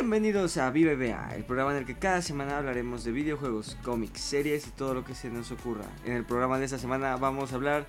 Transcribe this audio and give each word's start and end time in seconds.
Bienvenidos 0.00 0.56
a 0.56 0.70
VBA, 0.70 1.34
el 1.36 1.44
programa 1.44 1.72
en 1.72 1.76
el 1.76 1.84
que 1.84 1.94
cada 1.94 2.22
semana 2.22 2.56
hablaremos 2.56 3.04
de 3.04 3.12
videojuegos, 3.12 3.76
cómics, 3.82 4.22
series 4.22 4.66
y 4.66 4.70
todo 4.70 4.94
lo 4.94 5.04
que 5.04 5.14
se 5.14 5.28
nos 5.28 5.52
ocurra. 5.52 5.84
En 6.06 6.14
el 6.14 6.24
programa 6.24 6.58
de 6.58 6.64
esta 6.64 6.78
semana 6.78 7.16
vamos 7.16 7.52
a 7.52 7.56
hablar 7.56 7.86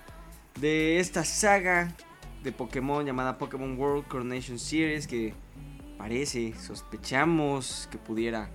de 0.60 1.00
esta 1.00 1.24
saga 1.24 1.96
de 2.44 2.52
Pokémon 2.52 3.06
llamada 3.06 3.38
Pokémon 3.38 3.80
World 3.80 4.10
Coronation 4.10 4.60
Series 4.60 5.08
que 5.08 5.34
parece, 5.98 6.54
sospechamos 6.60 7.88
que 7.90 7.98
pudiera 7.98 8.50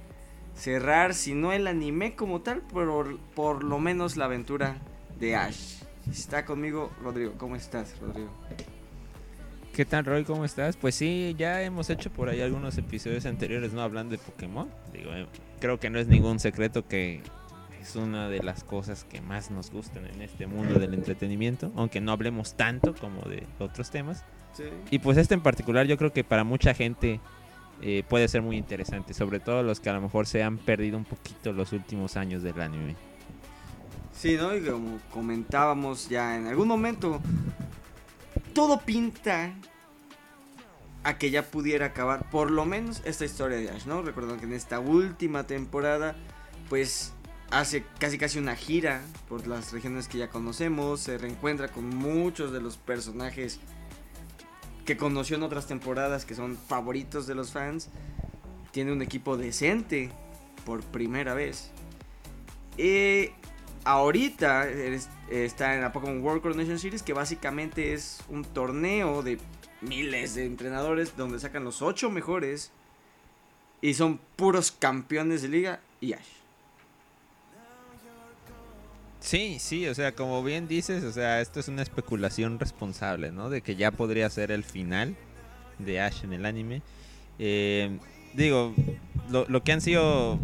cerrar, 0.55 1.15
si 1.15 1.33
no 1.33 1.51
el 1.51 1.67
anime 1.67 2.15
como 2.15 2.43
tal, 2.43 2.63
pero 2.75 3.19
por 3.35 3.65
lo 3.65 3.79
menos 3.79 4.19
la 4.19 4.27
aventura 4.27 4.77
de 5.19 5.35
Ash. 5.35 5.83
Está 6.11 6.45
conmigo 6.45 6.91
Rodrigo. 7.03 7.33
¿Cómo 7.39 7.57
estás, 7.57 7.99
Rodrigo? 8.01 8.29
¿Qué 9.77 9.85
tal, 9.85 10.07
Roy? 10.07 10.25
¿Cómo 10.25 10.47
estás? 10.47 10.75
Pues 10.75 10.95
sí, 10.95 11.35
ya 11.37 11.61
hemos 11.61 11.91
hecho 11.91 12.09
por 12.11 12.31
ahí 12.31 12.41
algunos 12.41 12.79
episodios 12.79 13.27
anteriores, 13.27 13.75
¿no? 13.75 13.83
Hablando 13.83 14.13
de 14.13 14.19
Pokémon. 14.19 14.71
Digo, 14.91 15.13
eh, 15.13 15.27
creo 15.61 15.79
que 15.79 15.91
no 15.91 15.99
es 15.99 16.07
ningún 16.07 16.41
secreto 16.41 16.89
que 16.89 17.21
es 17.79 17.95
una 17.95 18.31
de 18.31 18.43
las 18.43 18.65
cosas 18.65 19.05
que 19.05 19.21
más 19.21 19.51
nos 19.51 19.71
gustan 19.71 20.07
en 20.07 20.23
este 20.23 20.47
mundo 20.47 20.79
del 20.81 20.95
entretenimiento, 20.95 21.73
aunque 21.77 22.01
no 22.01 22.13
hablemos 22.13 22.55
tanto 22.55 22.95
como 22.95 23.21
de 23.29 23.47
otros 23.59 23.91
temas. 23.91 24.25
Sí. 24.55 24.65
Y 24.91 24.99
pues 24.99 25.19
este 25.19 25.35
en 25.35 25.43
particular 25.43 25.87
yo 25.87 25.99
creo 25.99 26.11
que 26.11 26.25
para 26.25 26.43
mucha 26.43 26.73
gente 26.73 27.21
eh, 27.83 28.03
puede 28.09 28.29
ser 28.29 28.41
muy 28.41 28.57
interesante, 28.57 29.13
sobre 29.13 29.41
todo 29.41 29.63
los 29.63 29.81
que 29.81 29.91
a 29.91 29.93
lo 29.93 30.01
mejor 30.01 30.27
se 30.27 30.43
han 30.43 30.57
perdido 30.57 30.97
un 30.97 31.05
poquito 31.05 31.53
los 31.53 31.75
últimos 31.75 32.17
años 32.17 32.43
del 32.43 32.63
anime. 32.63 32.97
Sí, 34.15 34.39
¿no? 34.39 34.57
Y 34.57 34.63
como 34.63 34.99
comentábamos 35.13 36.09
ya 36.09 36.35
en 36.35 36.47
algún 36.47 36.67
momento, 36.67 37.21
todo 38.57 38.81
pinta 38.81 39.53
a 41.05 41.19
que 41.19 41.31
ya 41.31 41.43
pudiera 41.43 41.87
acabar 41.87 42.31
por 42.31 42.51
lo 42.51 42.65
menos 42.65 43.03
esta 43.05 43.27
historia 43.27 43.59
de 43.59 43.69
Ash, 43.69 43.85
¿no? 43.85 44.01
Recordando 44.01 44.41
que 44.41 44.47
en 44.47 44.55
esta 44.55 44.81
última 44.81 45.47
temporada, 45.47 46.17
pues 46.71 47.13
hace 47.51 47.85
casi 47.99 48.17
casi 48.17 48.39
una 48.39 48.57
gira 48.57 49.03
por 49.29 49.47
las 49.47 49.75
regiones 49.75 50.09
que 50.09 50.17
ya 50.17 50.31
conocemos, 50.31 51.01
se 51.01 51.19
reencuentra 51.19 51.69
con 51.69 51.91
muchos 51.91 52.51
de 52.51 52.63
los 52.63 52.79
personajes 52.79 53.61
que 54.87 54.97
conoció 54.97 55.37
en 55.37 55.43
otras 55.43 55.67
temporadas 55.67 56.25
que 56.25 56.35
son 56.35 56.57
favoritos 56.57 57.27
de 57.27 57.35
los 57.35 57.53
fans, 57.53 57.91
tiene 58.71 58.91
un 58.91 59.03
equipo 59.03 59.37
decente 59.37 60.11
por 60.65 60.81
primera 60.81 61.35
vez. 61.35 61.71
Y 62.79 63.33
ahorita 63.87 64.69
está 65.31 65.75
en 65.75 65.81
la 65.81 65.93
Pokémon 65.93 66.21
World 66.21 66.43
Coronation 66.43 66.79
Series, 66.79 67.03
que 67.03 67.13
básicamente 67.13 67.95
es 67.95 68.19
un 68.29 68.45
torneo 68.45 69.23
de 69.23 69.39
miles 69.81 70.35
de 70.35 70.45
entrenadores 70.45 71.17
donde 71.17 71.39
sacan 71.39 71.65
los 71.65 71.83
ocho 71.83 72.11
mejores 72.11 72.73
y 73.81 73.95
son 73.95 74.19
puros 74.35 74.73
campeones 74.73 75.43
de 75.43 75.49
liga 75.49 75.81
y 76.01 76.15
Ash. 76.15 76.27
Sí, 79.21 79.59
sí, 79.59 79.89
o 79.89 79.95
sea, 79.95 80.13
como 80.13 80.43
bien 80.43 80.69
dices, 80.69 81.03
o 81.05 81.13
sea, 81.13 81.41
esto 81.41 81.61
es 81.61 81.69
una 81.69 81.83
especulación 81.83 82.59
responsable, 82.59 83.33
¿no? 83.33 83.51
De 83.51 83.61
que 83.61 83.77
ya 83.77 83.91
podría 83.91 84.29
ser 84.31 84.51
el 84.51 84.63
final 84.63 85.17
de 85.79 86.01
Ash 86.01 86.25
en 86.25 86.33
el 86.33 86.45
anime. 86.45 86.83
Eh, 87.39 87.99
digo, 88.35 88.75
lo, 89.31 89.45
lo, 89.49 89.63
que 89.65 89.73
han 89.73 89.81
sido, 89.81 90.39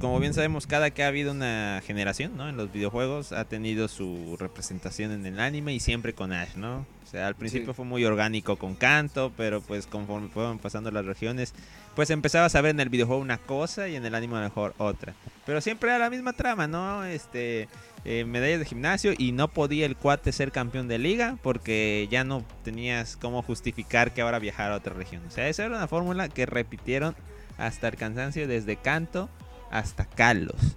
como 0.00 0.20
bien 0.20 0.32
sabemos, 0.34 0.66
cada 0.66 0.90
que 0.90 1.02
ha 1.02 1.08
habido 1.08 1.32
una 1.32 1.82
generación, 1.84 2.36
¿no? 2.36 2.48
En 2.48 2.56
los 2.56 2.72
videojuegos 2.72 3.32
ha 3.32 3.44
tenido 3.44 3.88
su 3.88 4.36
representación 4.38 5.10
en 5.12 5.26
el 5.26 5.40
anime 5.40 5.74
y 5.74 5.80
siempre 5.80 6.14
con 6.14 6.32
Ash, 6.32 6.54
¿no? 6.56 6.86
O 7.02 7.10
sea, 7.10 7.26
al 7.26 7.34
principio 7.34 7.74
fue 7.74 7.84
muy 7.84 8.04
orgánico 8.04 8.56
con 8.56 8.74
canto, 8.74 9.32
pero 9.36 9.60
pues 9.60 9.86
conforme 9.86 10.28
fueron 10.28 10.58
pasando 10.58 10.90
las 10.90 11.04
regiones, 11.04 11.54
pues 11.96 12.10
empezabas 12.10 12.54
a 12.54 12.60
ver 12.60 12.72
en 12.72 12.80
el 12.80 12.90
videojuego 12.90 13.20
una 13.20 13.38
cosa 13.38 13.88
y 13.88 13.96
en 13.96 14.04
el 14.04 14.14
anime 14.14 14.36
a 14.36 14.40
lo 14.40 14.44
mejor 14.44 14.74
otra. 14.78 15.14
Pero 15.46 15.60
siempre 15.60 15.90
era 15.90 15.98
la 15.98 16.10
misma 16.10 16.32
trama, 16.32 16.66
¿no? 16.66 17.04
Este, 17.04 17.68
eh, 18.04 18.24
medallas 18.24 18.60
de 18.60 18.66
gimnasio 18.66 19.14
y 19.16 19.32
no 19.32 19.48
podía 19.48 19.86
el 19.86 19.96
cuate 19.96 20.32
ser 20.32 20.52
campeón 20.52 20.86
de 20.86 20.98
liga 20.98 21.38
porque 21.42 22.06
ya 22.10 22.24
no 22.24 22.44
tenías 22.62 23.16
cómo 23.16 23.42
justificar 23.42 24.12
que 24.12 24.20
ahora 24.20 24.38
viajara 24.38 24.74
a 24.74 24.78
otra 24.78 24.94
región. 24.94 25.22
O 25.26 25.30
sea, 25.30 25.48
esa 25.48 25.64
era 25.64 25.76
una 25.76 25.88
fórmula 25.88 26.28
que 26.28 26.46
repitieron 26.46 27.16
hasta 27.56 27.88
el 27.88 27.96
cansancio 27.96 28.46
desde 28.46 28.76
Canto 28.76 29.28
hasta 29.70 30.04
Kalos. 30.04 30.76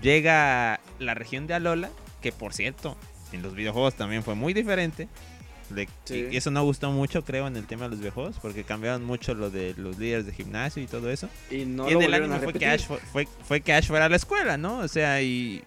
Llega 0.00 0.80
la 0.98 1.14
región 1.14 1.46
de 1.46 1.54
Alola, 1.54 1.90
que 2.20 2.32
por 2.32 2.52
cierto, 2.52 2.96
en 3.32 3.42
los 3.42 3.54
videojuegos 3.54 3.94
también 3.94 4.22
fue 4.22 4.34
muy 4.34 4.52
diferente. 4.54 5.08
Y 6.08 6.36
eso 6.36 6.50
no 6.50 6.62
gustó 6.64 6.92
mucho, 6.92 7.24
creo, 7.24 7.46
en 7.48 7.56
el 7.56 7.66
tema 7.66 7.84
de 7.84 7.90
los 7.90 8.00
viejos, 8.00 8.36
porque 8.40 8.62
cambiaron 8.62 9.04
mucho 9.04 9.34
lo 9.34 9.50
de 9.50 9.74
los 9.76 9.98
líderes 9.98 10.26
de 10.26 10.32
gimnasio 10.32 10.82
y 10.82 10.86
todo 10.86 11.10
eso. 11.10 11.28
Y, 11.50 11.64
no 11.64 11.88
en 11.88 12.02
el 12.02 12.14
anime 12.14 12.38
fue 12.38 12.52
que, 12.52 12.66
Ash 12.66 12.84
fue, 12.84 13.26
fue, 13.26 13.60
que 13.60 13.72
Ash 13.72 13.86
fuera 13.86 14.04
a 14.04 14.08
la 14.08 14.16
escuela, 14.16 14.56
¿no? 14.56 14.78
O 14.78 14.88
sea, 14.88 15.20
y 15.22 15.64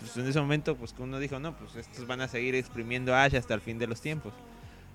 pues 0.00 0.16
en 0.16 0.26
ese 0.26 0.40
momento, 0.40 0.76
pues 0.76 0.94
uno 0.98 1.18
dijo, 1.18 1.38
no, 1.38 1.56
pues 1.56 1.76
estos 1.76 2.06
van 2.06 2.20
a 2.20 2.28
seguir 2.28 2.54
exprimiendo 2.54 3.14
a 3.14 3.24
Ash 3.24 3.36
hasta 3.36 3.54
el 3.54 3.60
fin 3.60 3.78
de 3.78 3.86
los 3.86 4.00
tiempos. 4.00 4.34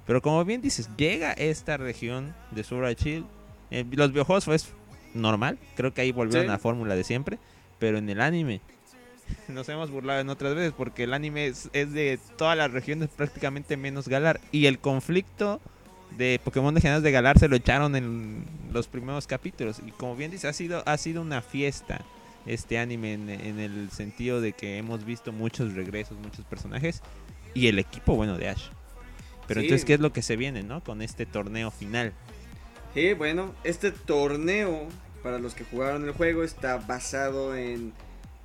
Pero 0.06 0.22
como 0.22 0.44
bien 0.46 0.62
dices, 0.62 0.90
llega 0.98 1.32
esta 1.34 1.78
región 1.78 2.36
de 2.52 2.64
Sword 2.64 2.96
Shield. 2.98 3.26
Eh, 3.72 3.86
los 3.92 4.12
videojuegos 4.12 4.46
fue 4.46 4.58
normal, 5.14 5.58
creo 5.76 5.94
que 5.94 6.02
ahí 6.02 6.12
volvieron 6.12 6.50
a 6.50 6.54
la 6.54 6.60
fórmula 6.60 6.96
de 6.96 7.04
siempre. 7.04 7.40
Pero 7.80 7.98
en 7.98 8.10
el 8.10 8.22
anime, 8.22 8.62
nos 9.48 9.68
hemos 9.70 9.92
burlado 9.92 10.20
en 10.20 10.30
otras 10.30 10.56
veces 10.56 10.74
porque 10.76 11.04
el 11.04 11.14
anime 11.14 11.48
es, 11.48 11.72
de 11.72 12.20
todas 12.38 12.58
las 12.58 12.72
regiones 12.72 13.10
prácticamente 13.10 13.78
menos 13.78 14.08
Galar. 14.08 14.40
Y 14.52 14.66
el 14.66 14.80
conflicto 14.80 15.62
de 16.18 16.40
Pokémon 16.44 16.74
Legendarios 16.74 17.04
de 17.04 17.12
Galar 17.12 17.40
se 17.40 17.48
lo 17.48 17.56
echaron 17.56 17.96
en 17.96 18.46
los 18.72 18.88
primeros 18.88 19.28
capítulos. 19.28 19.82
Y 19.86 19.92
como 19.92 20.16
bien 20.16 20.32
dice 20.32 20.48
ha 20.48 20.54
sido 20.54 20.84
ha 20.86 20.98
sido 20.98 21.22
una 21.22 21.42
fiesta 21.42 22.02
este 22.46 22.80
anime 22.80 23.14
en, 23.14 23.30
el 23.60 23.92
sentido 23.92 24.42
de 24.42 24.54
que 24.54 24.78
hemos 24.78 25.06
visto 25.06 25.32
muchos 25.32 25.76
regresos 25.76 26.18
muchos 26.18 26.44
personajes 26.46 27.04
y 27.54 27.68
el 27.68 27.78
equipo 27.78 28.16
bueno 28.16 28.38
de 28.38 28.50
Ash. 28.50 28.70
Pero 29.48 29.62
entonces 29.62 29.86
qué 29.86 29.94
es 29.94 30.00
lo 30.00 30.12
que 30.12 30.22
se 30.22 30.38
viene 30.38 30.64
no 30.64 30.84
con 30.84 31.02
este 31.02 31.26
torneo 31.26 31.72
final 31.72 32.14
sí 32.94 33.14
bueno 33.14 33.54
este 33.64 33.92
torneo 33.92 34.88
para 35.24 35.40
los 35.40 35.54
que 35.54 35.64
jugaron 35.64 36.06
el 36.06 36.14
juego 36.14 36.44
está 36.44 36.78
basado 36.78 37.56
en 37.56 37.94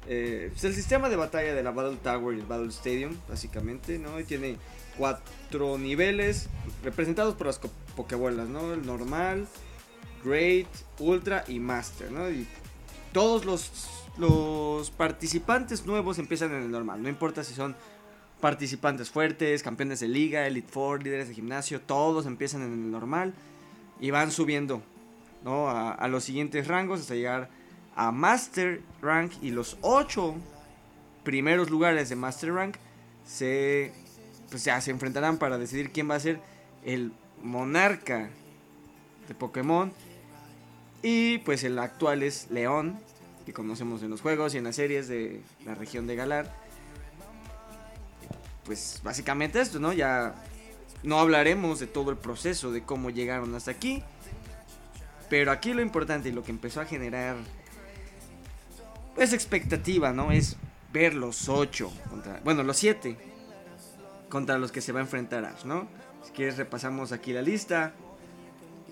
eh, 0.09 0.51
pues 0.53 0.65
el 0.65 0.75
sistema 0.75 1.09
de 1.09 1.17
batalla 1.17 1.55
de 1.55 1.63
la 1.63 1.73
Battle 1.73 1.99
Tower 2.03 2.37
y 2.37 2.41
el 2.41 2.47
Battle 2.47 2.69
Stadium, 2.69 3.17
básicamente, 3.29 3.99
¿no? 3.99 4.21
Y 4.21 4.25
tiene 4.25 4.57
cuatro 4.97 5.79
niveles 5.79 6.49
representados 6.85 7.35
por 7.35 7.49
las 7.49 7.61
Pokébolas, 7.97 8.49
¿no? 8.49 8.73
El 8.73 8.87
normal, 8.87 9.49
Great, 10.25 10.69
Ultra 11.01 11.45
y 11.49 11.59
Master, 11.59 12.13
¿no? 12.13 12.31
Y 12.31 12.47
todos 13.13 13.45
los, 13.45 13.89
los 14.17 14.91
participantes 14.91 15.87
nuevos 15.87 16.19
empiezan 16.19 16.53
en 16.53 16.63
el 16.63 16.71
normal, 16.71 17.03
no 17.03 17.09
importa 17.09 17.43
si 17.43 17.55
son 17.55 17.75
participantes 18.41 19.11
fuertes, 19.11 19.63
campeones 19.63 20.01
de 20.01 20.09
liga, 20.09 20.47
Elite 20.47 20.71
Four, 20.71 21.03
líderes 21.03 21.29
de 21.29 21.35
gimnasio, 21.35 21.81
todos 21.81 22.27
empiezan 22.27 22.63
en 22.63 22.73
el 22.73 22.91
normal 22.93 23.35
y 24.01 24.11
van 24.11 24.31
subiendo, 24.31 24.83
¿no? 25.45 25.69
A, 25.69 26.09
los 26.09 26.25
siguientes 26.25 26.69
rangos 26.69 27.01
hasta 27.01 27.15
llegar 27.15 27.49
a 27.95 28.13
Master 28.13 28.83
Rank 29.01 29.33
y 29.43 29.51
los 29.51 29.79
8 29.81 30.35
primeros 31.25 31.71
lugares 31.71 32.09
de 32.09 32.17
Master 32.17 32.53
Rank 32.53 32.77
se, 33.27 33.93
pues 34.51 34.63
se 34.63 34.91
enfrentarán 34.91 35.39
para 35.39 35.59
decidir 35.59 35.91
quién 35.91 36.11
va 36.11 36.17
a 36.17 36.21
ser 36.21 36.41
el 36.85 37.13
monarca 37.43 38.31
de 39.29 39.35
Pokémon. 39.35 39.93
Y 41.03 41.39
pues 41.39 41.65
el 41.65 41.79
actual 41.79 42.23
es 42.23 42.51
León, 42.51 42.99
que 43.45 43.53
conocemos 43.53 44.03
en 44.03 44.11
los 44.11 44.21
juegos 44.21 44.55
y 44.55 44.59
en 44.59 44.65
las 44.65 44.77
series 44.77 45.09
de 45.09 45.41
la 45.65 45.75
región 45.75 46.07
de 46.07 46.17
Galar. 46.17 46.53
Pues 48.65 49.01
básicamente 49.05 49.61
esto, 49.61 49.79
¿no? 49.79 49.93
Ya 49.93 50.35
no 51.03 51.19
hablaremos 51.21 51.79
de 51.79 51.87
todo 51.87 52.11
el 52.11 52.17
proceso, 52.17 52.73
de 52.73 52.83
cómo 52.83 53.11
llegaron 53.11 53.55
hasta 53.55 53.71
aquí. 53.71 54.03
Pero 55.29 55.51
aquí 55.51 55.73
lo 55.75 55.83
importante 55.83 56.29
y 56.29 56.33
lo 56.33 56.43
que 56.43 56.53
empezó 56.53 56.81
a 56.81 56.85
generar 56.85 57.37
es 59.17 59.33
expectativa, 59.33 60.13
¿no? 60.13 60.31
Es 60.31 60.57
ver 60.93 61.15
los 61.15 61.49
ocho 61.49 61.93
contra, 62.09 62.41
bueno, 62.45 62.63
los 62.63 62.77
siete 62.77 63.17
contra 64.29 64.59
los 64.59 64.73
que 64.73 64.81
se 64.81 64.93
va 64.93 65.01
a 65.01 65.03
enfrentar 65.03 65.45
Ash, 65.45 65.65
¿no? 65.65 65.89
Si 66.23 66.33
quieres 66.33 66.57
repasamos 66.57 67.13
aquí 67.13 67.33
la 67.33 67.43
lista. 67.43 67.95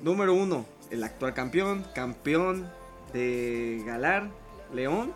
Número 0.03 0.35
uno, 0.35 0.67
el 0.91 1.03
actual 1.03 1.35
campeón, 1.35 1.85
campeón 1.95 2.71
de 3.12 3.83
Galar, 3.87 4.31
León. 4.73 5.12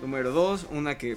Número 0.00 0.32
dos, 0.32 0.66
una 0.70 0.98
que 0.98 1.16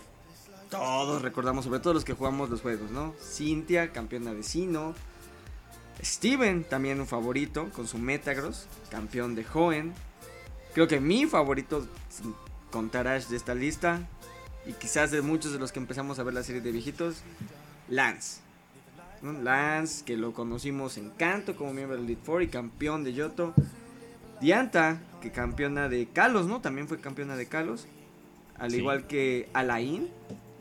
todos 0.70 1.22
recordamos, 1.22 1.66
sobre 1.66 1.80
todo 1.80 1.94
los 1.94 2.06
que 2.06 2.14
jugamos 2.14 2.50
los 2.50 2.62
juegos, 2.62 2.92
¿no? 2.92 3.14
Cintia, 3.22 3.92
campeona 3.92 4.34
de 4.34 4.44
Sino. 4.44 4.94
Steven, 6.04 6.64
también 6.64 7.00
un 7.00 7.08
favorito, 7.08 7.70
con 7.72 7.88
su 7.88 7.98
Metagross, 7.98 8.68
campeón 8.90 9.36
de 9.36 9.46
Hoenn. 9.54 9.94
Creo 10.74 10.88
que 10.88 11.00
mi 11.00 11.26
favorito, 11.26 11.88
contar 12.72 13.08
Ash 13.08 13.28
de 13.28 13.38
esta 13.38 13.56
lista 13.56 14.08
y 14.68 14.74
quizás 14.74 15.12
de 15.12 15.22
muchos 15.22 15.54
de 15.54 15.60
los 15.60 15.72
que 15.72 15.80
empezamos 15.80 16.20
a 16.20 16.24
ver 16.24 16.34
la 16.34 16.44
serie 16.44 16.62
de 16.62 16.72
viejitos, 16.72 17.22
Lance. 17.90 18.42
Lance, 19.24 20.06
que 20.06 20.16
lo 20.18 20.34
conocimos 20.34 20.98
en 20.98 21.10
Canto 21.12 21.56
como 21.56 21.74
miembro 21.74 21.96
del 21.96 22.06
Elite 22.06 22.22
Four 22.24 22.44
y 22.44 22.48
campeón 22.50 23.04
de 23.04 23.14
Yoto. 23.14 23.54
Dianta, 24.40 25.00
que 25.22 25.32
campeona 25.32 25.90
de 25.90 26.08
Kalos, 26.08 26.46
¿no? 26.46 26.62
También 26.62 26.88
fue 26.88 27.00
campeona 27.00 27.36
de 27.36 27.48
Kalos. 27.48 27.88
Al 28.60 28.72
Sí. 28.72 28.78
igual 28.78 29.08
que 29.08 29.50
Alain, 29.54 30.10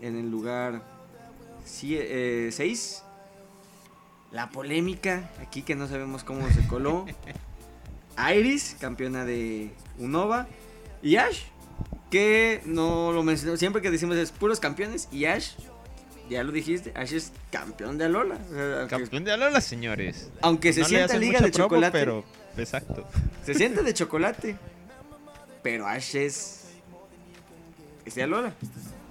en 0.00 0.16
el 0.18 0.30
lugar 0.30 0.82
6. 1.64 3.02
La 4.32 4.50
polémica, 4.50 5.30
aquí 5.40 5.62
que 5.62 5.74
no 5.74 5.86
sabemos 5.88 6.24
cómo 6.24 6.48
se 6.50 6.66
coló. 6.66 7.06
Iris, 8.34 8.76
campeona 8.80 9.24
de 9.24 9.70
Unova. 9.98 10.46
Y 11.02 11.16
Ash, 11.16 11.42
que 12.10 12.60
no 12.64 13.12
lo 13.12 13.22
mencionó. 13.22 13.56
Siempre 13.56 13.82
que 13.82 13.90
decimos 13.90 14.16
es 14.16 14.32
puros 14.32 14.58
campeones. 14.58 15.08
Y 15.12 15.26
Ash, 15.26 15.52
ya 16.28 16.42
lo 16.42 16.50
dijiste, 16.52 16.92
Ash 16.96 17.12
es 17.12 17.32
campeón 17.50 17.98
de 17.98 18.06
Alola. 18.06 18.38
O 18.50 18.54
sea, 18.54 18.78
aunque, 18.80 18.88
Campeón 18.96 19.24
de 19.24 19.32
Alola, 19.32 19.60
señores. 19.60 20.30
aunque 20.42 20.72
se 20.72 20.80
No 20.80 20.88
sienta 20.88 21.16
liga 21.18 21.40
de 21.40 21.50
promo, 21.50 21.68
chocolate. 21.68 21.98
pero 21.98 22.24
exacto. 22.56 23.06
Se 23.44 23.54
siente 23.54 23.82
de 23.82 23.94
chocolate. 23.94 24.56
Pero 25.62 25.86
Ash 25.86 26.16
es. 26.16 26.64
Es 28.04 28.14
de 28.14 28.22
Alola. 28.24 28.54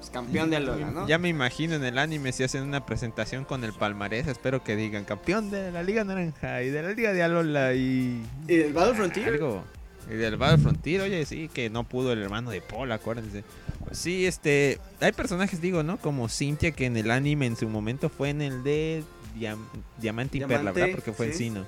Es 0.06 0.12
campeón 0.12 0.50
de 0.52 0.57
Alola, 0.57 0.92
¿no? 0.92 1.07
Ya 1.07 1.18
me 1.18 1.30
imagino 1.30 1.74
en 1.75 1.84
el 1.84 1.98
anime 1.98 2.31
si 2.31 2.44
hacen 2.44 2.62
una 2.63 2.86
presentación 2.86 3.44
con 3.44 3.63
el 3.63 3.74
palmarés, 3.74 4.28
espero 4.28 4.63
que 4.63 4.75
digan 4.75 5.04
campeón 5.04 5.50
de 5.50 5.72
la 5.72 5.81
Liga 5.84 6.04
Naranja 6.04 6.62
y 6.62 6.69
de 6.69 6.84
la 6.84 6.92
Liga 6.92 7.12
de 7.13 7.24
Alola 7.24 7.74
y 7.74 8.22
Y 8.48 8.54
el 8.54 8.74
Battle 8.74 8.94
Frontier. 8.96 9.28
algo. 9.30 9.63
Y 10.10 10.13
del 10.13 10.38
Battle 10.38 10.60
Frontier, 10.60 11.02
oye, 11.02 11.25
sí, 11.25 11.50
que 11.52 11.72
no 11.72 11.84
pudo 11.84 12.13
el 12.13 12.22
hermano 12.22 12.52
de 12.52 12.62
Paul, 12.62 12.92
acuérdense. 12.92 13.44
Pues 13.84 13.98
sí, 13.98 14.28
este, 14.28 14.80
hay 15.02 15.12
personajes, 15.12 15.60
digo, 15.62 15.81
¿no? 15.81 15.98
Como 15.98 16.30
Cynthia, 16.30 16.72
que 16.72 16.86
en 16.86 16.96
el 16.98 17.10
anime 17.10 17.48
en 17.48 17.56
su 17.56 17.68
momento 17.68 18.10
fue 18.10 18.30
en 18.30 18.42
el 18.44 18.63
de 18.63 19.04
Diam- 19.36 19.66
Diamante 20.00 20.38
y 20.38 20.42
Perla, 20.42 20.72
¿verdad? 20.72 20.92
Porque 20.94 21.12
fue 21.13 21.25
en 21.28 21.31
sí. 21.34 21.38
Sino. 21.46 21.66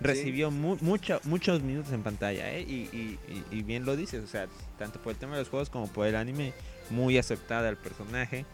Recibió 0.00 0.50
mu- 0.50 0.78
mucho- 0.80 1.20
muchos 1.24 1.62
minutos 1.62 1.92
en 1.92 2.02
pantalla, 2.02 2.50
¿eh? 2.52 2.62
Y, 2.62 2.72
y- 2.96 3.18
y- 3.28 3.58
y 3.58 3.62
bien 3.62 3.84
lo 3.84 3.96
dices, 3.96 4.22
o 4.24 4.26
sea, 4.26 4.46
tanto 4.78 4.98
por 5.02 5.12
el 5.12 5.18
tema 5.18 5.32
de 5.34 5.40
los 5.40 5.48
juegos 5.50 5.68
como 5.68 5.88
por 5.88 6.06
el 6.06 6.16
anime, 6.16 6.52
muy 6.90 7.18
aceptada 7.18 7.68
el 7.68 7.76
personaje. 7.76 8.44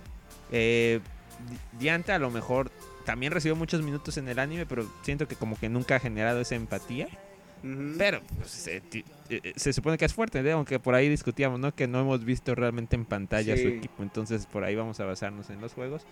Eh, 0.53 1.01
Di- 1.51 1.79
Dianta 1.79 2.15
a 2.15 2.19
lo 2.19 2.31
mejor 2.31 2.71
también 3.05 3.33
recibió 3.33 3.57
muchos 3.57 3.83
minutos 3.83 4.17
en 4.17 4.29
el 4.29 4.39
anime, 4.39 4.65
pero 4.67 4.87
siento 5.03 5.29
que 5.29 5.37
como 5.37 5.59
que 5.59 5.69
nunca 5.69 5.97
ha 5.97 6.01
generado 6.01 6.41
esa 6.41 6.55
empatía. 6.55 7.09
Pero 7.99 8.21
pues, 8.37 8.51
se, 8.51 8.81
ti- 8.81 9.05
eh, 9.29 9.53
se 9.57 9.73
supone 9.73 9.99
que 9.99 10.05
es 10.05 10.15
fuerte, 10.15 10.41
¿eh? 10.41 10.53
aunque 10.53 10.79
por 10.79 10.95
ahí 10.95 11.09
discutíamos, 11.09 11.59
¿no? 11.59 11.75
Que 11.75 11.89
no 11.89 12.01
hemos 12.01 12.25
visto 12.25 12.55
realmente 12.55 12.95
en 12.97 13.05
pantalla 13.05 13.57
su 13.57 13.63
Sí. 13.63 13.69
equipo, 13.69 14.03
entonces 14.03 14.47
por 14.47 14.63
ahí 14.65 14.77
vamos 14.77 15.01
a 15.01 15.05
basarnos 15.05 15.51
en 15.51 15.61
los 15.61 15.73
juegos. 15.73 16.03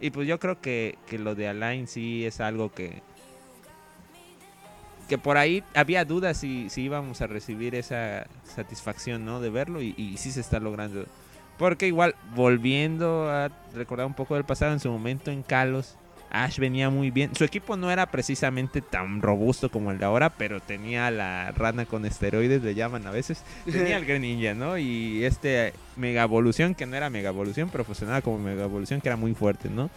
Y 0.00 0.10
pues 0.10 0.26
yo 0.28 0.38
creo 0.38 0.60
que, 0.60 0.96
que 1.06 1.18
lo 1.18 1.34
de 1.34 1.48
Alain 1.48 1.86
sí 1.86 2.24
es 2.24 2.40
algo 2.40 2.72
que... 2.72 3.02
Que 5.08 5.18
por 5.18 5.36
ahí 5.36 5.62
había 5.74 6.04
dudas 6.04 6.36
si, 6.38 6.68
si 6.68 6.82
íbamos 6.82 7.20
a 7.20 7.26
recibir 7.28 7.74
esa 7.76 8.26
satisfacción, 8.44 9.24
¿no? 9.24 9.40
De 9.40 9.50
verlo 9.50 9.80
y, 9.80 9.94
y 9.96 10.16
sí 10.16 10.32
se 10.32 10.40
está 10.40 10.58
logrando. 10.58 11.06
Porque 11.58 11.86
igual, 11.86 12.14
volviendo 12.34 13.30
a 13.30 13.50
recordar 13.74 14.06
un 14.06 14.14
poco 14.14 14.34
del 14.34 14.44
pasado, 14.44 14.72
en 14.72 14.80
su 14.80 14.90
momento 14.90 15.30
en 15.30 15.42
Kalos, 15.42 15.96
Ash 16.30 16.58
venía 16.58 16.90
muy 16.90 17.10
bien. 17.10 17.34
Su 17.34 17.44
equipo 17.44 17.76
no 17.76 17.90
era 17.90 18.06
precisamente 18.06 18.82
tan 18.82 19.22
robusto 19.22 19.70
como 19.70 19.90
el 19.90 19.98
de 19.98 20.04
ahora, 20.04 20.30
pero 20.30 20.60
tenía 20.60 21.10
la 21.10 21.52
rana 21.52 21.86
con 21.86 22.04
esteroides, 22.04 22.62
le 22.62 22.74
llaman 22.74 23.06
a 23.06 23.10
veces. 23.10 23.42
Tenía 23.64 23.96
el 23.96 24.04
Greninja, 24.04 24.52
¿no? 24.52 24.76
Y 24.76 25.24
este 25.24 25.72
Mega 25.96 26.24
Evolución, 26.24 26.74
que 26.74 26.84
no 26.84 26.96
era 26.96 27.08
Mega 27.10 27.30
Evolución, 27.30 27.68
pero 27.70 27.84
funcionaba 27.84 28.20
como 28.22 28.38
Mega 28.38 28.64
Evolución, 28.64 29.00
que 29.00 29.08
era 29.08 29.16
muy 29.16 29.34
fuerte, 29.34 29.70
¿no? 29.70 29.88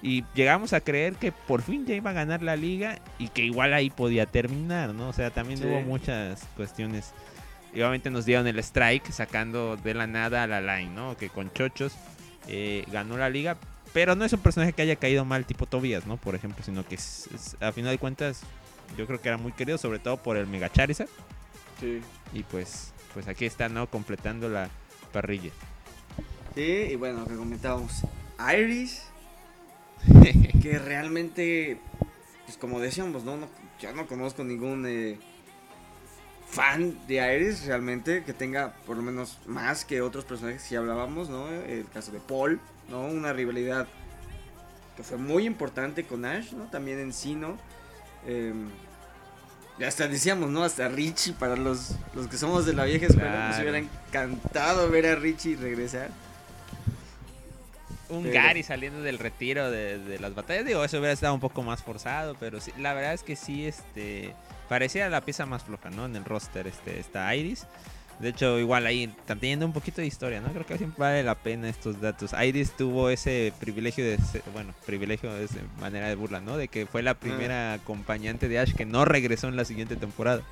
Y 0.00 0.24
llegamos 0.34 0.72
a 0.74 0.80
creer 0.80 1.14
que 1.14 1.32
por 1.32 1.62
fin 1.62 1.84
ya 1.84 1.94
iba 1.96 2.10
a 2.10 2.12
ganar 2.14 2.42
la 2.42 2.54
liga 2.54 3.00
y 3.18 3.28
que 3.28 3.42
igual 3.42 3.72
ahí 3.74 3.90
podía 3.90 4.26
terminar, 4.26 4.94
¿no? 4.94 5.08
O 5.08 5.12
sea, 5.12 5.30
también 5.30 5.58
Sí. 5.58 5.64
hubo 5.66 5.80
muchas 5.80 6.46
cuestiones. 6.54 7.12
Y 7.78 7.80
obviamente 7.82 8.10
nos 8.10 8.24
dieron 8.24 8.48
el 8.48 8.58
strike 8.58 9.12
sacando 9.12 9.76
de 9.76 9.94
la 9.94 10.08
nada 10.08 10.42
a 10.42 10.46
la 10.48 10.60
line, 10.60 10.90
¿no? 10.92 11.16
Que 11.16 11.28
con 11.28 11.52
chochos 11.52 11.92
eh, 12.48 12.84
ganó 12.90 13.16
la 13.16 13.30
liga. 13.30 13.56
Pero 13.92 14.16
no 14.16 14.24
es 14.24 14.32
un 14.32 14.40
personaje 14.40 14.72
que 14.72 14.82
haya 14.82 14.96
caído 14.96 15.24
mal 15.24 15.44
tipo 15.46 15.64
Tobias, 15.64 16.04
¿no? 16.04 16.16
Por 16.16 16.34
ejemplo, 16.34 16.64
sino 16.64 16.84
que 16.84 16.96
es- 16.96 17.28
es- 17.32 17.56
a 17.62 17.70
final 17.70 17.92
de 17.92 17.98
cuentas 17.98 18.40
yo 18.96 19.06
creo 19.06 19.20
que 19.20 19.28
era 19.28 19.38
muy 19.38 19.52
querido, 19.52 19.78
sobre 19.78 20.00
todo 20.00 20.16
por 20.16 20.36
el 20.36 20.48
Mega 20.48 20.72
Charizard. 20.72 21.08
Sí. 21.78 22.00
Y 22.32 22.42
pues, 22.42 22.92
pues 23.14 23.28
aquí 23.28 23.44
está, 23.44 23.68
¿no? 23.68 23.86
Completando 23.88 24.48
la 24.48 24.68
parrilla. 25.12 25.52
Sí, 26.56 26.62
y 26.90 26.96
bueno, 26.96 27.20
lo 27.20 27.26
que 27.26 27.36
comentábamos. 27.36 28.02
Iris, 28.60 29.04
que 30.62 30.80
realmente, 30.80 31.78
pues 32.44 32.56
como 32.58 32.80
decíamos, 32.80 33.22
¿no? 33.22 33.36
no 33.36 33.48
yo 33.80 33.92
no 33.94 34.08
conozco 34.08 34.42
ningún 34.42 34.84
eh, 34.84 35.16
fan 36.50 36.98
de 37.06 37.36
Iris 37.36 37.66
realmente 37.66 38.24
que 38.24 38.32
tenga 38.32 38.72
por 38.86 38.96
lo 38.96 39.02
menos 39.02 39.38
más 39.46 39.84
que 39.84 40.00
otros 40.00 40.24
personajes 40.24 40.62
que 40.62 40.74
ya 40.74 40.80
hablábamos, 40.80 41.28
¿no? 41.28 41.48
El 41.48 41.86
caso 41.92 42.10
de 42.10 42.20
Paul, 42.20 42.60
¿no? 42.88 43.06
Una 43.06 43.32
rivalidad 43.32 43.86
que 44.96 45.02
fue 45.02 45.18
muy 45.18 45.46
importante 45.46 46.04
con 46.04 46.24
Ash, 46.24 46.52
¿no? 46.52 46.64
También 46.64 46.98
en 46.98 47.12
Sino. 47.12 47.56
Eh, 48.26 48.52
y 49.78 49.84
hasta 49.84 50.08
decíamos, 50.08 50.50
¿no? 50.50 50.64
Hasta 50.64 50.88
Richie, 50.88 51.34
para 51.34 51.54
los, 51.54 51.94
los 52.14 52.26
que 52.26 52.36
somos 52.36 52.66
de 52.66 52.72
la 52.72 52.84
vieja 52.84 53.06
escuela, 53.06 53.48
nos 53.48 53.60
hubiera 53.60 53.78
encantado 53.78 54.90
ver 54.90 55.06
a 55.06 55.14
Richie 55.14 55.56
regresar. 55.56 56.10
Un 58.08 58.22
Pero- 58.24 58.34
Gary 58.34 58.62
saliendo 58.62 59.02
del 59.02 59.18
retiro 59.18 59.70
de, 59.70 59.98
de 59.98 60.18
las 60.18 60.34
batallas. 60.34 60.64
Digo, 60.64 60.82
eso 60.84 60.98
hubiera 60.98 61.12
estado 61.12 61.34
un 61.34 61.40
poco 61.40 61.62
más 61.62 61.82
forzado, 61.82 62.34
pero 62.40 62.60
sí, 62.60 62.72
la 62.78 62.94
verdad 62.94 63.12
es 63.14 63.22
que 63.22 63.36
sí, 63.36 63.66
este, 63.66 64.34
parecía 64.68 65.08
la 65.08 65.20
pieza 65.22 65.46
más 65.46 65.64
floja, 65.64 65.90
¿no? 65.90 66.06
En 66.06 66.16
el 66.16 66.24
roster, 66.24 66.66
este, 66.66 66.98
está 66.98 67.34
Iris. 67.34 67.66
De 68.18 68.30
hecho, 68.30 68.58
igual 68.58 68.84
ahí 68.84 69.04
están 69.04 69.38
teniendo 69.38 69.64
un 69.64 69.72
poquito 69.72 70.00
de 70.00 70.08
historia, 70.08 70.40
¿no? 70.40 70.48
Creo 70.48 70.66
que 70.66 70.76
siempre 70.76 70.98
vale 70.98 71.22
la 71.22 71.36
pena 71.36 71.68
estos 71.68 72.00
datos. 72.00 72.32
Iris 72.32 72.72
tuvo 72.76 73.10
ese 73.10 73.52
privilegio 73.60 74.04
de 74.04 74.18
ser- 74.18 74.42
bueno, 74.52 74.74
privilegio 74.86 75.36
es 75.36 75.54
de 75.54 75.60
manera 75.80 76.08
de 76.08 76.16
burla, 76.16 76.40
¿no? 76.40 76.56
De 76.56 76.66
que 76.66 76.86
fue 76.86 77.02
la 77.04 77.14
primera 77.14 77.74
acompañante 77.74 78.48
de 78.48 78.58
Ash 78.58 78.74
que 78.74 78.84
no 78.86 79.04
regresó 79.04 79.46
en 79.46 79.54
la 79.54 79.64
siguiente 79.64 79.94
temporada. 79.94 80.42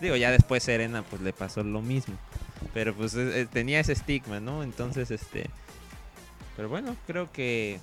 Digo, 0.00 0.16
ya 0.16 0.30
después 0.30 0.62
Serena 0.62 1.02
pues 1.02 1.20
le 1.20 1.34
pasó 1.34 1.62
lo 1.62 1.82
mismo. 1.82 2.14
Pero 2.72 2.94
pues 2.94 3.14
eh, 3.14 3.42
eh, 3.42 3.46
tenía 3.52 3.80
ese 3.80 3.92
estigma, 3.92 4.40
¿no? 4.40 4.62
Entonces, 4.62 5.10
este... 5.10 5.50
Pero 6.56 6.68
bueno, 6.68 6.96
creo 7.06 7.30
que... 7.32 7.78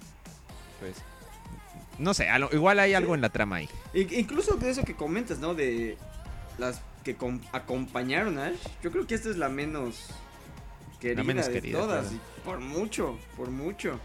Pues... 0.79 0.95
No 1.99 2.13
sé, 2.13 2.27
igual 2.53 2.79
hay 2.79 2.93
algo 2.93 3.13
en 3.15 3.21
la 3.21 3.29
trama 3.29 3.57
ahí. 3.57 3.69
In- 3.93 4.07
Incluso 4.13 4.55
de 4.55 4.69
eso 4.71 4.83
que 4.83 4.95
comentas, 4.95 5.39
¿no? 5.39 5.53
De 5.53 5.97
las 6.57 6.81
que 7.03 7.15
com- 7.15 7.41
acompañaron 7.51 8.37
a 8.39 8.47
Ash. 8.47 8.57
Yo 8.81 8.91
creo 8.91 9.05
que 9.05 9.13
esta 9.15 9.29
es 9.29 9.37
la 9.37 9.49
menos 9.49 10.07
querida 10.99 11.23
menos 11.23 11.47
de 11.47 11.53
querida, 11.53 11.79
todas. 11.79 12.07
claro. 12.07 12.17
y 12.17 12.41
por 12.45 12.59
mucho, 12.59 13.19
por 13.37 13.49
mucho. 13.51 13.99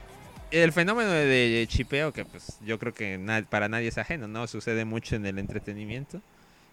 El 0.51 0.73
fenómeno 0.73 1.11
de, 1.11 1.25
de 1.27 1.67
chipeo, 1.67 2.13
que 2.13 2.25
pues 2.25 2.59
yo 2.65 2.79
creo 2.79 2.93
que 2.93 3.19
na- 3.19 3.47
para 3.49 3.69
nadie 3.69 3.89
es 3.89 3.99
ajeno, 3.99 4.29
¿no? 4.29 4.47
Sucede 4.47 4.85
mucho 4.85 5.17
en 5.17 5.25
el 5.27 5.39
entretenimiento. 5.39 6.21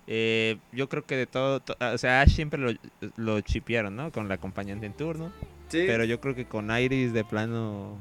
Eh, 0.08 0.58
yo 0.74 0.90
creo 0.90 1.06
que 1.06 1.16
de 1.16 1.26
todo, 1.28 1.60
to- 1.62 1.78
o 1.80 1.98
sea, 1.98 2.22
Ash 2.22 2.36
siempre 2.36 2.60
lo, 2.60 2.72
lo 3.16 3.40
chipearon, 3.42 3.96
¿no? 3.96 4.12
Con 4.12 4.28
la 4.28 4.36
acompañante 4.36 4.86
en 4.86 4.94
turno. 4.94 5.32
Sí, 5.74 5.86
Pero 5.88 6.04
yo 6.06 6.22
creo 6.22 6.36
que 6.36 6.46
con 6.46 6.70
Iris 6.70 7.14
de 7.14 7.24
plano 7.24 7.98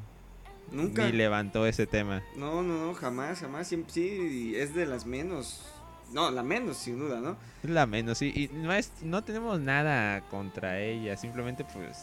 nunca. 0.70 1.06
ni 1.06 1.12
levantó 1.12 1.66
ese 1.66 1.86
tema. 1.86 2.22
No, 2.36 2.62
no, 2.62 2.86
no, 2.86 2.92
jamás, 2.92 3.40
jamás. 3.40 3.66
Siempre, 3.66 3.90
sí, 3.90 4.52
es 4.54 4.74
de 4.74 4.84
las 4.84 5.06
menos. 5.06 5.64
No, 6.12 6.30
la 6.30 6.42
menos, 6.42 6.76
sin 6.76 6.98
duda, 6.98 7.22
¿no? 7.22 7.38
Es 7.62 7.70
la 7.70 7.86
menos, 7.86 8.18
sí. 8.18 8.30
Y 8.34 8.54
no, 8.54 8.74
es, 8.74 8.92
no 9.02 9.24
tenemos 9.24 9.58
nada 9.58 10.20
contra 10.28 10.80
ella. 10.80 11.16
Simplemente, 11.16 11.64
pues, 11.64 11.96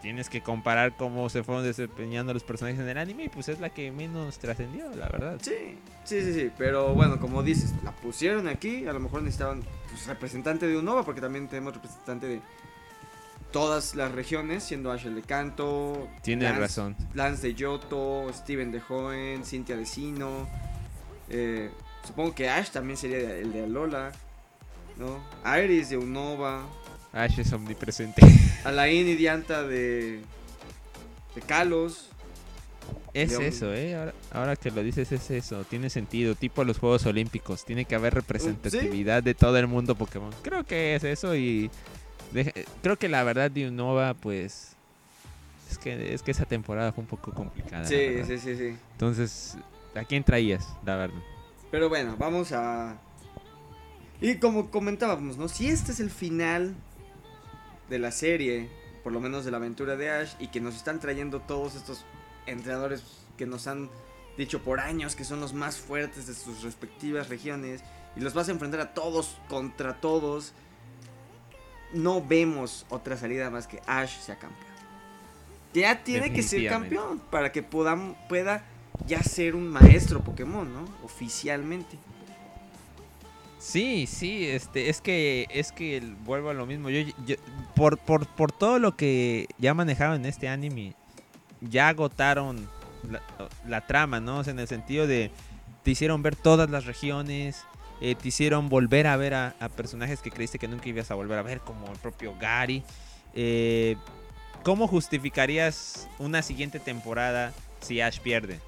tienes 0.00 0.28
que 0.28 0.40
comparar 0.40 0.96
cómo 0.96 1.28
se 1.30 1.42
fueron 1.42 1.64
desempeñando 1.64 2.32
los 2.32 2.44
personajes 2.44 2.78
en 2.80 2.88
el 2.88 2.96
anime. 2.96 3.24
Y 3.24 3.28
pues 3.28 3.48
es 3.48 3.58
la 3.58 3.70
que 3.70 3.90
menos 3.90 4.38
trascendió, 4.38 4.88
la 4.94 5.08
verdad. 5.08 5.38
Sí, 5.42 5.78
sí, 6.04 6.22
sí, 6.22 6.32
sí. 6.32 6.50
Pero 6.56 6.94
bueno, 6.94 7.18
como 7.18 7.42
dices, 7.42 7.74
la 7.82 7.90
pusieron 7.90 8.46
aquí. 8.46 8.86
A 8.86 8.92
lo 8.92 9.00
mejor 9.00 9.22
necesitaban 9.22 9.64
pues, 9.90 10.06
representante 10.06 10.68
de 10.68 10.76
Unova, 10.76 11.04
porque 11.04 11.20
también 11.20 11.48
tenemos 11.48 11.74
representante 11.74 12.28
de 12.28 12.40
todas 13.52 13.94
las 13.94 14.12
regiones, 14.12 14.64
siendo 14.64 14.90
Ash 14.92 15.06
el 15.06 15.14
de 15.14 15.22
Canto. 15.22 16.08
Tienes 16.22 16.50
Lance- 16.52 16.58
razón. 16.58 16.96
Lance 17.14 17.46
de 17.48 17.54
Yoto, 17.54 18.26
Steven 18.32 18.70
de 18.72 18.80
Joven, 18.80 19.44
Cintia 19.44 19.76
de 19.76 19.86
Sino. 19.86 20.48
eh, 21.28 21.70
supongo 22.06 22.34
que 22.34 22.48
Ash 22.48 22.70
también 22.70 22.96
sería 22.96 23.18
el 23.36 23.52
de 23.52 23.64
Alola. 23.64 24.12
¿No? 24.96 25.20
Iris 25.62 25.90
de 25.90 25.96
Unova. 25.98 26.62
Ash 27.12 27.38
es 27.40 27.52
omnipresente. 27.52 28.22
Alain 28.64 29.06
y 29.08 29.14
Dianta 29.14 29.62
de. 29.62 30.20
de 31.34 31.40
Kalos. 31.46 32.08
Es 33.12 33.32
eso, 33.32 33.72
¿eh? 33.74 33.96
Ahora, 33.96 34.14
ahora 34.30 34.56
que 34.56 34.70
lo 34.70 34.82
dices, 34.82 35.10
es 35.10 35.30
eso. 35.30 35.64
Tiene 35.64 35.88
sentido. 35.90 36.34
Tipo 36.34 36.64
los 36.64 36.78
Juegos 36.78 37.04
Olímpicos. 37.06 37.64
Tiene 37.64 37.84
que 37.86 37.94
haber 37.94 38.14
representatividad 38.14 39.22
de 39.22 39.34
todo 39.34 39.56
el 39.58 39.66
mundo 39.66 39.94
Pokémon. 39.94 40.30
Creo 40.42 40.64
que 40.64 40.94
es 40.94 41.02
eso 41.04 41.34
y... 41.34 41.70
deja- 42.32 42.52
creo 42.82 42.96
que 42.96 43.08
la 43.08 43.22
verdad 43.24 43.50
de 43.50 43.68
Unova, 43.68 44.14
pues... 44.14 44.72
Es 45.70 45.78
que, 45.78 46.14
es 46.14 46.22
que 46.22 46.30
esa 46.30 46.44
temporada 46.44 46.92
fue 46.92 47.02
un 47.02 47.08
poco 47.08 47.32
complicada. 47.32 47.84
sí, 47.84 48.22
sí, 48.24 48.38
sí. 48.38 48.76
Entonces, 48.92 49.56
¿a 49.96 50.04
quién 50.04 50.22
traías, 50.22 50.68
la 50.84 50.94
verdad? 50.96 51.18
Pero 51.72 51.88
bueno, 51.88 52.16
vamos 52.16 52.52
a. 52.52 52.96
Y 54.20 54.36
como 54.36 54.70
comentábamos, 54.70 55.36
¿no? 55.36 55.48
Si 55.48 55.66
este 55.68 55.90
es 55.90 55.98
el 55.98 56.10
final 56.10 56.76
de 57.90 57.98
la 57.98 58.12
serie, 58.12 58.70
por 59.02 59.12
lo 59.12 59.18
menos 59.20 59.44
de 59.44 59.50
la 59.50 59.56
aventura 59.56 59.96
de 59.96 60.08
Ash, 60.08 60.34
y 60.38 60.46
que 60.48 60.60
nos 60.60 60.76
están 60.76 61.00
trayendo 61.00 61.40
todos 61.40 61.74
estos 61.74 62.04
entrenadores 62.46 63.02
que 63.36 63.44
nos 63.44 63.66
han 63.66 63.90
dicho 64.38 64.62
por 64.62 64.78
años 64.78 65.16
que 65.16 65.24
son 65.24 65.40
los 65.40 65.52
más 65.52 65.78
fuertes 65.78 66.28
de 66.28 66.34
sus 66.34 66.62
respectivas 66.62 67.28
regiones, 67.28 67.82
y 68.14 68.20
los 68.20 68.34
vas 68.34 68.48
a 68.48 68.52
enfrentar 68.52 68.80
a 68.80 68.94
todos 68.94 69.36
contra 69.48 70.00
todos, 70.00 70.52
no 71.92 72.24
vemos 72.24 72.86
otra 72.88 73.16
salida 73.16 73.50
más 73.50 73.66
que 73.66 73.80
Ash 73.86 74.18
sea 74.18 74.38
campeón. 74.38 74.66
Ya 75.74 76.02
tiene 76.02 76.32
que 76.32 76.42
ser 76.42 76.68
campeón 76.68 77.20
para 77.30 77.52
que 77.52 77.62
pueda, 77.62 77.96
pueda 78.28 78.64
ya 79.06 79.22
ser 79.22 79.54
un 79.54 79.68
maestro 79.68 80.20
Pokémon, 80.20 80.72
¿no? 80.72 80.88
Oficialmente. 81.04 81.98
Sí, 83.58 84.06
sí, 84.06 84.46
este, 84.46 84.88
es 84.88 85.00
que, 85.00 85.46
es 85.50 85.72
que 85.72 86.02
vuelvo 86.24 86.50
a 86.50 86.54
lo 86.54 86.66
mismo. 86.66 86.88
Yo, 86.88 87.02
por, 87.74 87.98
por, 87.98 88.26
por 88.26 88.52
todo 88.52 88.78
lo 88.78 88.96
que 88.96 89.48
ya 89.58 89.74
manejaron 89.74 90.16
en 90.16 90.26
este 90.26 90.48
anime, 90.48 90.94
ya 91.60 91.88
agotaron 91.88 92.68
la, 93.66 93.86
trama, 93.86 94.20
¿no? 94.20 94.42
en 94.42 94.58
el 94.58 94.68
sentido 94.68 95.06
de 95.06 95.30
te 95.82 95.90
hicieron 95.90 96.22
ver 96.22 96.36
todas 96.36 96.68
las 96.70 96.84
regiones, 96.84 97.64
eh, 98.00 98.14
te 98.14 98.28
hicieron 98.28 98.68
volver 98.68 99.06
a 99.06 99.16
ver 99.16 99.34
a, 99.34 99.54
personajes 99.76 100.20
que 100.20 100.30
creíste 100.30 100.58
que 100.58 100.68
nunca 100.68 100.88
ibas 100.88 101.10
a 101.10 101.14
volver 101.14 101.38
a 101.38 101.42
ver, 101.42 101.60
como 101.60 101.90
el 101.90 101.98
propio 101.98 102.34
Gary. 102.38 102.82
Eh, 103.34 103.96
¿Cómo 104.62 104.88
justificarías 104.88 106.08
una 106.18 106.42
siguiente 106.42 106.80
temporada 106.80 107.52
si 107.80 108.00
Ash 108.00 108.20
pierde? 108.20 108.60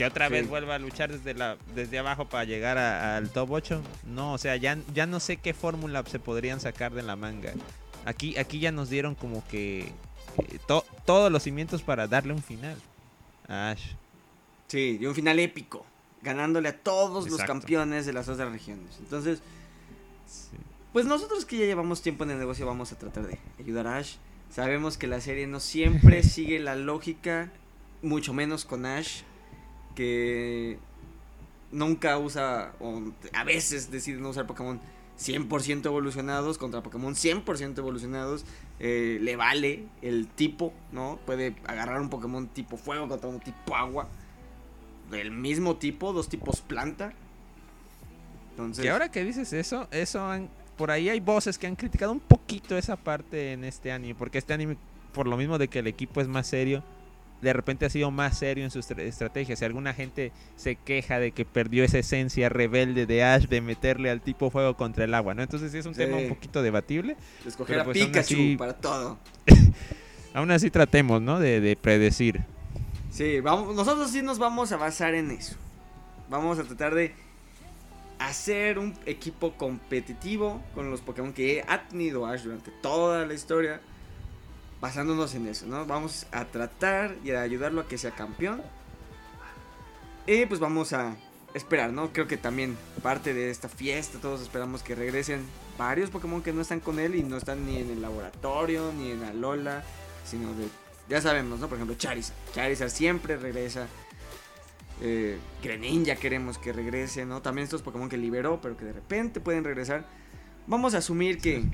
que 0.00 0.06
otra 0.06 0.30
vez 0.30 0.48
vuelva 0.48 0.76
a 0.76 0.78
luchar 0.78 1.12
desde 1.12 1.34
la 1.34 1.58
desde 1.74 1.98
abajo 1.98 2.26
para 2.26 2.44
llegar 2.44 2.78
al 2.78 3.28
top 3.28 3.50
8. 3.50 3.82
No, 4.06 4.32
o 4.32 4.38
sea, 4.38 4.56
ya, 4.56 4.78
ya 4.94 5.04
no 5.04 5.20
sé 5.20 5.36
qué 5.36 5.52
fórmula 5.52 6.02
se 6.06 6.18
podrían 6.18 6.58
sacar 6.58 6.94
de 6.94 7.02
la 7.02 7.16
manga. 7.16 7.52
Aquí, 8.06 8.38
aquí 8.38 8.60
ya 8.60 8.72
nos 8.72 8.88
dieron 8.88 9.14
como 9.14 9.46
que 9.48 9.92
eh, 10.38 10.58
todos 11.04 11.30
los 11.30 11.42
cimientos 11.42 11.82
para 11.82 12.06
darle 12.06 12.32
un 12.32 12.42
final 12.42 12.78
a 13.46 13.72
Ash. 13.72 13.92
Sí, 14.68 14.96
y 14.98 15.04
un 15.04 15.14
final 15.14 15.38
épico, 15.38 15.84
ganándole 16.22 16.68
a 16.68 16.76
todos 16.76 17.30
los 17.30 17.40
campeones 17.42 18.06
de 18.06 18.12
las 18.12 18.28
otras 18.28 18.50
regiones. 18.50 18.96
Entonces, 18.98 19.42
pues 20.92 21.06
nosotros 21.06 21.44
que 21.44 21.58
ya 21.58 21.66
llevamos 21.66 22.02
tiempo 22.02 22.24
en 22.24 22.30
el 22.30 22.38
negocio 22.38 22.66
vamos 22.66 22.92
a 22.92 22.98
tratar 22.98 23.26
de 23.26 23.38
ayudar 23.58 23.86
a 23.86 23.98
Ash. 23.98 24.16
Sabemos 24.50 24.98
que 24.98 25.06
la 25.06 25.20
serie 25.20 25.46
no 25.46 25.60
siempre 25.60 26.22
sigue 26.24 26.58
la 26.58 26.74
lógica, 26.74 27.50
mucho 28.02 28.32
menos 28.32 28.64
con 28.64 28.86
Ash 28.86 29.22
que 29.94 30.78
nunca 31.72 32.18
usa, 32.18 32.72
o 32.80 33.02
a 33.32 33.44
veces 33.44 33.90
decide 33.90 34.20
no 34.20 34.30
usar 34.30 34.46
Pokémon 34.46 34.80
100% 35.18 35.84
evolucionados 35.86 36.58
contra 36.58 36.82
Pokémon 36.82 37.14
100% 37.14 37.78
evolucionados. 37.78 38.44
Eh, 38.78 39.18
le 39.20 39.36
vale 39.36 39.84
el 40.00 40.26
tipo, 40.26 40.72
¿no? 40.92 41.18
Puede 41.26 41.54
agarrar 41.66 42.00
un 42.00 42.08
Pokémon 42.08 42.48
tipo 42.48 42.76
fuego 42.76 43.08
contra 43.08 43.28
un 43.28 43.40
tipo 43.40 43.76
agua. 43.76 44.08
Del 45.10 45.30
mismo 45.30 45.76
tipo, 45.76 46.12
dos 46.12 46.28
tipos 46.28 46.60
planta. 46.60 47.12
Entonces... 48.50 48.82
Que 48.82 48.90
ahora 48.90 49.10
que 49.10 49.24
dices 49.24 49.52
eso, 49.52 49.88
eso 49.90 50.28
por 50.76 50.90
ahí 50.90 51.08
hay 51.08 51.20
voces 51.20 51.58
que 51.58 51.66
han 51.66 51.76
criticado 51.76 52.12
un 52.12 52.20
poquito 52.20 52.76
esa 52.76 52.96
parte 52.96 53.52
en 53.52 53.64
este 53.64 53.92
anime. 53.92 54.14
Porque 54.14 54.38
este 54.38 54.52
anime, 54.52 54.76
por 55.12 55.26
lo 55.26 55.36
mismo 55.36 55.58
de 55.58 55.68
que 55.68 55.80
el 55.80 55.86
equipo 55.86 56.20
es 56.20 56.28
más 56.28 56.46
serio, 56.46 56.82
de 57.42 57.52
repente 57.52 57.86
ha 57.86 57.90
sido 57.90 58.10
más 58.10 58.38
serio 58.38 58.64
en 58.64 58.70
sus 58.70 58.90
estrategias. 58.90 59.58
Si 59.58 59.64
alguna 59.64 59.94
gente 59.94 60.32
se 60.56 60.76
queja 60.76 61.18
de 61.18 61.32
que 61.32 61.44
perdió 61.44 61.84
esa 61.84 61.98
esencia 61.98 62.48
rebelde 62.48 63.06
de 63.06 63.24
Ash 63.24 63.46
de 63.46 63.60
meterle 63.60 64.10
al 64.10 64.20
tipo 64.20 64.50
fuego 64.50 64.76
contra 64.76 65.04
el 65.04 65.14
agua, 65.14 65.34
¿no? 65.34 65.42
Entonces 65.42 65.72
es 65.74 65.86
un 65.86 65.94
tema 65.94 66.16
un 66.16 66.28
poquito 66.28 66.62
debatible. 66.62 67.16
Escoger 67.46 67.80
a 67.80 67.84
pues, 67.84 67.98
Pikachu 67.98 68.56
para 68.58 68.74
todo. 68.74 69.18
aún 70.34 70.50
así 70.50 70.70
tratemos, 70.70 71.20
¿no? 71.22 71.38
De, 71.38 71.76
predecir. 71.80 72.40
Sí, 73.10 73.40
vamos, 73.40 73.74
nosotros 73.74 74.10
sí 74.10 74.22
nos 74.22 74.38
vamos 74.38 74.72
a 74.72 74.76
basar 74.76 75.14
en 75.14 75.30
eso. 75.30 75.56
Vamos 76.28 76.58
a 76.58 76.64
tratar 76.64 76.94
de 76.94 77.14
hacer 78.18 78.78
un 78.78 78.94
equipo 79.06 79.54
competitivo 79.54 80.62
con 80.74 80.90
los 80.90 81.00
Pokémon 81.00 81.32
que 81.32 81.64
ha 81.66 81.88
tenido 81.88 82.26
Ash 82.26 82.42
durante 82.42 82.70
toda 82.70 83.26
la 83.26 83.34
historia 83.34 83.80
basándonos 84.80 85.34
en 85.34 85.46
eso, 85.46 85.66
¿no? 85.66 85.84
Vamos 85.86 86.26
a 86.32 86.44
tratar 86.46 87.14
y 87.24 87.32
a 87.32 87.42
ayudarlo 87.42 87.82
a 87.82 87.88
que 87.88 87.98
sea 87.98 88.12
campeón. 88.12 88.62
Y 90.26 90.46
pues 90.46 90.60
vamos 90.60 90.92
a 90.92 91.16
esperar, 91.54 91.92
¿no? 91.92 92.12
Creo 92.12 92.26
que 92.26 92.36
también 92.36 92.76
parte 93.02 93.34
de 93.34 93.50
esta 93.50 93.68
fiesta, 93.68 94.18
todos 94.20 94.40
esperamos 94.40 94.82
que 94.82 94.94
regresen 94.94 95.44
varios 95.76 96.10
Pokémon 96.10 96.42
que 96.42 96.52
no 96.52 96.62
están 96.62 96.80
con 96.80 96.98
él 96.98 97.14
y 97.14 97.22
no 97.22 97.36
están 97.36 97.66
ni 97.66 97.78
en 97.78 97.90
el 97.90 98.00
laboratorio, 98.00 98.92
ni 98.96 99.10
en 99.10 99.24
Alola, 99.24 99.82
sino 100.24 100.52
de, 100.54 100.68
ya 101.10 101.20
sabemos, 101.20 101.58
¿no? 101.58 101.66
Por 101.66 101.76
ejemplo, 101.76 101.96
Charizard. 101.96 102.36
Charizard 102.54 102.88
siempre 102.88 103.36
regresa. 103.36 103.88
Eh, 105.02 105.38
Greninja 105.62 106.14
queremos 106.14 106.56
que 106.56 106.72
regrese, 106.72 107.26
¿no? 107.26 107.42
También 107.42 107.64
estos 107.64 107.82
Pokémon 107.82 108.08
que 108.08 108.16
liberó, 108.16 108.60
pero 108.60 108.76
que 108.76 108.84
de 108.84 108.92
repente 108.92 109.40
pueden 109.40 109.64
regresar. 109.64 110.06
Vamos 110.68 110.94
a 110.94 110.98
asumir 110.98 111.38
que, 111.38 111.64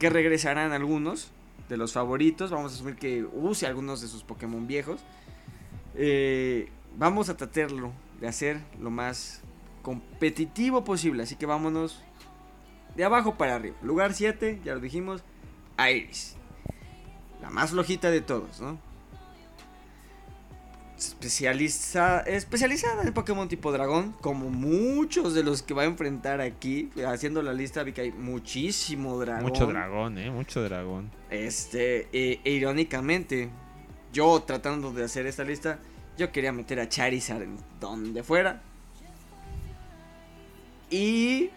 que 0.00 0.10
regresarán 0.10 0.72
algunos 0.72 1.30
de 1.68 1.76
los 1.76 1.92
favoritos. 1.92 2.50
Vamos 2.50 2.72
a 2.72 2.74
asumir 2.74 2.96
que 2.96 3.24
use 3.24 3.66
algunos 3.66 4.00
de 4.00 4.08
sus 4.08 4.24
Pokémon 4.24 4.66
viejos. 4.66 5.00
Eh, 5.94 6.68
vamos 6.96 7.28
a 7.28 7.36
tratarlo 7.36 7.92
de 8.20 8.26
hacer 8.26 8.60
lo 8.80 8.90
más 8.90 9.42
competitivo 9.82 10.82
posible. 10.82 11.22
Así 11.22 11.36
que 11.36 11.46
vámonos 11.46 12.02
de 12.96 13.04
abajo 13.04 13.36
para 13.36 13.54
arriba. 13.54 13.76
Lugar 13.82 14.12
7, 14.12 14.60
ya 14.64 14.74
lo 14.74 14.80
dijimos, 14.80 15.22
Iris. 15.78 16.35
La 17.40 17.50
más 17.50 17.70
flojita 17.70 18.10
de 18.10 18.20
todos, 18.20 18.60
¿no? 18.60 18.78
especializa, 20.98 22.20
especializada 22.20 23.02
en 23.02 23.12
Pokémon 23.12 23.48
tipo 23.48 23.70
dragón, 23.70 24.12
como 24.20 24.48
muchos 24.48 25.34
de 25.34 25.42
los 25.42 25.62
que 25.62 25.74
va 25.74 25.82
a 25.82 25.86
enfrentar 25.86 26.40
aquí. 26.40 26.90
Haciendo 27.06 27.42
la 27.42 27.52
lista 27.52 27.82
vi 27.82 27.92
que 27.92 28.02
hay 28.02 28.12
muchísimo 28.12 29.18
dragón. 29.18 29.44
Mucho 29.44 29.66
dragón, 29.66 30.18
eh, 30.18 30.30
mucho 30.30 30.62
dragón. 30.62 31.10
Este, 31.30 32.08
e, 32.12 32.40
e, 32.44 32.50
irónicamente, 32.50 33.50
yo 34.12 34.42
tratando 34.46 34.92
de 34.92 35.04
hacer 35.04 35.26
esta 35.26 35.44
lista, 35.44 35.78
yo 36.16 36.32
quería 36.32 36.52
meter 36.52 36.80
a 36.80 36.88
Charizard 36.88 37.42
en 37.42 37.58
donde 37.78 38.22
fuera. 38.22 38.62
Y 40.88 41.50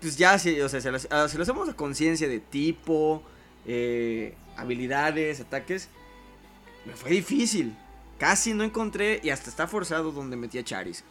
pues 0.00 0.16
ya, 0.16 0.34
o 0.34 0.68
sea, 0.68 0.80
se 0.80 0.90
lo, 0.90 0.96
hacemos 0.96 1.68
a 1.68 1.74
conciencia 1.74 2.28
de 2.28 2.40
tipo, 2.40 3.22
eh, 3.66 4.34
habilidades, 4.56 5.40
ataques, 5.40 5.88
me 6.84 6.94
fue 6.94 7.10
difícil. 7.10 7.76
Casi 8.18 8.54
no 8.54 8.62
encontré 8.64 9.20
y 9.22 9.30
hasta 9.30 9.50
está 9.50 9.66
forzado 9.66 10.12
donde 10.12 10.36
metí 10.36 10.58
a 10.58 10.64
Charizard. 10.64 11.06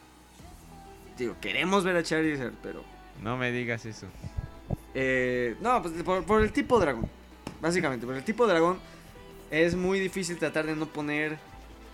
Digo, 1.18 1.36
queremos 1.42 1.84
ver 1.84 1.98
a 1.98 2.04
Charizard, 2.04 2.54
pero... 2.64 2.84
No 3.22 3.38
me 3.38 3.52
digas 3.52 3.86
eso. 3.86 4.08
Eh, 4.94 5.56
no, 5.62 5.82
pues 5.82 5.94
por, 6.04 6.42
el 6.42 6.52
tipo 6.52 6.80
dragón. 6.80 7.10
Básicamente, 7.62 8.06
por 8.06 8.16
el 8.16 8.24
tipo 8.24 8.48
dragón 8.48 8.80
es 9.50 9.76
muy 9.76 10.00
difícil 10.00 10.38
tratar 10.38 10.66
de 10.66 10.76
no 10.76 10.88
poner 10.88 11.38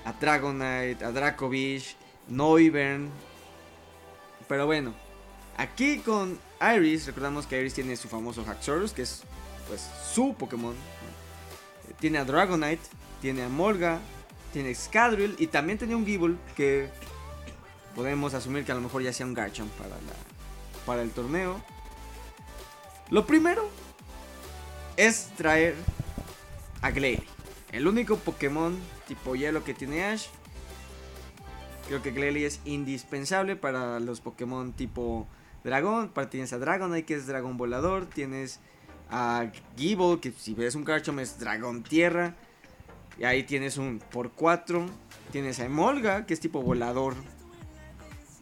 a 0.06 0.14
Dragonite, 0.14 1.04
a 1.04 1.12
Dracovish, 1.12 1.96
Noivern. 2.30 3.10
Pero 4.48 4.66
bueno, 4.66 4.94
aquí 5.58 5.98
con 6.00 6.40
Iris, 6.76 7.08
recordamos 7.08 7.46
que 7.46 7.60
Iris 7.60 7.74
tiene 7.74 7.96
su 7.98 8.08
famoso 8.08 8.46
Haxorus, 8.48 8.94
que 8.94 9.02
es 9.02 9.24
pues 9.68 9.90
su 10.14 10.34
Pokémon. 10.34 10.76
Tiene 12.00 12.20
a 12.20 12.26
Dragonite, 12.26 12.84
tiene 13.22 13.44
a 13.44 13.50
Molga, 13.50 14.00
tiene 14.54 14.74
Scadrill 14.74 15.36
y 15.40 15.48
también 15.48 15.78
tenía 15.78 15.98
un 15.98 16.06
Gible 16.06 16.36
que 16.56 16.90
podemos 17.96 18.34
asumir 18.34 18.66
que 18.66 18.72
a 18.72 18.76
lo 18.76 18.82
mejor 18.82 19.02
ya 19.02 19.14
sea 19.14 19.26
un 19.26 19.34
Garchomp 19.34 19.72
para, 19.74 19.90
la, 19.90 20.14
para 20.86 21.02
el 21.02 21.12
torneo. 21.12 21.62
Lo 23.10 23.26
primero 23.26 23.68
es 24.98 25.30
traer 25.38 25.76
a 26.82 26.92
Glalie, 26.92 27.24
el 27.72 27.88
único 27.88 28.18
Pokémon 28.18 28.78
tipo 29.08 29.36
hielo 29.36 29.64
que 29.64 29.74
tiene 29.74 30.04
Ash. 30.06 30.28
Creo 31.88 32.02
que 32.02 32.12
Glalie 32.12 32.46
es 32.46 32.60
indispensable 32.66 33.56
para 33.56 34.00
los 34.00 34.20
Pokémon 34.20 34.74
tipo 34.74 35.28
dragón. 35.64 36.12
Tienes 36.30 36.52
a 36.52 36.58
Dragonite 36.58 37.06
que 37.06 37.16
es 37.16 37.28
dragón 37.28 37.58
volador. 37.58 38.06
Tienes 38.08 38.60
a 39.10 39.52
Gible 39.76 40.20
que 40.20 40.32
si 40.32 40.54
ves 40.54 40.76
un 40.76 40.84
Garchomp 40.84 41.20
es 41.20 41.40
dragón 41.40 41.84
tierra. 41.84 42.36
Y 43.20 43.24
ahí 43.24 43.44
tienes 43.44 43.78
un 43.78 44.00
por 44.00 44.32
4. 44.32 44.86
Tienes 45.32 45.60
a 45.60 45.66
Emolga, 45.66 46.26
que 46.26 46.34
es 46.34 46.40
tipo 46.40 46.62
volador. 46.62 47.16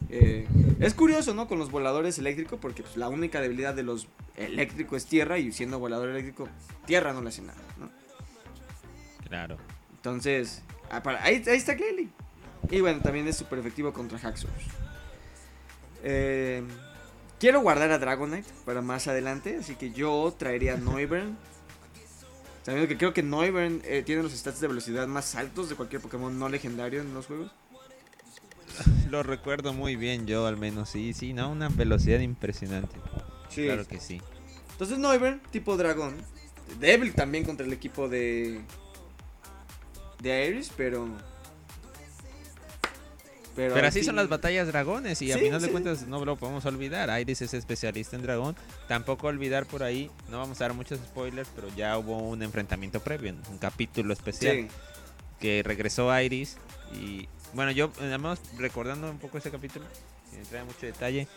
Eh, 0.10 0.48
es 0.79 0.93
curioso, 0.93 1.34
¿no? 1.34 1.48
Con 1.48 1.57
los 1.60 1.72
voladores 1.72 2.19
eléctricos, 2.19 2.60
porque 2.60 2.84
pues, 2.84 2.98
la 2.98 3.10
única 3.10 3.41
debilidad 3.41 3.74
de 3.74 3.84
los 3.84 4.07
eléctricos 4.36 5.03
es 5.03 5.05
tierra. 5.07 5.38
Y 5.38 5.51
siendo 5.51 5.79
volador 5.79 6.10
eléctrico, 6.10 6.48
tierra 6.86 7.13
no 7.13 7.22
le 7.22 7.29
hace 7.29 7.41
nada, 7.41 7.62
¿no? 7.79 7.89
Claro. 9.27 9.57
Entonces, 9.95 10.62
ah, 10.91 11.01
ahí, 11.22 11.41
está 11.45 11.75
Kelly. 11.75 12.10
Y 12.69 12.81
bueno, 12.81 13.01
también 13.01 13.27
es 13.27 13.38
súper 13.38 13.60
efectivo 13.60 13.93
contra 13.93 14.17
Haxorus. 14.17 14.53
Eh, 16.03 16.63
quiero 17.39 17.62
guardar 17.62 17.92
a 17.92 18.00
Dragonite 18.00 18.50
para 18.65 18.82
más 18.82 19.08
adelante, 19.08 19.58
así 19.60 19.75
que 19.75 19.92
yo 19.92 20.34
traería 20.38 20.75
a 20.75 20.77
Noivern. 20.77 21.38
Sabiendo 22.63 22.88
que 22.88 22.98
creo 22.98 23.13
que 23.13 23.22
Noivern 23.22 23.82
eh, 23.86 24.01
tiene 24.04 24.24
los 24.24 24.34
stats 24.34 24.60
de 24.60 24.68
velocidad 24.68 25.06
más 25.08 25.36
altos 25.36 25.70
de 25.70 25.75
cualquier 25.75 26.01
Pokémon 26.01 26.38
no 26.38 26.50
legendario 26.50 27.01
en 27.01 27.13
los 27.13 27.27
juegos. 27.27 27.51
Lo 29.10 29.22
recuerdo 29.22 29.72
muy 29.74 29.96
bien 29.96 30.25
yo 30.25 30.48
al 30.48 30.58
menos, 30.58 30.89
sí, 30.89 31.13
sí, 31.13 31.34
¿no? 31.34 31.51
Una 31.51 31.70
velocidad 31.70 32.20
impresionante. 32.20 32.96
Sí. 33.50 33.65
Claro 33.65 33.88
que 33.88 34.00
sí. 34.00 34.22
Entonces 34.72 34.98
Noivern, 34.98 35.42
tipo 35.51 35.77
dragón. 35.77 36.15
Débil 36.80 37.13
también 37.13 37.46
contra 37.46 37.65
el 37.65 37.74
equipo 37.74 38.10
de. 38.10 38.62
de 40.22 40.48
Iris, 40.48 40.72
pero. 40.75 41.08
Pero, 43.55 43.75
así 43.88 44.00
fin- 44.00 44.05
son 44.07 44.15
las 44.17 44.27
batallas 44.27 44.67
dragones 44.67 45.21
y 45.21 45.31
a 45.31 45.35
Sí, 45.38 45.43
final 45.45 45.62
de 45.62 45.69
cuentas 45.69 46.07
no 46.07 46.24
lo 46.25 46.35
podemos 46.35 46.65
olvidar. 46.65 47.09
Iris 47.19 47.41
es 47.41 47.53
especialista 47.53 48.15
en 48.15 48.21
dragón. 48.24 48.55
Tampoco 48.88 49.27
olvidar 49.27 49.65
por 49.65 49.83
ahí, 49.83 50.12
no 50.29 50.39
vamos 50.39 50.59
a 50.62 50.65
dar 50.65 50.74
muchos 50.74 51.00
spoilers, 51.00 51.50
pero 51.55 51.67
ya 51.75 51.97
hubo 51.97 52.17
un 52.17 52.43
enfrentamiento 52.43 53.00
previo, 53.00 53.33
un 53.50 53.57
capítulo 53.57 54.12
especial 54.13 54.55
Sí. 54.57 54.67
que 55.39 55.63
regresó 55.63 56.17
Iris 56.19 56.57
y 56.93 57.27
bueno, 57.53 57.71
yo 57.71 57.91
además 58.01 58.39
recordando 58.57 59.09
un 59.09 59.17
poco 59.19 59.38
ese 59.38 59.50
capítulo, 59.51 59.85
sin 60.29 60.39
entrar 60.39 60.62
en 60.62 60.67
mucho 60.67 60.85
detalle, 60.85 61.27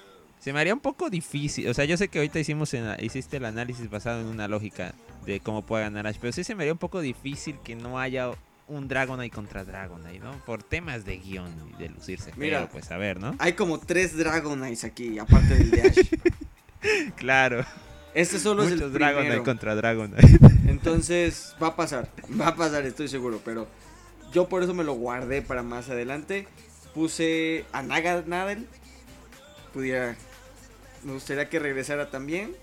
se 0.40 0.52
me 0.52 0.60
haría 0.60 0.74
un 0.74 0.80
poco 0.80 1.10
difícil. 1.10 1.68
O 1.68 1.74
sea, 1.74 1.84
yo 1.84 1.96
sé 1.96 2.08
que 2.08 2.18
ahorita 2.18 2.40
hicimos 2.40 2.74
en- 2.74 2.96
hiciste 3.04 3.36
el 3.36 3.44
análisis 3.44 3.88
basado 3.90 4.20
en 4.20 4.26
una 4.26 4.48
lógica 4.48 4.94
de 5.26 5.38
cómo 5.40 5.64
puede 5.66 5.84
ganar 5.84 6.06
Ash, 6.08 6.16
pero 6.20 6.32
sí 6.32 6.42
se 6.42 6.54
me 6.56 6.62
haría 6.64 6.72
un 6.72 6.78
poco 6.78 7.00
difícil 7.00 7.56
que 7.62 7.74
no 7.76 7.98
haya 8.00 8.30
un 8.68 8.86
Dragonite 8.88 9.34
contra 9.34 9.64
Dragonite, 9.64 10.20
¿no? 10.20 10.44
Por 10.44 10.62
temas 10.62 11.04
de 11.04 11.18
guion 11.18 11.50
y 11.74 11.82
de 11.82 11.88
lucirse. 11.88 12.32
Mira. 12.36 12.58
Pero 12.58 12.70
pues 12.70 12.90
a 12.90 12.96
ver, 12.96 13.18
¿no? 13.18 13.34
Hay 13.38 13.54
como 13.54 13.78
tres 13.80 14.16
Dragonites 14.16 14.84
aquí, 14.84 15.18
aparte 15.18 15.54
del 15.54 15.70
de 15.70 15.82
Ash. 15.82 15.98
Claro. 17.16 17.64
Este 18.14 18.38
solo 18.38 18.62
es 18.62 18.70
el 18.70 18.92
Dragonite 18.92 19.20
primero. 19.20 19.44
contra 19.44 19.74
Dragonite. 19.74 20.38
Entonces, 20.68 21.56
va 21.60 21.68
a 21.68 21.76
pasar. 21.76 22.08
Va 22.40 22.48
a 22.48 22.56
pasar, 22.56 22.86
estoy 22.86 23.08
seguro. 23.08 23.40
Pero 23.44 23.66
yo 24.32 24.48
por 24.48 24.62
eso 24.62 24.74
me 24.74 24.84
lo 24.84 24.94
guardé 24.94 25.42
para 25.42 25.62
más 25.62 25.90
adelante. 25.90 26.46
Puse 26.94 27.64
a 27.72 27.82
Naga 27.82 28.22
Nadel. 28.26 28.66
Pudiera. 29.72 30.16
Me 31.02 31.12
gustaría 31.12 31.48
que 31.48 31.58
regresara 31.58 32.10
también. 32.10 32.54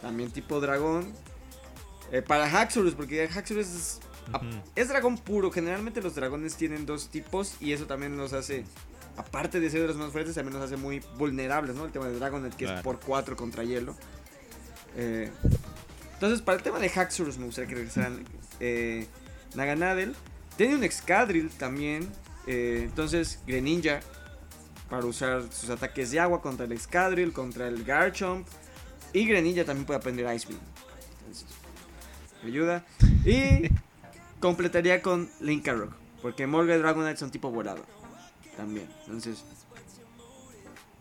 También 0.00 0.30
tipo 0.30 0.60
dragón. 0.60 1.12
Eh, 2.10 2.22
para 2.22 2.46
Haxorus, 2.46 2.94
porque 2.94 3.28
Haxorus 3.28 3.66
es, 3.68 4.00
Es 4.74 4.88
dragón 4.88 5.18
puro. 5.18 5.50
Generalmente 5.50 6.00
los 6.00 6.14
dragones 6.14 6.56
tienen 6.56 6.86
dos 6.86 7.08
tipos. 7.08 7.56
Y 7.60 7.72
eso 7.72 7.86
también 7.86 8.16
nos 8.16 8.32
hace. 8.32 8.64
Aparte 9.16 9.60
de 9.60 9.68
ser 9.68 9.82
de 9.82 9.88
los 9.88 9.96
más 9.96 10.10
fuertes, 10.10 10.34
también 10.34 10.54
nos 10.58 10.64
hace 10.64 10.76
muy 10.76 11.02
vulnerables, 11.18 11.76
¿no? 11.76 11.84
El 11.84 11.92
tema 11.92 12.06
de 12.08 12.18
Dragonet, 12.18 12.54
que 12.56 12.64
es 12.64 12.80
por 12.82 12.98
4 13.00 13.36
contra 13.36 13.62
hielo. 13.62 13.94
Eh, 14.96 15.30
entonces, 16.14 16.40
para 16.40 16.56
el 16.56 16.62
tema 16.62 16.78
de 16.78 16.88
Haxorus, 16.88 17.36
me 17.36 17.44
gustaría 17.46 17.68
que 17.68 17.74
regresaran 17.74 18.24
eh, 18.60 19.06
Naganadel. 19.54 20.14
Tiene 20.56 20.76
un 20.76 20.84
Excadrill 20.84 21.50
también. 21.50 22.08
eh, 22.46 22.82
entonces, 22.84 23.40
Greninja. 23.46 24.00
Para 24.88 25.06
usar 25.06 25.42
sus 25.50 25.70
ataques 25.70 26.10
de 26.10 26.20
agua 26.20 26.42
contra 26.42 26.66
el 26.66 26.72
Excadrill, 26.72 27.32
contra 27.32 27.66
el 27.68 27.82
Garchomp. 27.84 28.46
Y 29.12 29.26
Greninja 29.26 29.64
también 29.64 29.84
puede 29.86 29.98
aprender 29.98 30.34
Ice 30.34 30.46
Beam. 30.48 30.60
Entonces, 31.20 31.46
me 32.42 32.48
ayuda. 32.48 32.84
Y 33.24 33.70
completaría 34.42 35.00
con 35.00 35.30
Linkarook. 35.40 35.94
Porque 36.20 36.46
Morga 36.46 36.74
y 36.76 36.78
Dragonite 36.78 37.16
son 37.16 37.30
tipo 37.30 37.50
volado. 37.50 37.82
También. 38.56 38.88
Entonces, 39.06 39.44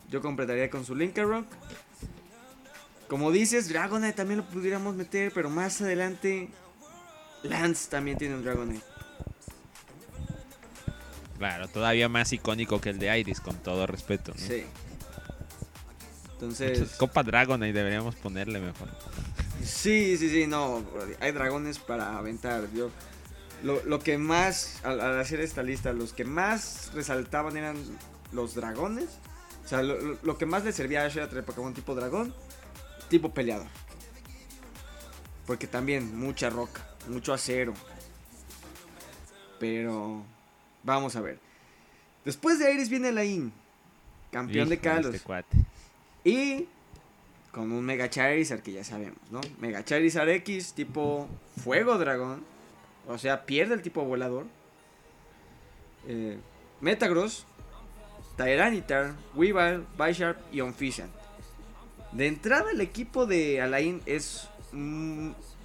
yo 0.10 0.22
completaría 0.22 0.70
con 0.70 0.86
su 0.86 0.96
Linkarook. 0.96 1.46
Como 3.10 3.32
dices, 3.32 3.68
Dragonite 3.68 4.14
también 4.14 4.40
lo 4.40 4.46
pudiéramos 4.46 4.96
meter, 4.96 5.34
pero 5.34 5.50
más 5.50 5.82
adelante 5.82 6.50
Lance 7.44 7.90
también 7.90 8.18
tiene 8.18 8.36
un 8.36 8.44
Dragonite. 8.44 8.86
Claro, 11.38 11.68
todavía 11.68 12.08
más 12.08 12.32
icónico 12.32 12.80
que 12.80 12.92
el 12.92 13.00
de 13.00 13.20
Iris, 13.20 13.42
con 13.42 13.56
todo 13.58 13.88
respeto. 13.88 14.32
¿no? 14.34 14.40
Sí. 14.40 14.64
Entonces, 16.34 16.92
Copa 16.98 17.24
Dragonite 17.24 17.74
deberíamos 17.74 18.16
ponerle 18.16 18.60
mejor. 18.60 18.88
sí, 19.64 20.18
sí, 20.18 20.30
sí, 20.30 20.48
no, 20.48 20.84
hay 21.20 21.32
dragones 21.32 21.80
para 21.80 22.18
aventar. 22.18 22.68
Yo 22.74 22.90
lo, 23.64 23.84
lo 23.84 24.00
que 24.00 24.18
más 24.18 24.80
al, 24.84 25.00
al 25.02 25.20
hacer 25.20 25.40
esta 25.42 25.64
lista, 25.64 25.94
los 25.94 26.14
que 26.14 26.26
más 26.26 26.92
resaltaban 26.94 27.58
eran 27.58 27.78
los 28.32 28.56
dragones. 28.56 29.10
O 29.64 29.68
sea, 29.68 29.82
lo, 29.84 30.00
lo- 30.00 30.18
lo 30.24 30.38
que 30.38 30.46
más 30.46 30.64
le 30.64 30.72
servía 30.72 31.04
a 31.04 31.06
Ash 31.06 31.18
era 31.18 31.30
traer 31.30 31.46
Pokémon 31.46 31.74
tipo 31.74 31.94
dragón, 31.96 32.34
tipo 33.10 33.34
peleador. 33.34 33.68
Porque 35.46 35.68
también 35.68 36.18
mucha 36.18 36.50
roca, 36.50 36.86
mucho 37.08 37.34
acero. 37.34 37.74
Pero 39.60 40.24
vamos 40.84 41.16
a 41.16 41.22
ver. 41.22 41.40
Después 42.26 42.60
de 42.60 42.74
Iris 42.74 42.90
viene 42.90 43.12
Lain, 43.12 43.52
campeón 44.32 44.70
de 44.70 44.80
Kalos. 44.80 45.14
este 45.14 45.26
cuate. 45.26 45.58
Y 46.24 46.68
con 47.52 47.72
un 47.72 47.84
Mega 47.84 48.10
Charizard 48.10 48.62
que 48.62 48.72
ya 48.72 48.84
sabemos, 48.84 49.20
¿no? 49.32 49.42
Mega 49.60 49.84
Charizard 49.84 50.30
X 50.30 50.74
tipo 50.74 51.28
Fuego 51.64 51.98
Dragón. 51.98 52.44
O 53.07 53.18
sea, 53.18 53.46
pierde 53.46 53.74
el 53.74 53.81
tipo 53.81 54.03
volador. 54.03 54.46
Eh, 56.07 56.37
Metagross, 56.79 57.46
Tyranitar, 58.37 59.16
Weavile, 59.35 59.85
Bisharp 59.98 60.37
y 60.51 60.61
Onfishan. 60.61 61.09
De 62.11 62.27
entrada 62.27 62.72
el 62.72 62.81
equipo 62.81 63.25
de 63.25 63.61
Alain 63.61 64.01
es 64.05 64.50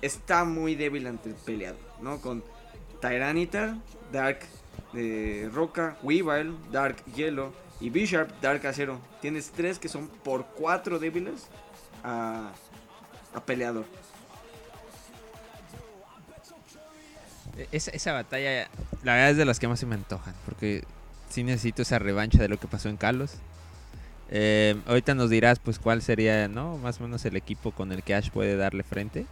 está 0.03 0.45
muy 0.45 0.75
débil 0.75 1.07
ante 1.07 1.31
el 1.31 1.35
peleador, 1.37 1.81
¿no? 2.01 2.21
Con 2.21 2.43
Tyranitar, 3.01 3.77
Dark 4.13 4.41
eh, 4.95 5.49
Roca, 5.53 5.97
Weavile, 6.03 6.55
Dark 6.71 7.05
Hielo 7.15 7.53
y 7.81 7.91
Bisharp, 7.91 8.31
Dark 8.41 8.67
Acero. 8.67 9.01
Tienes 9.21 9.51
tres 9.51 9.79
que 9.79 9.89
son 9.89 10.09
por 10.09 10.47
cuatro 10.47 10.99
débiles 10.99 11.49
a, 12.03 12.53
a 13.35 13.45
peleador. 13.45 13.85
Esa, 17.73 17.91
esa 17.93 18.13
batalla, 18.13 18.69
la 19.03 19.15
verdad 19.15 19.31
es 19.31 19.37
de 19.37 19.45
las 19.45 19.59
que 19.59 19.69
más 19.69 19.81
se 19.81 19.87
me 19.87 19.95
antojan, 19.95 20.35
porque 20.45 20.85
sí 21.31 21.43
necesito 21.43 21.83
esa 21.83 21.99
revancha 21.99 22.39
de 22.39 22.49
lo 22.49 22.59
que 22.59 22.69
pasó 22.69 22.89
en 22.89 22.97
Kalos. 22.97 23.33
Eh, 24.31 24.75
ahorita 24.87 25.15
nos 25.15 25.31
dirás 25.31 25.59
pues 25.61 25.79
cuál 25.79 26.03
sería, 26.03 26.49
¿no? 26.49 26.77
Más 26.79 27.01
o 27.01 27.05
menos 27.05 27.25
el 27.25 27.37
equipo 27.37 27.71
con 27.71 27.93
el 27.93 28.03
que 28.03 28.15
Ash 28.15 28.31
puede 28.31 28.57
darle 28.57 28.83
frente. 28.83 29.25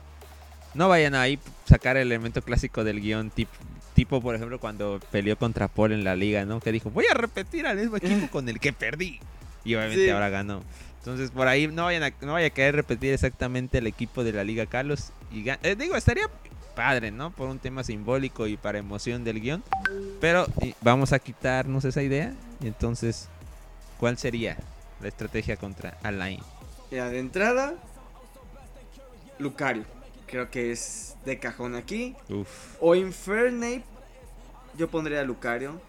No 0.74 0.88
vayan 0.88 1.14
ahí 1.14 1.38
sacar 1.66 1.96
el 1.96 2.08
elemento 2.08 2.42
clásico 2.42 2.82
del 2.84 3.00
guion 3.00 3.30
tip- 3.30 3.48
tipo, 3.94 4.20
por 4.20 4.34
ejemplo, 4.34 4.58
cuando 4.58 5.00
peleó 5.12 5.36
contra 5.36 5.68
Paul 5.68 5.92
en 5.92 6.02
la 6.04 6.16
liga, 6.16 6.44
¿no? 6.44 6.60
Que 6.60 6.72
dijo, 6.72 6.90
voy 6.90 7.06
a 7.10 7.14
repetir 7.14 7.66
al 7.66 7.76
mismo 7.76 7.96
equipo 7.96 8.28
con 8.28 8.48
el 8.48 8.58
que 8.58 8.72
perdí. 8.72 9.20
Y 9.64 9.74
obviamente 9.76 10.04
Sí. 10.04 10.10
ahora 10.10 10.28
ganó. 10.30 10.62
Entonces 10.98 11.30
por 11.30 11.46
ahí 11.48 11.66
no 11.68 11.84
vayan 11.84 12.02
a, 12.02 12.10
no 12.22 12.32
vaya 12.32 12.46
a 12.46 12.50
querer 12.50 12.74
repetir 12.76 13.12
exactamente 13.12 13.78
el 13.78 13.86
equipo 13.86 14.24
de 14.24 14.32
la 14.32 14.42
Liga 14.44 14.66
Carlos. 14.66 15.10
Y 15.32 15.48
eh, 15.48 15.76
digo, 15.78 15.96
estaría 15.96 16.28
padre, 16.74 17.10
¿no? 17.10 17.30
Por 17.30 17.48
un 17.48 17.58
tema 17.58 17.84
simbólico 17.84 18.46
y 18.46 18.56
para 18.56 18.78
emoción 18.78 19.24
del 19.24 19.40
guion. 19.40 19.62
Pero 20.20 20.46
vamos 20.80 21.12
a 21.12 21.18
quitarnos 21.18 21.84
esa 21.84 22.02
idea. 22.02 22.34
Y 22.60 22.66
entonces, 22.66 23.28
¿cuál 23.98 24.18
sería 24.18 24.56
la 25.00 25.08
estrategia 25.08 25.56
contra 25.56 25.98
Alain? 26.02 26.40
Ya, 26.90 27.08
de 27.08 27.18
entrada, 27.18 27.74
Lucario. 29.38 29.84
Creo 30.26 30.50
que 30.50 30.72
es 30.72 31.16
de 31.24 31.38
cajón 31.38 31.74
aquí. 31.74 32.16
Uf. 32.28 32.76
O 32.80 32.94
Infernape. 32.94 33.84
Yo 34.76 34.88
pondría 34.88 35.20
a 35.20 35.24
Lucario. 35.24 35.80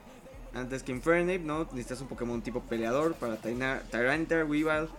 Antes 0.54 0.84
que 0.84 0.92
Infernape, 0.92 1.40
¿no? 1.40 1.64
Necesitas 1.72 2.02
un 2.02 2.08
Pokémon 2.08 2.42
tipo 2.42 2.62
peleador 2.62 3.16
para 3.16 3.38
Tyranitar, 3.38 4.46
Weavile, 4.46 4.90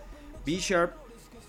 B-Sharp. 0.45 0.93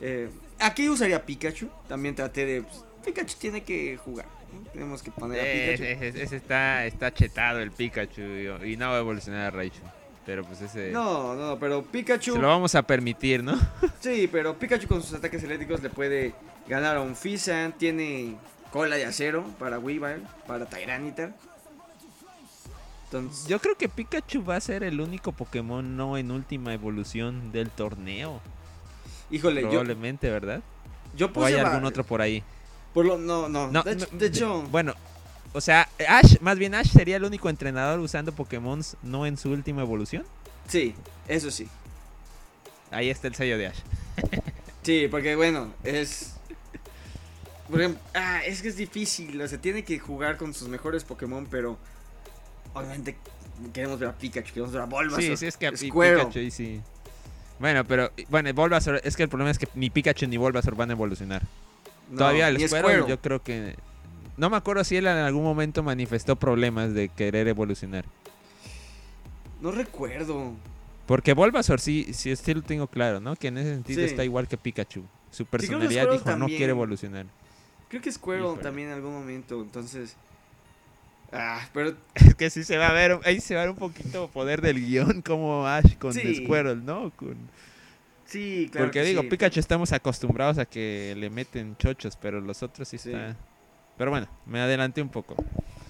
Eh, 0.01 0.31
aquí 0.59 0.89
usaría 0.89 1.25
Pikachu. 1.25 1.69
También 1.89 2.15
traté 2.15 2.47
de... 2.47 2.63
pues, 2.63 2.85
Pikachu 3.13 3.37
tiene 3.39 3.63
que 3.63 3.97
jugar. 3.97 4.27
Tenemos 4.73 5.03
que 5.03 5.11
poner 5.11 5.41
a 5.41 5.45
Eh, 5.45 5.53
Pikachu. 5.77 5.85
ese, 5.85 6.09
ese- 6.09 6.23
ese 6.23 6.37
está, 6.37 6.85
está 6.87 7.13
chetado 7.13 7.59
el 7.61 7.71
Pikachu 7.73 8.21
y, 8.21 8.73
y 8.73 8.77
no 8.77 8.89
va 8.91 8.97
a 8.97 9.01
evolucionar 9.01 9.47
a 9.47 9.51
Raichu. 9.51 9.81
Pero 10.27 10.45
pues 10.45 10.61
ese... 10.61 10.91
No, 10.91 11.35
no, 11.35 11.59
pero 11.59 11.83
Pikachu... 11.83 12.35
Se 12.35 12.39
lo 12.39 12.49
vamos 12.49 12.75
a 12.75 12.83
permitir, 12.83 13.43
¿no? 13.43 13.59
Sí, 14.01 14.29
pero 14.31 14.59
Pikachu 14.59 14.87
con 14.87 15.03
sus 15.03 15.15
ataques 15.15 15.43
eléctricos 15.43 15.83
le 15.83 15.89
puede 15.91 16.35
ganar 16.69 16.97
a 16.97 17.01
un 17.01 17.17
Fisan. 17.17 17.73
Tiene 17.73 18.37
cola 18.71 18.97
de 18.97 19.07
acero 19.07 19.45
para 19.59 19.79
Weavile, 19.79 20.21
para 20.47 20.67
Tyranitar. 20.67 21.35
Entonces, 23.05 23.47
Yo 23.49 23.59
creo 23.59 23.75
que 23.77 23.89
Pikachu 23.89 24.45
va 24.45 24.57
a 24.57 24.61
ser 24.61 24.83
el 24.83 25.01
único 25.01 25.33
Pokémon 25.33 25.97
no 25.97 26.19
en 26.19 26.31
última 26.31 26.75
evolución 26.75 27.53
del 27.53 27.71
torneo. 27.71 28.41
híjole, 29.31 29.63
yo, 29.63 29.69
Probablemente, 29.71 30.29
¿verdad? 30.31 30.61
yo 31.17 31.27
¿O 31.27 31.33
puse 31.33 31.47
hay 31.47 31.55
va- 31.55 31.71
algún 31.71 31.87
otro 31.87 32.05
por 32.05 32.21
ahí? 32.21 32.43
Por 32.95 33.07
lo, 33.07 33.19
no, 33.19 33.49
no, 33.49 33.71
No, 33.71 33.83
de, 33.83 33.97
no, 33.97 34.05
hecho- 34.05 34.17
de 34.17 34.27
hecho, 34.27 34.63
Bueno, 34.71 34.95
o 35.53 35.61
sea, 35.61 35.89
Ash, 36.09 36.37
más 36.41 36.59
bien 36.59 36.75
Ash 36.75 36.89
sería 36.89 37.17
el 37.17 37.25
único 37.25 37.49
entrenador 37.49 37.99
usando 38.01 38.33
Pokémon 38.33 38.81
no 39.03 39.27
en 39.27 39.37
su 39.37 39.51
última 39.51 39.83
evolución. 39.83 40.25
sí, 40.67 40.95
eso 41.29 41.51
sí. 41.51 41.69
ahí 42.91 43.11
está 43.11 43.29
el 43.29 43.35
sello 43.35 43.59
de 43.59 43.69
Ash. 43.69 43.79
sí, 44.83 45.09
porque 45.11 45.37
bueno, 45.37 45.73
es... 45.85 46.35
Por 47.71 47.81
ejemplo, 47.81 48.01
ah, 48.15 48.41
es 48.47 48.63
que 48.63 48.69
es 48.69 48.77
difícil, 48.77 49.41
o 49.43 49.47
sea, 49.47 49.61
tiene 49.61 49.85
que 49.85 49.99
jugar 49.99 50.39
con 50.39 50.55
sus 50.55 50.69
mejores 50.69 51.05
Pokémon, 51.05 51.47
pero 51.51 51.77
obviamente 52.73 53.19
queremos 53.75 53.99
ver 53.99 54.09
a 54.09 54.13
Pikachu, 54.17 54.55
queremos 54.55 54.73
ver 54.73 54.81
a 54.81 54.87
Bulbasaur. 54.87 55.23
Sí, 55.23 55.37
sí, 55.37 55.47
es 55.47 55.57
que 55.59 55.67
a 55.67 55.73
Pikachu 55.73 56.39
y 56.39 56.51
sí. 56.51 56.81
Bueno, 57.59 57.85
pero 57.85 58.11
bueno, 58.31 58.51
Bulbasaur, 58.55 59.03
es 59.05 59.17
que 59.17 59.25
el 59.25 59.29
problema 59.29 59.51
es 59.51 59.59
que 59.59 59.69
ni 59.75 59.91
Pikachu 59.91 60.27
ni 60.29 60.39
Bulbasaur 60.39 60.77
van 60.77 60.89
a 60.89 60.93
evolucionar. 60.95 61.43
Todavía 62.17 62.49
el 62.49 62.57
Squirtle, 62.69 63.05
yo 63.09 63.21
creo 63.21 63.43
que 63.43 63.77
no 64.39 64.49
me 64.51 64.57
acuerdo 64.57 64.85
si 64.85 64.97
él 64.97 65.07
en 65.07 65.17
algún 65.17 65.43
momento 65.43 65.83
manifestó 65.83 66.37
problemas 66.37 66.95
de 66.95 67.09
querer 67.09 67.49
evolucionar. 67.49 68.05
No 69.61 69.73
recuerdo. 69.73 70.53
Porque 71.07 71.33
Bulbasaur 71.33 71.81
sí, 71.81 72.09
sí, 72.13 72.35
sí 72.37 72.55
lo 72.55 72.63
tengo 72.63 72.87
claro, 72.87 73.19
¿no? 73.19 73.35
Que 73.35 73.49
en 73.49 73.59
ese 73.59 73.75
sentido 73.75 74.03
está 74.03 74.25
igual 74.25 74.47
que 74.47 74.57
Pikachu. 74.57 75.05
Su 75.31 75.45
personalidad 75.45 76.11
dijo 76.11 76.37
no 76.37 76.47
quiere 76.47 76.71
evolucionar. 76.71 77.27
Creo 77.89 78.03
que 78.03 78.13
Squirtle 78.13 78.63
también 78.63 78.89
en 78.89 78.95
algún 78.95 79.15
momento, 79.15 79.61
entonces... 79.61 80.17
Ah, 81.33 81.67
pero... 81.73 81.95
Es 82.15 82.35
que 82.35 82.51
sí 82.51 82.63
se 82.63 82.77
va 82.77 82.89
a 82.89 82.93
ver, 82.93 83.19
ahí 83.25 83.41
se 83.41 83.55
va 83.55 83.63
a 83.63 83.65
ver 83.65 83.73
un 83.73 83.79
poquito 83.79 84.29
poder 84.29 84.61
del 84.61 84.85
guion 84.85 85.23
como 85.23 85.67
Ash 85.67 85.97
con 85.97 86.13
Squirtle, 86.13 86.77
¿no? 86.77 87.11
Con... 87.17 87.37
Sí, 88.29 88.69
claro. 88.71 88.89
Porque 88.89 89.03
digo, 89.05 89.23
Pikachu 89.27 89.59
estamos 89.59 89.91
acostumbrados 89.93 90.59
a 90.59 90.67
que 90.67 91.15
le 91.17 91.31
meten 91.31 91.77
chochos, 91.79 92.15
pero 92.17 92.43
los 92.43 92.63
otros 92.63 92.87
sí, 92.87 92.99
sí. 92.99 93.11
está... 93.11 93.35
Pero 93.97 94.11
bueno, 94.11 94.29
me 94.45 94.61
adelanté 94.61 95.01
un 95.01 95.09
poco. 95.09 95.35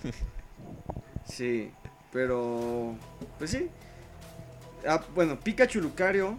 sí, 1.25 1.73
pero... 2.13 2.95
Pues 3.39 3.51
sí. 3.51 3.69
Ah, 4.87 5.05
bueno, 5.17 5.39
Pikachu 5.41 5.81
Lucario. 5.81 6.39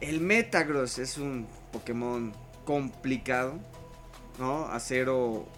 El 0.00 0.20
Metagross 0.20 0.98
es 1.00 1.18
un 1.18 1.48
Pokémon 1.72 2.32
complicado. 2.64 3.58
¿No? 4.38 4.66
Acero 4.66 5.48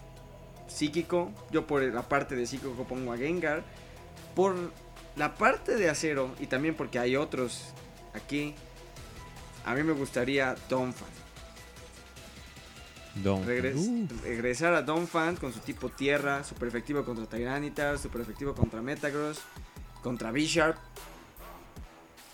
psíquico. 0.65 1.31
Yo 1.51 1.67
por 1.67 1.83
la 1.83 2.01
parte 2.01 2.35
de 2.35 2.47
psíquico 2.47 2.71
pongo 2.89 3.13
a 3.13 3.17
Gengar. 3.17 3.63
Por 4.35 4.55
la 5.15 5.35
parte 5.35 5.75
de 5.75 5.91
acero 5.91 6.35
y 6.39 6.47
también 6.47 6.73
porque 6.73 6.97
hay 6.97 7.15
otros 7.15 7.71
aquí. 8.15 8.55
A 9.65 9.73
mí 9.73 9.83
me 9.83 9.93
gustaría 9.93 10.55
Donphan. 10.69 11.07
Uh. 13.23 14.07
Regresar 14.23 14.73
a 14.73 14.81
Donphan 14.81 15.35
con 15.35 15.53
su 15.53 15.59
tipo 15.59 15.89
tierra, 15.89 16.43
super 16.43 16.67
efectivo 16.67 17.05
contra 17.05 17.27
Tyranitar, 17.27 17.99
super 17.99 18.21
efectivo 18.21 18.55
contra 18.55 18.81
Metagross, 18.81 19.39
contra 20.01 20.31
Bisharp. 20.31 20.77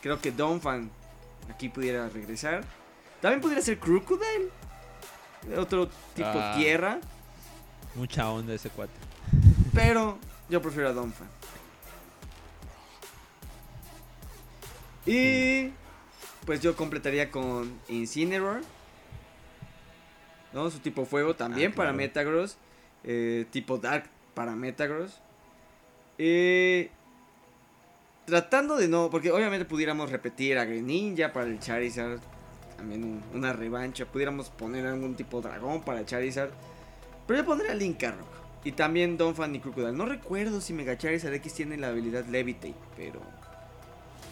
Creo 0.02 0.22
que 0.22 0.32
Donphan 0.32 0.90
aquí 1.50 1.70
pudiera 1.70 2.08
regresar. 2.08 2.64
También 3.22 3.42
pudiera 3.42 3.62
ser 3.62 3.78
Crocodile. 3.80 4.50
Otro 5.58 5.90
tipo 6.16 6.30
ah. 6.34 6.54
tierra. 6.56 7.00
Mucha 7.96 8.30
onda 8.30 8.54
ese 8.54 8.70
cuate. 8.70 8.94
Pero 9.74 10.18
yo 10.50 10.62
prefiero 10.62 10.90
a 10.90 10.94
Donphan. 10.94 11.28
Y 15.06 15.74
pues 16.50 16.62
yo 16.62 16.76
completaría 16.76 17.30
con 17.30 17.72
Incineroar 17.90 18.64
¿no? 20.52 20.72
Su 20.72 20.80
tipo 20.80 21.06
fuego 21.06 21.36
también 21.36 21.74
ah, 21.74 21.76
para 21.76 21.94
Metagross. 21.94 22.58
Eh, 23.04 23.46
tipo 23.52 23.78
Dark 23.78 24.06
para 24.34 24.56
Metagross. 24.56 25.22
Eh, 26.18 26.90
tratando 28.26 28.78
de 28.78 28.88
no, 28.88 29.12
porque 29.12 29.32
obviamente 29.32 29.64
pudiéramos 29.66 30.10
repetir 30.10 30.58
a 30.58 30.66
Greninja 30.66 31.34
para 31.34 31.46
el 31.46 31.60
Charizard. 31.60 32.20
También 32.78 33.22
una 33.32 33.54
revancha. 33.54 34.08
Pudiéramos 34.08 34.50
poner 34.50 34.88
algún 34.88 35.14
tipo 35.14 35.42
dragón 35.42 35.84
para 35.84 36.04
Charizard. 36.04 36.50
Pero 37.28 37.42
yo 37.42 37.46
pondría 37.46 37.74
a 37.74 37.76
Linkarrock. 37.76 38.26
Y 38.64 38.72
también 38.72 39.20
Donphan 39.20 39.54
y 39.54 39.60
Crocodile. 39.60 39.94
No 39.94 40.08
recuerdo 40.08 40.62
si 40.62 40.74
Mega 40.74 40.98
Charizard 40.98 41.36
X 41.36 41.54
tiene 41.54 41.78
la 41.78 41.90
habilidad 41.90 42.26
Levitate, 42.26 42.74
pero 42.98 43.22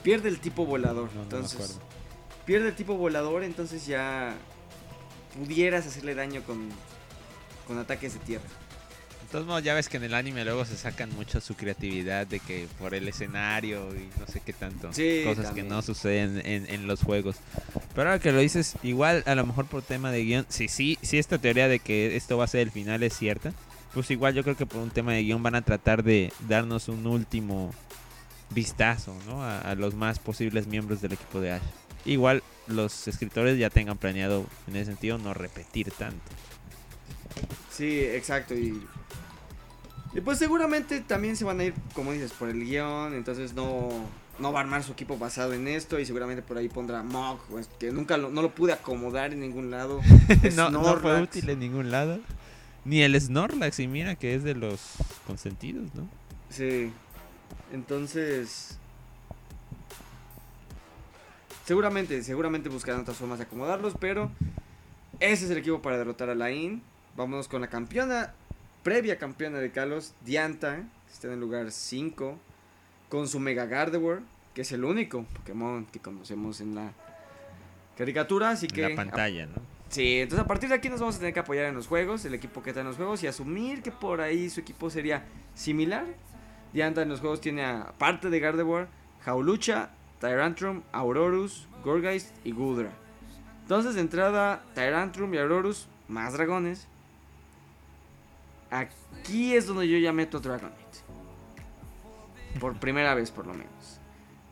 pierde 0.01 0.30
el 0.30 0.39
tipo 0.39 0.65
volador. 0.65 1.10
entonces, 1.15 1.80
pierde 2.47 2.69
el 2.69 2.75
tipo 2.75 2.95
volador, 2.95 3.43
entonces 3.43 3.86
ya 3.86 4.33
pudieras 5.38 5.86
hacerle 5.86 6.15
daño 6.15 6.41
con, 6.43 6.69
con 7.67 7.77
ataques 7.77 8.13
de 8.13 8.19
tierra. 8.21 8.45
De 9.21 9.31
todos 9.33 9.45
modos, 9.45 9.62
ya 9.62 9.73
ves 9.73 9.89
que 9.89 9.97
en 9.97 10.05
el 10.05 10.13
anime 10.13 10.45
luego 10.45 10.63
se 10.63 10.77
sacan 10.77 11.13
mucho 11.13 11.41
su 11.41 11.55
creatividad 11.55 12.25
de 12.25 12.39
que 12.39 12.65
por 12.79 12.95
el 12.95 13.05
escenario 13.10 13.93
y 13.93 14.07
no 14.17 14.25
sé 14.25 14.39
qué 14.39 14.53
tanto. 14.53 14.88
cosas 14.88 15.53
que 15.53 15.63
no 15.63 15.81
suceden 15.81 16.41
en, 16.45 16.88
los 16.88 17.01
juegos. 17.03 17.36
Pero 17.93 18.10
ahora 18.10 18.21
que 18.21 18.31
lo 18.31 18.39
dices, 18.39 18.75
igual 18.83 19.23
a 19.25 19.36
lo 19.36 19.45
mejor 19.45 19.65
por 19.65 19.81
tema 19.81 20.12
de 20.12 20.23
guion, 20.23 20.45
si 20.47 20.69
sí, 20.69 20.97
sí, 21.01 21.17
esta 21.17 21.39
teoría 21.39 21.67
de 21.67 21.79
que 21.79 22.15
esto 22.15 22.38
va 22.38 22.45
a 22.45 22.47
ser 22.47 22.62
el 22.62 22.71
final 22.71 23.03
es 23.03 23.17
cierta, 23.17 23.51
pues 23.93 24.10
igual 24.12 24.33
yo 24.33 24.43
creo 24.43 24.55
que 24.55 24.65
por 24.65 24.81
un 24.81 24.91
tema 24.91 25.12
de 25.12 25.23
guion 25.23 25.43
van 25.43 25.55
a 25.55 25.62
tratar 25.62 26.03
de 26.03 26.31
darnos 26.47 26.88
un 26.88 27.05
último 27.05 27.73
vistazo 28.51 29.13
¿no? 29.25 29.43
a, 29.43 29.60
a 29.60 29.75
los 29.75 29.93
más 29.93 30.19
posibles 30.19 30.67
miembros 30.67 31.01
del 31.01 31.12
equipo 31.12 31.41
de 31.41 31.51
Ash 31.51 31.63
igual 32.07 32.43
los 32.67 33.07
escritores 33.07 33.57
ya 33.57 33.69
tengan 33.69 33.97
planeado 33.97 34.45
en 34.67 34.75
ese 34.75 34.85
sentido 34.85 35.17
no 35.17 35.33
repetir 35.33 35.91
tanto. 35.91 36.31
Sí, 37.71 37.99
exacto. 37.99 38.55
Y, 38.55 38.81
y 40.13 40.21
pues 40.21 40.39
seguramente 40.39 41.01
también 41.01 41.35
se 41.35 41.45
van 41.45 41.59
a 41.59 41.65
ir, 41.65 41.73
como 41.93 42.11
dices, 42.11 42.31
por 42.33 42.49
el 42.49 42.65
guion. 42.65 43.13
Entonces 43.13 43.53
no, 43.53 43.89
no 44.39 44.51
va 44.51 44.59
a 44.59 44.63
armar 44.63 44.83
su 44.83 44.93
equipo 44.93 45.17
basado 45.17 45.53
en 45.53 45.67
esto. 45.67 45.99
Y 45.99 46.05
seguramente 46.05 46.41
por 46.41 46.57
ahí 46.57 46.69
pondrá 46.69 47.03
Mog, 47.03 47.39
pues, 47.49 47.69
que 47.79 47.91
nunca 47.91 48.17
lo, 48.17 48.29
no 48.29 48.41
lo 48.41 48.53
pude 48.53 48.73
acomodar 48.73 49.33
en 49.33 49.41
ningún 49.41 49.69
lado. 49.69 50.01
no, 50.55 50.69
no 50.71 50.97
fue 50.97 51.21
útil 51.21 51.49
en 51.49 51.59
ningún 51.59 51.91
lado. 51.91 52.19
Ni 52.83 53.01
el 53.01 53.19
Snorlax, 53.19 53.79
y 53.79 53.87
mira 53.87 54.15
que 54.15 54.33
es 54.33 54.43
de 54.43 54.55
los 54.55 54.79
consentidos, 55.25 55.93
¿no? 55.93 56.07
Sí. 56.49 56.91
Entonces, 57.73 58.79
Seguramente, 61.67 62.23
seguramente 62.23 62.69
buscarán 62.69 63.01
otras 63.01 63.17
formas 63.17 63.39
de 63.39 63.43
acomodarlos, 63.43 63.93
pero 63.99 64.32
ese 65.19 65.43
es 65.43 65.51
el 65.51 65.58
equipo 65.58 65.82
para 65.82 65.97
derrotar 65.97 66.30
a 66.30 66.36
Lain. 66.36 66.82
Vámonos 67.17 67.49
con 67.49 67.60
la 67.60 67.67
campeona, 67.67 68.34
previa 68.84 69.17
campeona 69.17 69.58
de 69.58 69.69
Kalos, 69.69 70.13
Dianta, 70.23 70.77
que 70.77 71.13
está 71.13 71.27
en 71.27 71.34
el 71.34 71.41
lugar 71.41 71.69
5, 71.69 72.39
con 73.10 73.27
su 73.27 73.41
Mega 73.41 73.65
Gardevoir, 73.65 74.21
que 74.53 74.62
es 74.62 74.71
el 74.71 74.86
único 74.86 75.25
Pokémon 75.25 75.86
que 75.88 75.99
conocemos 75.99 76.62
en 76.62 76.73
la 76.73 76.93
caricatura, 77.97 78.51
así 78.51 78.67
que... 78.67 78.86
En 78.86 78.89
la 78.91 78.95
pantalla, 78.95 79.47
¿no? 79.47 79.56
Sí, 79.89 80.19
entonces 80.19 80.45
a 80.45 80.47
partir 80.47 80.69
de 80.69 80.75
aquí 80.75 80.88
nos 80.88 81.01
vamos 81.01 81.15
a 81.17 81.19
tener 81.19 81.34
que 81.34 81.41
apoyar 81.41 81.65
en 81.65 81.75
los 81.75 81.88
juegos, 81.88 82.23
el 82.23 82.34
equipo 82.34 82.63
que 82.63 82.69
está 82.69 82.80
en 82.80 82.88
los 82.88 82.95
juegos, 82.95 83.21
y 83.23 83.27
asumir 83.27 83.82
que 83.82 83.91
por 83.91 84.21
ahí 84.21 84.49
su 84.49 84.62
equipo 84.62 84.89
sería 84.89 85.25
similar. 85.53 86.06
Dianta 86.71 87.01
en 87.01 87.10
los 87.10 87.19
juegos 87.19 87.41
tiene, 87.41 87.65
aparte 87.65 88.30
de 88.30 88.39
Gardevoir, 88.39 88.88
Jaulucha, 89.25 89.89
Tyrantrum, 90.19 90.82
Aurorus, 90.91 91.67
Gorgeist 91.84 92.36
y 92.43 92.51
Gudra. 92.51 92.91
Entonces 93.62 93.95
de 93.95 94.01
entrada, 94.01 94.63
Tyrantrum 94.73 95.34
y 95.34 95.38
Aurorus, 95.38 95.88
más 96.08 96.34
dragones. 96.34 96.88
Aquí 98.69 99.56
es 99.56 99.67
donde 99.67 99.88
yo 99.88 99.97
ya 99.97 100.12
meto 100.12 100.39
Dragonite. 100.39 100.77
Por 102.60 102.80
primera 102.80 103.13
vez 103.13 103.32
por 103.32 103.45
lo 103.45 103.53
menos. 103.53 103.99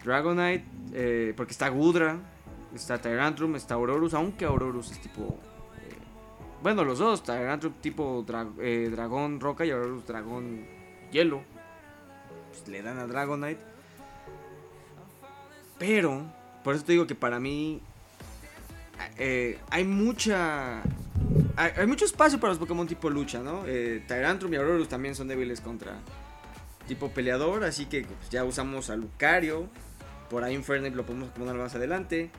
Dragonite, 0.03 0.65
eh, 0.93 1.33
porque 1.35 1.51
está 1.51 1.69
Gudra, 1.69 2.17
está 2.73 3.01
Tyrantrum, 3.01 3.55
está 3.55 3.75
Aurorus, 3.75 4.13
aunque 4.13 4.45
Aurorus 4.45 4.91
es 4.91 4.99
tipo... 4.99 5.39
Eh, 5.77 5.97
bueno, 6.61 6.83
los 6.83 6.99
dos, 6.99 7.23
Tyrantrum 7.23 7.73
tipo 7.81 8.25
eh, 8.59 8.89
dragón 8.91 9.39
roca 9.39 9.65
y 9.65 9.71
Aurorus 9.71 10.05
dragón 10.05 10.65
hielo. 11.11 11.41
Pues 12.49 12.67
le 12.67 12.81
dan 12.81 12.99
a 12.99 13.07
Dragonite. 13.07 13.74
Pero, 15.77 16.23
por 16.63 16.75
eso 16.75 16.85
te 16.85 16.93
digo 16.93 17.07
que 17.07 17.15
para 17.15 17.39
mí 17.39 17.81
eh, 19.17 19.59
hay 19.69 19.83
mucha... 19.83 20.81
Hay, 21.57 21.87
mucho 21.87 22.05
espacio 22.05 22.39
para 22.39 22.51
los 22.51 22.59
Pokémon 22.59 22.85
tipo 22.87 23.09
lucha, 23.09 23.39
¿no? 23.39 23.63
Eh, 23.65 24.03
Tyrantrum 24.07 24.53
y 24.53 24.57
Aurorus 24.57 24.89
también 24.89 25.15
son 25.15 25.29
débiles 25.29 25.61
contra 25.61 25.95
tipo 26.87 27.09
peleador, 27.09 27.63
así 27.63 27.85
que 27.85 28.01
pues, 28.01 28.29
ya 28.29 28.43
usamos 28.43 28.89
a 28.89 28.95
Lucario. 28.95 29.69
Por 30.29 30.43
ahí 30.43 30.53
Infernape 30.53 30.95
lo 30.95 31.05
podemos 31.05 31.29
poner 31.29 31.55
más 31.55 31.75
adelante. 31.75 32.29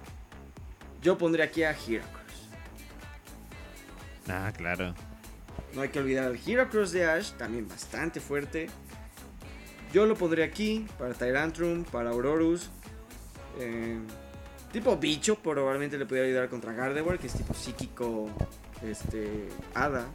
Yo 1.03 1.17
pondré 1.17 1.43
aquí 1.43 1.63
a 1.63 1.71
Heracross. 1.71 2.49
Ah, 4.29 4.53
claro. 4.57 4.95
No 5.75 5.83
hay 5.83 5.89
que 5.91 5.99
olvidar 5.99 6.27
al 6.27 6.39
Heracross 6.45 6.93
de 6.93 7.07
Ash, 7.07 7.33
también 7.33 7.69
bastante 7.69 8.21
fuerte. 8.21 8.69
Yo 9.93 10.07
lo 10.07 10.15
pondré 10.15 10.45
aquí 10.45 10.87
para 10.99 11.15
Tyrantrum, 11.15 11.85
para 11.85 12.11
Aurorus. 12.11 12.71
Eh, 13.59 13.99
tipo 14.73 14.97
bicho, 14.97 15.37
probablemente 15.37 15.99
le 15.99 16.07
pudiera 16.07 16.27
ayudar 16.27 16.49
contra 16.49 16.73
Gardevoir, 16.73 17.19
que 17.19 17.27
es 17.27 17.35
tipo 17.35 17.55
psíquico, 17.55 18.29
este, 18.83 19.49
hada. 19.75 20.07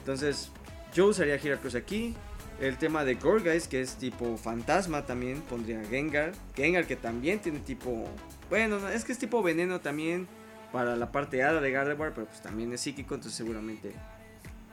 Entonces, 0.00 0.50
yo 0.92 1.06
usaría 1.06 1.36
Heracross 1.36 1.74
aquí. 1.74 2.14
El 2.60 2.78
tema 2.78 3.04
de 3.04 3.14
Gorgeist, 3.16 3.68
que 3.68 3.80
es 3.80 3.96
tipo 3.96 4.36
fantasma 4.36 5.04
también, 5.04 5.40
pondría 5.42 5.84
Gengar. 5.84 6.32
Gengar 6.54 6.86
que 6.86 6.94
también 6.94 7.40
tiene 7.40 7.58
tipo... 7.58 8.04
Bueno, 8.48 8.78
no, 8.78 8.88
es 8.88 9.04
que 9.04 9.12
es 9.12 9.18
tipo 9.18 9.42
veneno 9.42 9.80
también 9.80 10.28
para 10.70 10.96
la 10.96 11.10
parte 11.10 11.42
hada 11.42 11.60
de 11.60 11.70
Gardevoir, 11.70 12.12
pero 12.14 12.26
pues 12.26 12.40
también 12.42 12.72
es 12.72 12.80
psíquico, 12.80 13.14
entonces 13.14 13.36
seguramente 13.36 13.92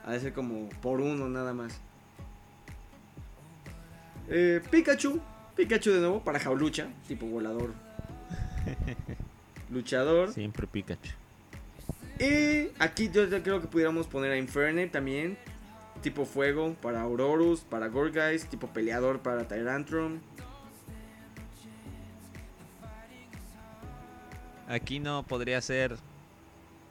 ha 0.04 0.12
de 0.12 0.20
ser 0.20 0.32
como 0.32 0.68
por 0.80 1.00
uno 1.00 1.28
nada 1.28 1.54
más. 1.54 1.80
Eh, 4.28 4.60
Pikachu, 4.70 5.20
Pikachu 5.56 5.90
de 5.92 6.00
nuevo 6.00 6.22
para 6.24 6.38
Jaulucha, 6.38 6.88
tipo 7.08 7.26
volador. 7.26 7.72
Luchador. 9.70 10.32
Siempre 10.32 10.66
Pikachu. 10.66 11.12
Y 12.18 12.70
aquí 12.78 13.10
yo 13.12 13.28
creo 13.42 13.60
que 13.60 13.66
pudiéramos 13.66 14.06
poner 14.06 14.32
a 14.32 14.36
Infernape 14.38 14.88
también. 14.88 15.36
Tipo 16.02 16.24
fuego 16.24 16.74
para 16.82 17.02
Aurorus, 17.02 17.60
para 17.60 17.86
Gorgeist, 17.88 18.48
tipo 18.48 18.66
peleador 18.68 19.20
para 19.20 19.46
Tyrantrum. 19.46 20.18
Aquí 24.68 25.00
no 25.00 25.22
podría 25.24 25.60
ser. 25.60 25.96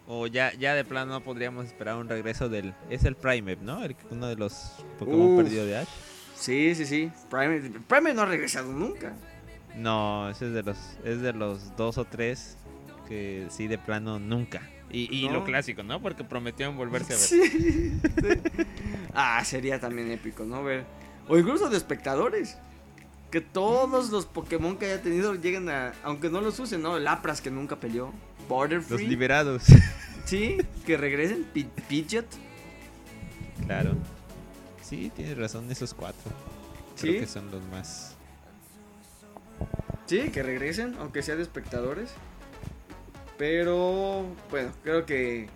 O 0.08 0.28
ya, 0.28 0.54
ya 0.54 0.74
de 0.76 0.84
plano 0.84 1.14
no 1.14 1.22
podríamos 1.24 1.66
esperar 1.66 1.96
un 1.98 2.08
regreso 2.10 2.50
del. 2.50 2.74
Es 2.90 3.04
el 3.06 3.16
Primeape, 3.16 3.64
¿no? 3.64 3.84
El- 3.84 3.96
uno 4.10 4.28
de 4.28 4.36
los 4.36 4.74
Pokémon 5.00 5.34
Uf. 5.36 5.44
perdido 5.44 5.66
de 5.66 5.78
Ash. 5.78 5.88
Sí, 6.42 6.74
sí, 6.76 6.86
sí. 6.86 7.12
Prime, 7.30 7.62
Prime 7.88 8.14
no 8.14 8.24
ha 8.24 8.26
regresado 8.26 8.72
nunca. 8.74 9.14
No, 9.78 10.30
ese 10.30 10.48
es 10.48 10.54
de 10.54 10.64
los, 10.64 10.78
es 11.06 11.22
de 11.22 11.34
los 11.34 11.76
dos 11.78 11.98
o 11.98 12.06
tres 12.06 12.58
que 13.08 13.46
sí 13.50 13.68
de 13.68 13.78
plano 13.78 14.20
nunca. 14.20 14.62
Y, 14.90 15.08
y 15.16 15.28
No. 15.28 15.34
lo 15.36 15.44
clásico, 15.46 15.84
¿no? 15.84 16.02
Porque 16.02 16.24
prometieron 16.24 16.76
volverse 16.76 17.14
a 17.14 17.18
ver. 17.18 17.26
Sí, 17.28 17.50
sí. 17.50 18.02
Ah, 19.14 19.42
sería 19.46 19.80
también 19.80 20.12
épico, 20.12 20.44
¿no? 20.44 20.64
Ver. 20.64 20.84
O 21.30 21.38
incluso 21.38 21.70
de 21.70 21.78
espectadores. 21.78 22.58
Que 23.30 23.40
todos 23.40 24.10
los 24.10 24.26
Pokémon 24.26 24.76
que 24.78 24.88
haya 24.88 25.02
tenido 25.02 25.36
lleguen 25.36 25.70
a. 25.70 25.94
Aunque 26.04 26.30
no 26.30 26.42
los 26.42 26.60
usen, 26.60 26.82
¿no? 26.82 27.00
Lapras 27.00 27.40
que 27.40 27.50
nunca 27.52 27.78
peleó. 27.78 28.12
Border 28.50 28.84
Los 28.90 29.00
liberados. 29.02 29.64
Sí, 30.26 30.58
que 30.86 30.98
regresen. 30.98 31.46
Pi- 31.54 31.68
Pidgeot. 31.88 32.26
claro. 33.66 33.96
Sí, 34.92 35.10
tienes 35.16 35.38
razón, 35.38 35.72
esos 35.72 35.94
cuatro. 35.94 36.30
Creo 37.00 37.14
Sí. 37.14 37.20
que 37.22 37.26
son 37.26 37.50
los 37.50 37.64
más. 37.72 38.16
Sí, 40.06 40.30
que 40.32 40.44
regresen, 40.44 40.96
aunque 41.00 41.24
sea 41.24 41.38
de 41.38 41.44
espectadores. 41.44 42.12
Pero, 43.38 44.26
bueno, 44.50 44.72
creo 44.84 45.06
que 45.06 45.48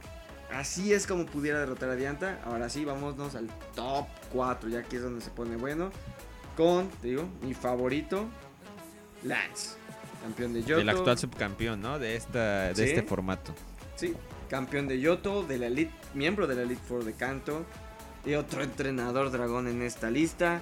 así 0.54 0.93
es 0.93 1.06
como 1.06 1.26
pudiera 1.26 1.60
derrotar 1.60 1.89
a 1.89 1.95
Dianta. 1.98 2.39
Ahora 2.45 2.69
sí, 2.69 2.86
vámonos 2.86 3.36
al 3.36 3.50
top 3.76 4.08
4, 4.32 4.69
ya 4.69 4.84
que 4.84 4.95
es 4.95 5.02
donde 5.04 5.19
se 5.19 5.32
pone 5.32 5.58
bueno. 5.58 5.91
Con, 6.56 6.88
te 7.02 7.10
digo, 7.10 7.28
mi 7.41 7.54
favorito, 7.54 8.28
Lance. 9.24 9.76
Campeón 10.24 10.54
de 10.54 10.63
Yoto. 10.63 10.80
El 10.80 10.88
actual 10.89 11.17
subcampeón, 11.17 11.82
¿no? 11.82 12.00
De, 12.00 12.15
esta, 12.15 12.69
de 12.69 12.76
Sí. 12.76 12.84
este 12.84 13.04
formato. 13.04 13.54
Sí, 13.98 14.13
campeón 14.50 14.88
de 14.88 15.02
Yoto, 15.02 15.43
de 15.43 15.58
la 15.58 15.67
Elite, 15.67 15.91
miembro 16.13 16.48
de 16.48 16.56
la 16.56 16.62
Elite 16.62 16.82
Four 16.88 17.04
de 17.04 17.12
Kanto. 17.13 17.65
Y 18.26 18.34
otro 18.34 18.64
entrenador 18.64 19.32
dragón 19.32 19.68
en 19.68 19.82
esta 19.82 20.10
lista. 20.10 20.62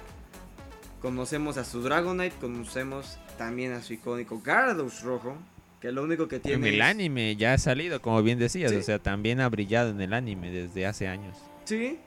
Conocemos 1.00 1.56
a 1.58 1.64
su 1.64 1.82
Dragonite, 1.82 2.34
conocemos 2.40 3.18
también 3.36 3.72
a 3.72 3.82
su 3.82 3.92
icónico 3.94 4.40
Gyarados 4.44 5.02
rojo. 5.02 5.36
Que 5.80 5.92
lo 5.92 6.02
único 6.02 6.28
que 6.28 6.40
tiene 6.40 6.68
En 6.68 6.74
el 6.74 6.80
es- 6.80 6.86
anime 6.86 7.36
ya 7.36 7.52
ha 7.52 7.58
salido, 7.58 8.00
como 8.00 8.22
bien 8.22 8.38
decías. 8.38 8.70
Sí. 8.70 8.78
O 8.78 8.82
sea, 8.82 8.98
también 8.98 9.40
ha 9.40 9.48
brillado 9.50 9.90
en 9.90 10.00
el 10.00 10.14
anime 10.14 10.50
desde 10.50 10.86
hace 10.86 11.08
años. 11.08 11.36
Sí. 11.64 11.98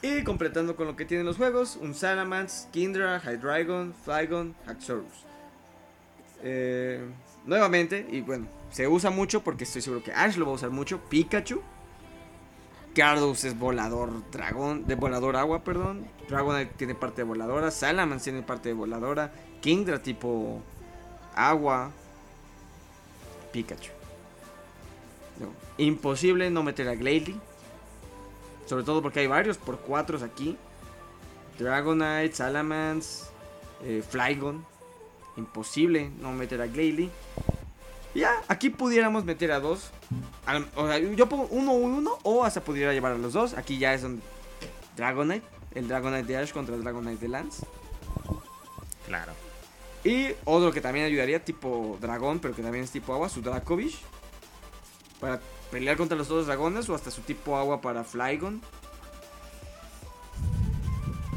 Y 0.00 0.22
completando 0.22 0.76
con 0.76 0.86
lo 0.86 0.96
que 0.96 1.04
tienen 1.04 1.26
los 1.26 1.36
juegos, 1.36 1.76
un 1.80 1.94
Salamence, 1.94 2.68
Kindra, 2.72 3.20
Hydreigon, 3.22 3.92
Flygon, 4.04 4.54
Haxorus. 4.66 5.26
Eh, 6.42 7.04
nuevamente, 7.44 8.06
y 8.10 8.20
bueno, 8.20 8.46
se 8.70 8.86
usa 8.86 9.10
mucho 9.10 9.42
porque 9.42 9.64
estoy 9.64 9.82
seguro 9.82 10.02
que 10.02 10.12
Ash 10.12 10.36
lo 10.36 10.46
va 10.46 10.52
a 10.52 10.54
usar 10.54 10.70
mucho, 10.70 11.00
Pikachu. 11.10 11.60
Gyarados 12.98 13.44
es 13.44 13.56
volador 13.56 14.28
dragón, 14.32 14.84
de 14.88 14.96
volador 14.96 15.36
agua, 15.36 15.62
perdón. 15.62 16.04
Dragonite 16.28 16.72
tiene 16.76 16.96
parte 16.96 17.18
de 17.18 17.28
voladora, 17.28 17.70
Salamence 17.70 18.24
tiene 18.24 18.42
parte 18.42 18.70
de 18.70 18.74
voladora, 18.74 19.30
Kingdra 19.60 20.02
tipo 20.02 20.60
agua, 21.32 21.92
Pikachu. 23.52 23.92
Imposible 25.76 26.50
no 26.50 26.64
meter 26.64 26.88
a 26.88 26.96
Glalie. 26.96 27.36
Sobre 28.66 28.82
todo 28.82 29.00
porque 29.00 29.20
hay 29.20 29.28
varios 29.28 29.58
por 29.58 29.78
cuatro 29.78 30.18
aquí. 30.24 30.56
Dragonite, 31.56 32.34
Salamence, 32.34 33.26
eh, 33.84 34.02
Flygon. 34.10 34.66
Imposible 35.36 36.10
no 36.18 36.32
meter 36.32 36.60
a 36.60 36.66
Glalie. 36.66 37.10
Ya, 38.14 38.32
aquí 38.48 38.70
pudiéramos 38.70 39.24
meter 39.24 39.52
a 39.52 39.60
dos. 39.60 39.90
Al- 40.46 40.68
o 40.74 40.86
sea, 40.86 40.98
yo 40.98 41.28
pongo 41.28 41.46
uno 41.50 41.72
uno 41.72 42.18
o 42.22 42.44
hasta 42.44 42.60
pudiera 42.62 42.92
llevar 42.92 43.12
a 43.12 43.18
los 43.18 43.32
dos. 43.32 43.54
Aquí 43.54 43.78
ya 43.78 43.94
es 43.94 44.02
donde 44.02 44.22
Dragonite, 44.96 45.46
el 45.74 45.88
Dragonite 45.88 46.24
de 46.24 46.36
Ash 46.38 46.52
contra 46.52 46.74
el 46.74 46.82
Dragonite 46.82 47.20
de 47.20 47.28
Lance. 47.28 47.66
Claro. 49.06 49.32
Y 50.04 50.28
otro 50.44 50.72
que 50.72 50.80
también 50.80 51.06
ayudaría, 51.06 51.44
tipo 51.44 51.98
dragón, 52.00 52.38
pero 52.38 52.54
que 52.54 52.62
también 52.62 52.84
es 52.84 52.90
tipo 52.90 53.12
agua, 53.12 53.28
su 53.28 53.42
Dracovish. 53.42 53.98
Para 55.20 55.40
pelear 55.70 55.96
contra 55.96 56.16
los 56.16 56.28
dos 56.28 56.46
dragones 56.46 56.88
o 56.88 56.94
hasta 56.94 57.10
su 57.10 57.20
tipo 57.22 57.56
agua 57.56 57.80
para 57.80 58.04
Flygon. 58.04 58.60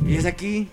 Y 0.06 0.16
es 0.16 0.26
aquí 0.26 0.70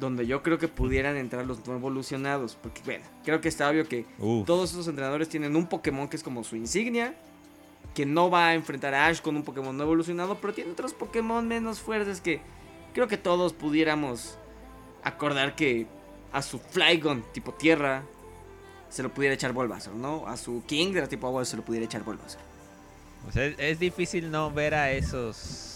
donde 0.00 0.26
yo 0.26 0.42
creo 0.42 0.58
que 0.58 0.66
pudieran 0.66 1.16
entrar 1.16 1.46
los 1.46 1.66
no 1.66 1.74
evolucionados. 1.76 2.56
Porque, 2.60 2.80
bueno, 2.84 3.04
creo 3.24 3.40
que 3.40 3.48
está 3.48 3.68
obvio 3.68 3.86
que 3.86 4.06
Uf. 4.18 4.46
todos 4.46 4.72
esos 4.72 4.88
entrenadores 4.88 5.28
tienen 5.28 5.54
un 5.54 5.66
Pokémon 5.66 6.08
que 6.08 6.16
es 6.16 6.22
como 6.22 6.42
su 6.42 6.56
insignia. 6.56 7.14
Que 7.94 8.06
no 8.06 8.30
va 8.30 8.48
a 8.48 8.54
enfrentar 8.54 8.94
a 8.94 9.06
Ash 9.06 9.20
con 9.20 9.36
un 9.36 9.42
Pokémon 9.42 9.76
no 9.76 9.84
evolucionado. 9.84 10.38
Pero 10.40 10.54
tiene 10.54 10.72
otros 10.72 10.94
Pokémon 10.94 11.46
menos 11.46 11.80
fuertes 11.80 12.20
que 12.20 12.40
creo 12.94 13.06
que 13.06 13.16
todos 13.16 13.52
pudiéramos 13.52 14.38
acordar 15.02 15.54
que 15.54 15.86
a 16.32 16.42
su 16.42 16.58
Flygon 16.58 17.24
tipo 17.32 17.52
tierra 17.52 18.02
se 18.88 19.02
lo 19.02 19.12
pudiera 19.12 19.34
echar 19.34 19.52
Bulbasaur, 19.52 19.96
¿no? 19.96 20.26
A 20.26 20.36
su 20.36 20.64
King 20.66 20.92
de 20.92 21.06
tipo 21.06 21.26
agua 21.26 21.44
se 21.44 21.56
lo 21.56 21.64
pudiera 21.64 21.86
echar 21.86 22.02
Bulbasaur. 22.02 22.42
O 23.28 23.32
sea, 23.32 23.44
es, 23.44 23.54
es 23.58 23.78
difícil 23.78 24.30
no 24.30 24.50
ver 24.50 24.74
a 24.74 24.92
esos 24.92 25.69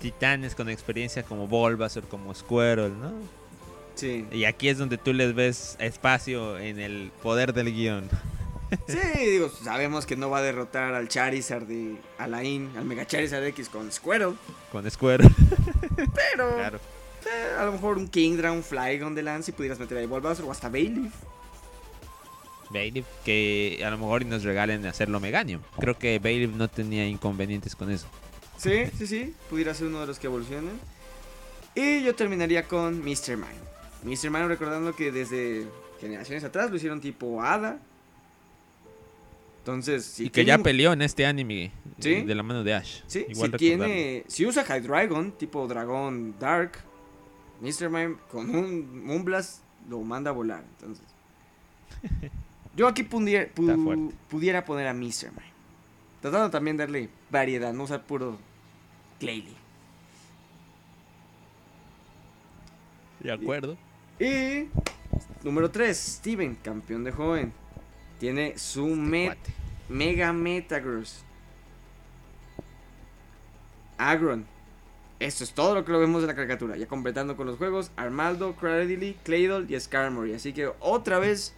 titanes 0.00 0.54
con 0.54 0.68
experiencia 0.68 1.22
como 1.22 1.46
Bulbasaur, 1.46 2.06
como 2.06 2.34
Squirtle, 2.34 2.90
¿no? 2.90 3.12
Sí. 3.94 4.26
Y 4.30 4.44
aquí 4.44 4.68
es 4.68 4.78
donde 4.78 4.96
tú 4.98 5.12
les 5.12 5.34
ves 5.34 5.76
espacio 5.80 6.58
en 6.58 6.78
el 6.78 7.10
poder 7.22 7.52
del 7.52 7.72
guion. 7.72 8.08
Sí, 8.86 8.98
digo, 9.18 9.48
sabemos 9.48 10.04
que 10.06 10.14
no 10.14 10.28
va 10.30 10.38
a 10.38 10.42
derrotar 10.42 10.94
al 10.94 11.08
Charizard 11.08 11.64
de 11.66 11.96
Alain, 12.18 12.70
al 12.76 12.84
Mega 12.84 13.06
Charizard 13.06 13.42
X 13.44 13.68
con 13.68 13.90
Squirtle. 13.90 14.34
Con 14.70 14.88
Squirtle, 14.90 15.30
Pero 15.96 16.54
claro. 16.54 16.78
eh, 17.26 17.56
a 17.58 17.64
lo 17.64 17.72
mejor 17.72 17.96
un 17.96 18.08
Kingdra, 18.08 18.52
un 18.52 18.62
Flygon 18.62 19.14
de 19.14 19.22
Lance 19.22 19.50
y 19.50 19.54
pudieras 19.54 19.78
meter 19.80 19.96
ahí 19.98 20.06
Bulbasaur 20.06 20.48
o 20.48 20.52
hasta 20.52 20.68
Bailey. 20.68 21.10
Bailey, 22.70 23.04
que 23.24 23.82
a 23.84 23.90
lo 23.90 23.96
mejor 23.96 24.22
y 24.22 24.26
nos 24.26 24.44
regalen 24.44 24.84
hacerlo 24.84 25.18
Meganium. 25.18 25.62
Creo 25.80 25.98
que 25.98 26.18
Bailey 26.18 26.48
no 26.48 26.68
tenía 26.68 27.06
inconvenientes 27.08 27.74
con 27.74 27.90
eso. 27.90 28.06
Sí, 28.58 28.86
sí, 28.98 29.06
sí, 29.06 29.34
pudiera 29.48 29.72
ser 29.72 29.86
uno 29.86 30.00
de 30.00 30.06
los 30.08 30.18
que 30.18 30.26
evolucionen. 30.26 30.72
Y 31.74 32.02
yo 32.02 32.14
terminaría 32.14 32.64
con 32.66 32.98
Mr. 33.00 33.36
Mime. 33.36 33.68
Mr. 34.02 34.30
Mime 34.30 34.48
recordando 34.48 34.94
que 34.94 35.10
desde 35.12 35.66
generaciones 36.00 36.44
atrás 36.44 36.70
lo 36.70 36.76
hicieron 36.76 37.00
tipo 37.00 37.40
Hada. 37.42 37.78
Entonces, 39.60 40.04
si 40.04 40.26
y 40.26 40.30
que 40.30 40.44
ya 40.44 40.58
peleó 40.58 40.92
en 40.92 41.02
este 41.02 41.26
anime 41.26 41.64
eh, 41.64 41.72
¿Sí? 41.98 42.22
de 42.22 42.34
la 42.34 42.42
mano 42.42 42.64
de 42.64 42.74
Ash. 42.74 43.00
Sí, 43.06 43.26
Igual 43.28 43.50
si 43.52 43.56
tiene. 43.58 44.24
Si 44.26 44.46
usa 44.46 44.64
Hydreigon, 44.64 45.32
tipo 45.32 45.66
dragón 45.68 46.34
Dark, 46.40 46.78
Mr. 47.60 47.90
Mime 47.90 48.16
con 48.30 48.48
un 48.54 49.04
Moonblast 49.04 49.60
lo 49.88 50.00
manda 50.00 50.30
a 50.30 50.34
volar. 50.34 50.64
Entonces. 50.78 51.04
Yo 52.76 52.86
aquí 52.88 53.02
pudiera, 53.02 53.52
pu- 53.54 54.12
pudiera 54.28 54.64
poner 54.64 54.86
a 54.86 54.94
Mr. 54.94 55.30
Mime. 55.32 55.52
Tratando 56.22 56.50
también 56.50 56.76
de 56.76 56.84
darle 56.84 57.08
variedad, 57.30 57.72
no 57.72 57.84
usar 57.84 58.02
puro 58.04 58.38
Glalie. 59.20 59.54
De 63.20 63.32
acuerdo. 63.32 63.76
Y 64.20 64.68
número 65.42 65.70
3, 65.70 65.96
Steven, 65.96 66.54
campeón 66.56 67.04
de 67.04 67.12
joven. 67.12 67.52
Tiene 68.18 68.58
su 68.58 68.86
met- 68.86 69.26
Cuate. 69.26 69.52
Mega 69.88 70.32
Metagross. 70.32 71.24
Agron. 73.96 74.46
Esto 75.18 75.42
es 75.42 75.52
todo 75.52 75.74
lo 75.74 75.84
que 75.84 75.90
lo 75.90 75.98
vemos 75.98 76.20
en 76.22 76.28
la 76.28 76.34
caricatura. 76.36 76.76
Ya 76.76 76.86
completando 76.86 77.36
con 77.36 77.46
los 77.46 77.58
juegos: 77.58 77.90
Armaldo, 77.96 78.54
Cradily, 78.54 79.14
Claydol 79.24 79.66
y 79.68 79.78
Skarmory. 79.78 80.34
Así 80.34 80.52
que 80.52 80.70
otra 80.78 81.18
vez, 81.18 81.54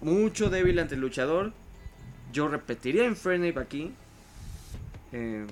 mucho 0.00 0.50
débil 0.50 0.78
ante 0.80 0.96
el 0.96 1.00
luchador. 1.00 1.52
Yo 2.32 2.48
repetiría 2.48 3.04
Infernape 3.06 3.58
aquí. 3.60 3.92
Eh, 5.12 5.46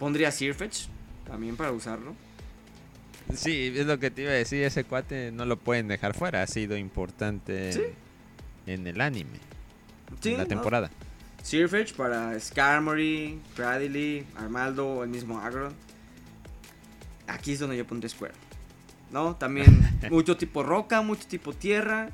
pondría 0.00 0.32
Sirfetch 0.32 0.86
también 1.24 1.56
para 1.56 1.70
usarlo. 1.70 2.16
Sí, 3.32 3.72
es 3.76 3.86
lo 3.86 4.00
que 4.00 4.10
te 4.10 4.22
iba 4.22 4.32
a 4.32 4.34
decir, 4.34 4.64
ese 4.64 4.82
cuate 4.82 5.30
no 5.30 5.44
lo 5.44 5.56
pueden 5.56 5.86
dejar 5.86 6.14
fuera, 6.14 6.42
ha 6.42 6.46
sido 6.48 6.76
importante 6.76 7.72
Sí. 7.72 7.82
en 8.66 8.84
el 8.88 9.00
anime, 9.00 9.38
Sí, 10.20 10.30
en 10.32 10.38
la 10.38 10.42
¿no? 10.42 10.48
temporada. 10.48 10.90
Sirfetch 11.44 11.92
para 11.94 12.38
Skarmory, 12.40 13.38
Bradley, 13.56 14.26
Armaldo, 14.36 15.04
el 15.04 15.10
mismo 15.10 15.38
Agron. 15.38 15.72
Aquí 17.28 17.52
es 17.52 17.60
donde 17.60 17.76
yo 17.76 17.86
pondré 17.86 18.08
Square. 18.08 18.34
¿No? 19.12 19.36
También 19.36 19.66
mucho 20.10 20.36
tipo 20.36 20.62
roca, 20.62 21.00
mucho 21.02 21.26
tipo 21.28 21.52
tierra. 21.52 22.10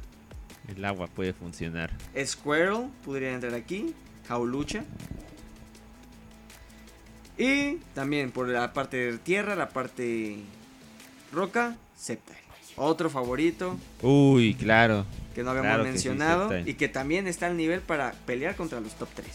El 0.68 0.85
agua 0.85 1.07
puede 1.07 1.33
funcionar. 1.33 1.90
Squirrel 2.25 2.88
podría 3.05 3.33
entrar 3.33 3.55
aquí. 3.55 3.94
Jaulucha. 4.29 4.85
Y 7.38 7.77
también 7.94 8.31
por 8.31 8.49
la 8.49 8.72
parte 8.72 8.96
de 9.12 9.18
tierra, 9.18 9.55
la 9.57 9.68
parte 9.68 10.38
roca, 11.33 11.77
Sceptile. 11.99 12.38
Otro 12.77 13.09
favorito 13.09 13.79
Uy, 14.03 14.55
claro. 14.55 15.07
que 15.35 15.42
no 15.42 15.51
habíamos 15.51 15.68
Claro 15.68 15.85
que 15.85 15.99
sí, 15.99 16.09
mencionado 16.09 16.59
y 16.59 16.75
que 16.75 16.88
también 16.88 17.27
está 17.27 17.46
al 17.46 17.57
nivel 17.57 17.81
para 17.81 18.12
pelear 18.27 18.55
contra 18.55 18.81
los 18.81 18.94
top 18.94 19.09
3. 19.14 19.27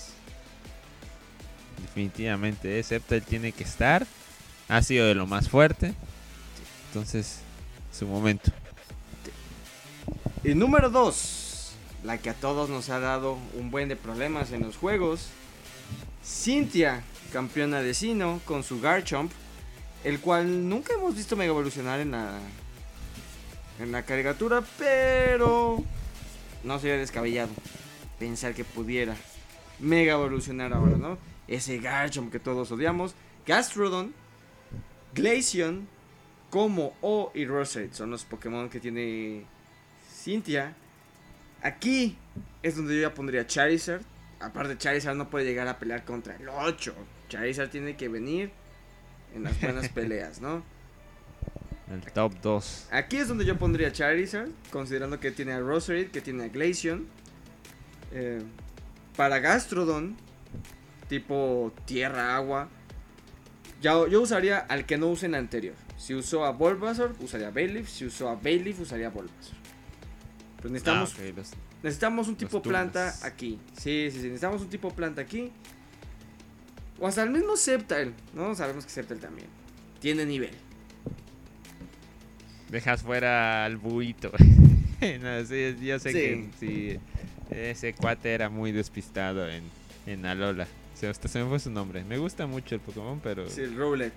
Definitivamente, 1.82 2.80
¿eh? 2.80 2.84
Sceptile 2.84 3.22
tiene 3.22 3.52
que 3.52 3.64
estar. 3.64 4.06
Ha 4.70 4.82
sido 4.82 5.08
de 5.08 5.16
lo 5.16 5.26
más 5.28 5.50
fuerte. 5.50 5.94
Entonces, 6.88 7.40
su 7.92 8.06
momento. 8.08 8.52
Y 10.44 10.54
número 10.56 10.90
2, 10.90 11.72
la 12.04 12.18
que 12.18 12.30
a 12.30 12.34
todos 12.34 12.70
nos 12.70 12.90
ha 12.90 13.00
dado 13.00 13.38
un 13.58 13.70
buen 13.72 13.90
de 13.90 13.96
problemas 13.96 14.52
en 14.52 14.62
los 14.62 14.78
juegos. 14.78 15.28
Cynthia, 16.24 17.04
campeona 17.32 17.82
de 17.82 17.94
Sino, 17.94 18.40
con 18.46 18.64
su 18.64 18.80
Garchomp, 18.80 19.32
el 20.04 20.20
cual 20.20 20.68
nunca 20.70 20.94
hemos 20.94 21.16
visto 21.16 21.36
mega 21.36 21.52
evolucionar 21.52 22.00
en 22.00 22.12
la, 22.12 22.40
en 23.80 23.92
la 23.92 24.04
caricatura, 24.04 24.64
pero 24.78 25.84
no 26.64 26.80
sería 26.80 26.98
descabellado 26.98 27.50
pensar 28.20 28.54
que 28.54 28.64
pudiera 28.64 29.16
mega 29.80 30.14
evolucionar 30.14 30.74
ahora, 30.74 30.98
¿no? 30.98 31.18
Ese 31.48 31.80
Garchomp 31.80 32.32
que 32.32 32.40
todos 32.40 32.72
odiamos, 32.72 33.16
Gastrodon, 33.46 34.14
Glaceon, 35.14 35.88
como 36.52 36.94
O 37.02 37.32
y 37.34 37.46
Roserade 37.46 37.94
son 37.94 38.12
los 38.12 38.26
Pokémon 38.26 38.70
que 38.70 38.80
tiene 38.80 39.46
Cynthia. 40.22 40.76
Aquí 41.64 42.18
es 42.62 42.76
donde 42.76 42.96
yo 42.96 43.02
ya 43.02 43.14
pondría 43.14 43.48
Charizard. 43.48 44.02
Aparte, 44.40 44.78
Charizard 44.78 45.16
no 45.16 45.30
puede 45.30 45.46
llegar 45.46 45.68
a 45.68 45.80
pelear 45.80 46.04
contra 46.04 46.36
el 46.36 46.50
8. 46.50 46.94
Charizard 47.32 47.70
tiene 47.70 47.96
que 47.96 48.10
venir 48.10 48.52
en 49.34 49.44
las 49.44 49.60
buenas 49.62 49.88
peleas, 49.98 50.42
¿no? 50.42 50.64
El 51.92 52.02
top 52.14 52.34
2. 52.42 52.88
Aquí 52.92 53.18
es 53.18 53.28
donde 53.28 53.46
yo 53.46 53.58
pondría 53.58 53.92
Charizard, 53.92 54.50
considerando 54.72 55.20
que 55.20 55.32
tiene 55.32 55.54
a 55.54 55.60
Roserade, 55.60 56.10
que 56.10 56.22
tiene 56.22 56.44
a 56.46 56.48
Glaceon. 56.50 57.06
Eh, 58.14 58.42
para 59.16 59.40
Gastrodon, 59.40 60.16
tipo 61.10 61.74
tierra, 61.86 62.36
agua, 62.36 62.70
yo 63.82 64.06
usaría 64.22 64.60
al 64.60 64.86
que 64.86 64.98
no 64.98 65.08
use 65.08 65.26
en 65.26 65.36
anterior. 65.36 65.76
Si 65.98 66.14
usó 66.16 66.46
a 66.46 66.52
Bulbasaur, 66.52 67.14
usaría 67.20 67.50
Bayleaf. 67.52 67.88
Si 67.90 68.06
usó 68.06 68.30
a 68.30 68.36
Bayleaf, 68.36 68.80
usaría 68.80 69.10
Bulbasaur. 69.10 69.56
Pues 70.62 70.72
necesitamos, 70.72 71.16
Ah, 71.20 71.24
los- 71.36 71.52
necesitamos 71.84 72.28
un 72.28 72.36
tipo 72.36 72.62
planta 72.62 73.14
aquí. 73.24 73.60
Sí, 73.74 74.10
sí, 74.12 74.18
sí, 74.20 74.24
necesitamos 74.24 74.62
un 74.62 74.70
tipo 74.70 74.92
planta 74.94 75.22
aquí. 75.22 75.52
O 77.02 77.08
hasta 77.08 77.24
el 77.24 77.32
mismo 77.32 77.58
Sceptile, 77.58 78.14
¿no? 78.34 78.56
Sabemos 78.56 78.86
que 78.86 78.92
Sceptile 78.92 79.20
también 79.20 79.48
tiene 80.00 80.26
nivel. 80.26 80.52
Dejas 82.70 83.02
fuera 83.04 83.66
al 83.66 83.76
buito. 83.78 84.32
no, 85.22 85.46
sí, 85.46 85.76
yo 85.82 86.00
sé 86.00 86.12
Sí. 86.12 86.14
que 86.14 86.50
sí, 86.60 87.00
ese 87.56 87.94
cuate 87.94 88.34
era 88.34 88.50
muy 88.50 88.72
despistado 88.72 89.50
en, 89.50 89.64
en 90.06 90.26
Alola. 90.26 90.68
Se, 90.96 91.08
hasta 91.08 91.28
se 91.28 91.44
me 91.44 91.50
fue 91.50 91.60
su 91.60 91.70
nombre. 91.72 92.04
Me 92.06 92.18
gusta 92.18 92.48
mucho 92.48 92.76
el 92.76 92.82
Pokémon, 92.82 93.20
pero 93.22 93.50
Sí, 93.50 93.62
el 93.62 93.76
Rowlet. 93.76 94.14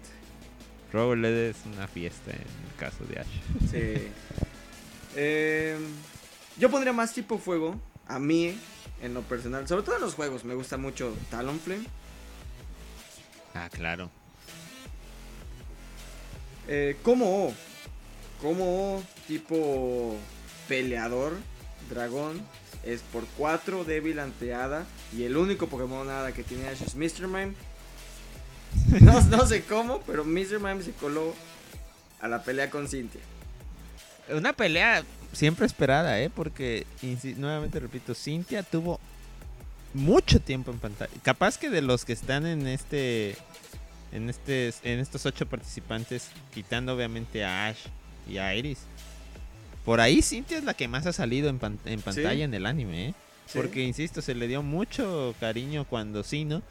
Rowlet 0.92 1.50
es 1.50 1.56
una 1.66 1.88
fiesta 1.88 2.30
en 2.30 2.36
el 2.38 2.76
caso 2.78 3.04
de 3.06 3.20
Ash. 3.20 3.70
Sí. 3.70 4.08
Eh, 5.16 5.76
yo 6.58 6.68
pondría 6.72 6.92
más 6.92 7.14
tipo 7.14 7.38
fuego. 7.38 7.80
A 8.08 8.18
mí, 8.18 8.58
en 9.00 9.14
lo 9.14 9.22
personal. 9.22 9.68
Sobre 9.68 9.84
todo 9.84 9.94
en 9.94 10.00
los 10.02 10.14
juegos. 10.14 10.44
Me 10.44 10.54
gusta 10.54 10.76
mucho 10.76 11.16
Talonflame. 11.30 11.84
Ah, 13.54 13.68
claro. 13.72 14.10
Eh, 16.68 16.96
como 17.02 17.46
O. 17.46 17.54
Como 18.40 18.96
O, 18.96 19.02
tipo 19.28 20.16
peleador, 20.68 21.36
dragón. 21.88 22.42
Es 22.84 23.00
por 23.00 23.24
4 23.38 23.84
débil 23.84 24.18
ante 24.18 24.54
Hada. 24.54 24.84
Y 25.16 25.24
el 25.24 25.36
único 25.36 25.68
Pokémon 25.68 26.08
Hada 26.08 26.32
que 26.32 26.42
tiene 26.42 26.68
Ash 26.68 26.82
es 26.82 26.94
Mr. 26.94 27.26
Mime. 27.26 27.54
No, 29.00 29.20
no 29.20 29.46
sé 29.46 29.62
cómo, 29.64 30.00
pero 30.00 30.24
Mr. 30.24 30.58
Mime 30.58 30.82
se 30.82 30.92
coló 30.92 31.32
a 32.20 32.26
la 32.26 32.42
pelea 32.42 32.70
con 32.70 32.88
Cynthia. 32.88 33.20
Una 34.28 34.52
pelea 34.52 35.04
siempre 35.32 35.66
esperada, 35.66 36.20
¿eh? 36.20 36.28
Porque, 36.28 36.86
nuevamente 37.36 37.78
repito, 37.78 38.14
Cintia 38.14 38.62
tuvo 38.62 38.98
mucho 39.94 40.40
tiempo 40.40 40.70
en 40.70 40.78
pantalla. 40.78 41.11
Capaz 41.22 41.57
que 41.59 41.70
de 41.70 41.80
los 41.83 42.04
que 42.04 42.12
están 42.12 42.46
en 42.46 42.66
este, 42.66 43.37
en 44.12 44.28
este, 44.28 44.72
en 44.83 45.00
estos 45.00 45.24
ocho 45.26 45.46
participantes, 45.46 46.30
quitando 46.52 46.94
obviamente 46.94 47.44
a 47.44 47.68
Ash 47.68 47.78
y 48.28 48.38
a 48.38 48.54
Iris, 48.54 48.80
por 49.85 50.00
ahí 50.00 50.22
Cintia 50.22 50.59
es 50.59 50.64
la 50.64 50.74
que 50.74 50.88
más 50.88 51.07
ha 51.07 51.12
salido 51.12 51.48
en, 51.48 51.59
pan- 51.59 51.78
en 51.85 52.00
pantalla 52.00 52.44
en 52.44 52.54
el 52.54 52.66
anime, 52.66 53.09
¿eh? 53.09 53.14
Sí. 53.46 53.59
Porque, 53.59 53.83
insisto, 53.85 54.22
se 54.22 54.35
le 54.35 54.48
dio 54.48 54.62
mucho 54.62 55.35
cariño 55.40 55.85
cuando 55.85 56.22
Sino. 56.22 56.62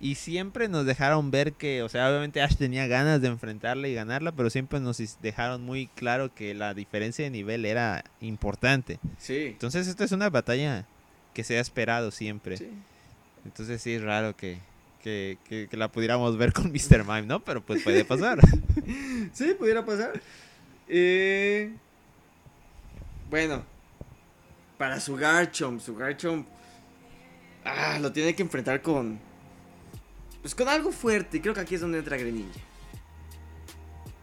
Y 0.00 0.16
siempre 0.16 0.66
nos 0.66 0.84
dejaron 0.84 1.30
ver 1.30 1.52
que, 1.52 1.84
o 1.84 1.88
sea, 1.88 2.08
obviamente 2.08 2.42
Ash 2.42 2.56
tenía 2.56 2.88
ganas 2.88 3.20
de 3.20 3.28
enfrentarla 3.28 3.86
y 3.86 3.94
ganarla, 3.94 4.32
pero 4.32 4.50
siempre 4.50 4.80
nos 4.80 5.00
dejaron 5.20 5.62
muy 5.62 5.86
claro 5.86 6.34
que 6.34 6.54
la 6.54 6.74
diferencia 6.74 7.24
de 7.24 7.30
nivel 7.30 7.64
era 7.64 8.02
importante. 8.20 8.98
Sí. 9.18 9.48
Entonces, 9.52 9.86
esta 9.86 10.02
es 10.02 10.10
una 10.10 10.28
batalla 10.28 10.86
que 11.34 11.44
se 11.44 11.58
ha 11.58 11.60
esperado 11.60 12.10
siempre. 12.10 12.56
sí. 12.56 12.68
Entonces, 13.44 13.82
sí 13.82 13.94
es 13.94 14.02
raro 14.02 14.36
que, 14.36 14.58
que, 15.02 15.36
que- 15.48 15.66
que 15.68 15.76
la 15.76 15.90
pudiéramos 15.90 16.36
ver 16.38 16.52
con 16.52 16.66
Mr. 16.72 17.04
Mime, 17.04 17.22
¿no? 17.22 17.40
Pero 17.40 17.60
pues 17.62 17.82
puede 17.82 18.04
pasar. 18.04 18.38
Sí, 19.32 19.54
pudiera 19.58 19.84
pasar. 19.84 20.20
Eh, 20.88 21.72
bueno, 23.30 23.64
para 24.78 25.00
su 25.00 25.16
Garchomp, 25.16 25.80
su 25.80 25.94
Garchomp 25.94 26.46
ah, 27.64 27.98
lo 28.00 28.12
tiene 28.12 28.34
que 28.34 28.42
enfrentar 28.42 28.82
con 28.82 29.18
pues 30.42 30.54
con 30.54 30.68
algo 30.68 30.90
fuerte. 30.92 31.40
Creo 31.40 31.54
que 31.54 31.60
aquí 31.60 31.76
es 31.76 31.80
donde 31.80 31.98
entra 31.98 32.16
Greninja. 32.16 32.60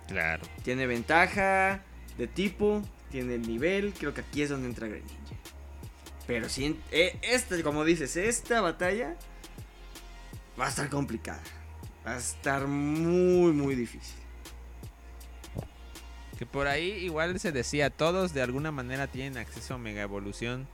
claro. 0.08 0.43
Tiene 0.63 0.86
ventaja 0.86 1.82
de 2.17 2.28
tipo, 2.28 2.84
tiene 3.12 3.36
el 3.36 3.48
nivel. 3.48 3.93
Creo 3.98 4.13
que 4.13 4.22
aquí 4.22 4.41
es 4.41 4.50
donde 4.50 4.67
entra 4.67 4.88
Greninja. 4.88 5.15
Pero 6.30 6.48
en- 6.65 6.80
eh, 6.92 7.18
como 7.63 7.84
dices, 7.84 8.15
esta 8.15 8.62
batalla 8.62 9.15
va 10.60 10.68
a 10.68 10.70
estar 10.70 10.88
complicada. 10.88 11.42
Va 12.06 12.13
a 12.13 12.18
estar 12.18 12.68
muy, 12.68 13.52
muy 13.52 13.74
difícil. 13.74 14.13
Que 16.38 16.46
por 16.46 16.68
ahí 16.68 16.92
igual 17.04 17.39
se 17.39 17.52
decía, 17.52 17.89
todos 17.89 18.32
de 18.36 18.44
alguna 18.44 18.72
manera 18.72 19.08
tienen 19.08 19.38
acceso 19.39 19.74
a 19.74 19.78
Mega 19.80 20.04
Evolución. 20.04 20.68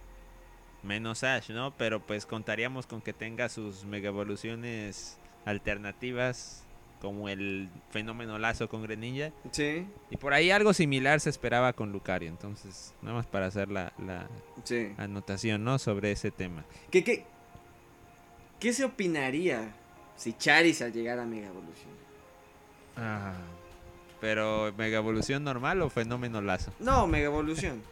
Menos 0.84 1.24
Ash, 1.24 1.50
¿no? 1.52 1.74
Pero 1.78 2.06
pues 2.06 2.26
contaríamos 2.26 2.86
con 2.86 3.02
que 3.02 3.14
tenga 3.14 3.48
sus 3.48 3.86
Mega 3.86 4.10
Evoluciones 4.10 5.18
alternativas. 5.46 6.65
Como 7.06 7.30
el 7.30 7.70
fenómeno 7.92 8.40
lazo 8.40 8.68
con 8.68 8.82
Greninja. 8.82 9.32
Sí, 9.52 9.86
Y 10.10 10.18
por 10.18 10.34
ahí 10.34 10.50
algo 10.50 10.74
similar 10.74 11.20
se 11.20 11.30
esperaba 11.30 11.72
con 11.74 11.92
Lucario. 11.92 12.28
Entonces, 12.30 12.96
nada 13.04 13.18
más 13.18 13.28
para 13.28 13.46
hacer 13.46 13.70
la, 13.70 13.94
la 14.04 14.28
sí. 14.64 14.92
anotación, 14.98 15.64
¿no? 15.64 15.78
Sobre 15.78 16.12
ese 16.12 16.32
tema. 16.32 16.66
¿Qué, 16.90 17.04
qué, 17.04 17.24
qué 18.60 18.74
se 18.74 18.86
opinaría 18.86 19.72
si 20.16 20.34
Charizard 20.34 20.94
llegara 20.94 21.22
a 21.22 21.26
Mega 21.28 21.46
Evolución? 21.50 21.92
Ah, 22.98 23.36
pero 24.20 24.74
Mega 24.76 24.98
Evolución 24.98 25.44
normal 25.44 25.84
o 25.84 25.92
fenómeno 25.92 26.42
lazo. 26.42 26.74
No, 26.80 27.06
Mega 27.06 27.26
Evolución. 27.28 27.84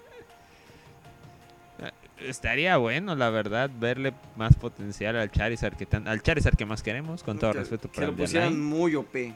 Estaría 2.24 2.78
bueno, 2.78 3.15
la 3.15 3.30
verdad, 3.30 3.69
verle 3.80 4.13
más 4.36 4.55
potencial 4.55 5.15
al 5.17 5.32
Charizard 5.32 5.76
que 5.76 5.86
tan, 5.86 6.07
al 6.07 6.21
Charizard 6.21 6.55
que 6.55 6.65
más 6.65 6.82
queremos, 6.84 7.24
con 7.24 7.38
todo 7.39 7.51
que, 7.51 7.59
respeto 7.59 7.89
que 7.89 7.95
para 7.95 8.07
lo 8.07 8.11
el 8.13 8.17
de 8.17 8.24
pusieran 8.24 8.59
muy 8.61 8.95
OP. 8.95 9.34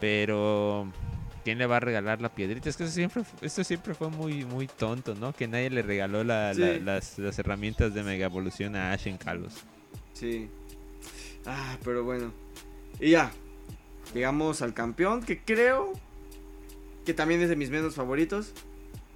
pero 0.00 0.90
¿quién 1.44 1.58
le 1.58 1.66
va 1.66 1.76
a 1.76 1.80
regalar 1.80 2.20
la 2.20 2.30
piedrita? 2.30 2.68
Es 2.68 2.76
que 2.76 2.84
eso 2.84 2.92
siempre, 2.92 3.22
esto 3.42 3.64
siempre 3.64 3.94
fue 3.94 4.08
muy, 4.08 4.44
muy 4.44 4.66
tonto, 4.66 5.14
¿no? 5.14 5.32
Que 5.32 5.46
nadie 5.48 5.70
le 5.70 5.82
regaló 5.82 6.24
la- 6.24 6.54
la- 6.54 6.74
Sí. 6.74 6.80
las, 6.80 7.18
las 7.18 7.38
herramientas 7.38 7.94
de 7.94 8.02
Mega 8.02 8.26
Evolución 8.26 8.76
a 8.76 8.92
Ash 8.92 9.06
en 9.06 9.18
Kalos. 9.18 9.54
Sí. 10.14 10.48
Ah, 11.46 11.76
pero 11.84 12.04
bueno. 12.04 12.32
Y 12.98 13.10
ya. 13.10 13.30
Llegamos 14.14 14.60
al 14.62 14.74
campeón 14.74 15.22
que 15.22 15.40
creo 15.40 15.92
que 17.06 17.14
también 17.14 17.40
es 17.42 17.48
de 17.48 17.56
mis 17.56 17.70
menos 17.70 17.94
favoritos. 17.94 18.52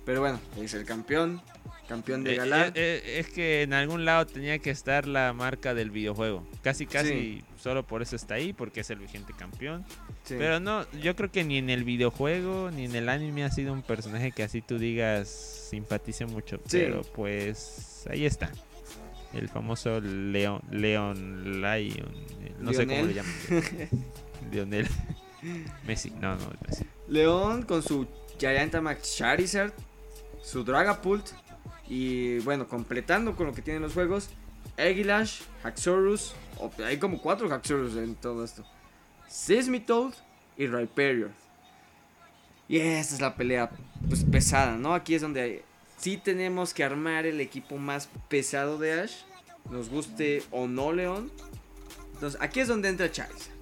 Pero 0.06 0.20
bueno, 0.20 0.38
es 0.58 0.74
el 0.74 0.84
campeón, 0.84 1.40
campeón 1.88 2.24
de 2.24 2.32
Eh, 2.32 2.36
Galar. 2.36 2.68
eh, 2.68 2.72
eh, 3.04 3.18
es 3.20 3.28
que 3.28 3.62
en 3.62 3.72
algún 3.72 4.04
lado 4.04 4.26
tenía 4.26 4.58
que 4.58 4.70
estar 4.70 5.06
la 5.06 5.32
marca 5.32 5.74
del 5.74 5.90
videojuego. 5.90 6.46
Casi, 6.62 6.86
casi 6.86 7.42
solo 7.60 7.86
por 7.86 8.02
eso 8.02 8.16
está 8.16 8.34
ahí, 8.34 8.52
porque 8.52 8.80
es 8.80 8.90
el 8.90 8.98
vigente 8.98 9.32
campeón. 9.38 9.84
Sí. 10.24 10.34
Pero 10.38 10.60
no, 10.60 10.90
yo 10.92 11.14
creo 11.16 11.30
que 11.30 11.44
ni 11.44 11.58
en 11.58 11.70
el 11.70 11.84
videojuego 11.84 12.70
ni 12.70 12.84
en 12.86 12.94
el 12.94 13.08
anime 13.08 13.44
ha 13.44 13.50
sido 13.50 13.72
un 13.72 13.82
personaje 13.82 14.32
que 14.32 14.42
así 14.42 14.60
tú 14.62 14.78
digas 14.78 15.28
simpatice 15.70 16.26
mucho. 16.26 16.56
Sí. 16.66 16.78
Pero 16.78 17.02
pues 17.14 18.06
ahí 18.10 18.24
está. 18.26 18.50
El 19.32 19.48
famoso 19.48 20.00
León, 20.00 20.62
León 20.70 21.60
Lion. 21.60 22.14
No 22.60 22.72
sé 22.72 22.86
cómo 22.86 23.02
le 23.04 23.14
llaman. 23.14 23.32
Lionel. 24.52 24.86
Messi. 25.86 26.10
No, 26.20 26.36
no, 26.36 26.50
Messi. 26.66 26.84
León 27.08 27.62
con 27.64 27.82
su 27.82 28.06
Gigantamax 28.38 29.16
Charizard, 29.16 29.72
su 30.42 30.64
Dragapult 30.64 31.26
y 31.88 32.38
bueno, 32.40 32.68
completando 32.68 33.36
con 33.36 33.46
lo 33.46 33.54
que 33.54 33.62
tienen 33.62 33.82
los 33.82 33.92
juegos, 33.92 34.30
Aguilash, 34.76 35.42
Haxorus, 35.62 36.34
hay 36.84 36.98
como 36.98 37.20
cuatro 37.20 37.52
Haxorus 37.52 37.96
en 37.96 38.14
todo 38.14 38.44
esto, 38.44 38.64
Seismitoad 39.28 40.14
y 40.56 40.66
Rhyperior. 40.66 41.30
Y 42.66 42.78
esta 42.78 43.14
es 43.14 43.20
la 43.20 43.34
pelea 43.36 43.70
pues, 44.08 44.24
pesada, 44.24 44.76
¿no? 44.76 44.94
Aquí 44.94 45.14
es 45.14 45.22
donde 45.22 45.64
sí 45.98 46.16
tenemos 46.16 46.72
que 46.72 46.82
armar 46.82 47.26
el 47.26 47.40
equipo 47.40 47.76
más 47.76 48.08
pesado 48.28 48.78
de 48.78 49.02
Ash, 49.02 49.16
nos 49.70 49.90
guste 49.90 50.42
o 50.50 50.66
no 50.66 50.92
León. 50.92 51.30
Entonces 52.14 52.40
aquí 52.40 52.60
es 52.60 52.68
donde 52.68 52.88
entra 52.88 53.10
Charizard. 53.10 53.52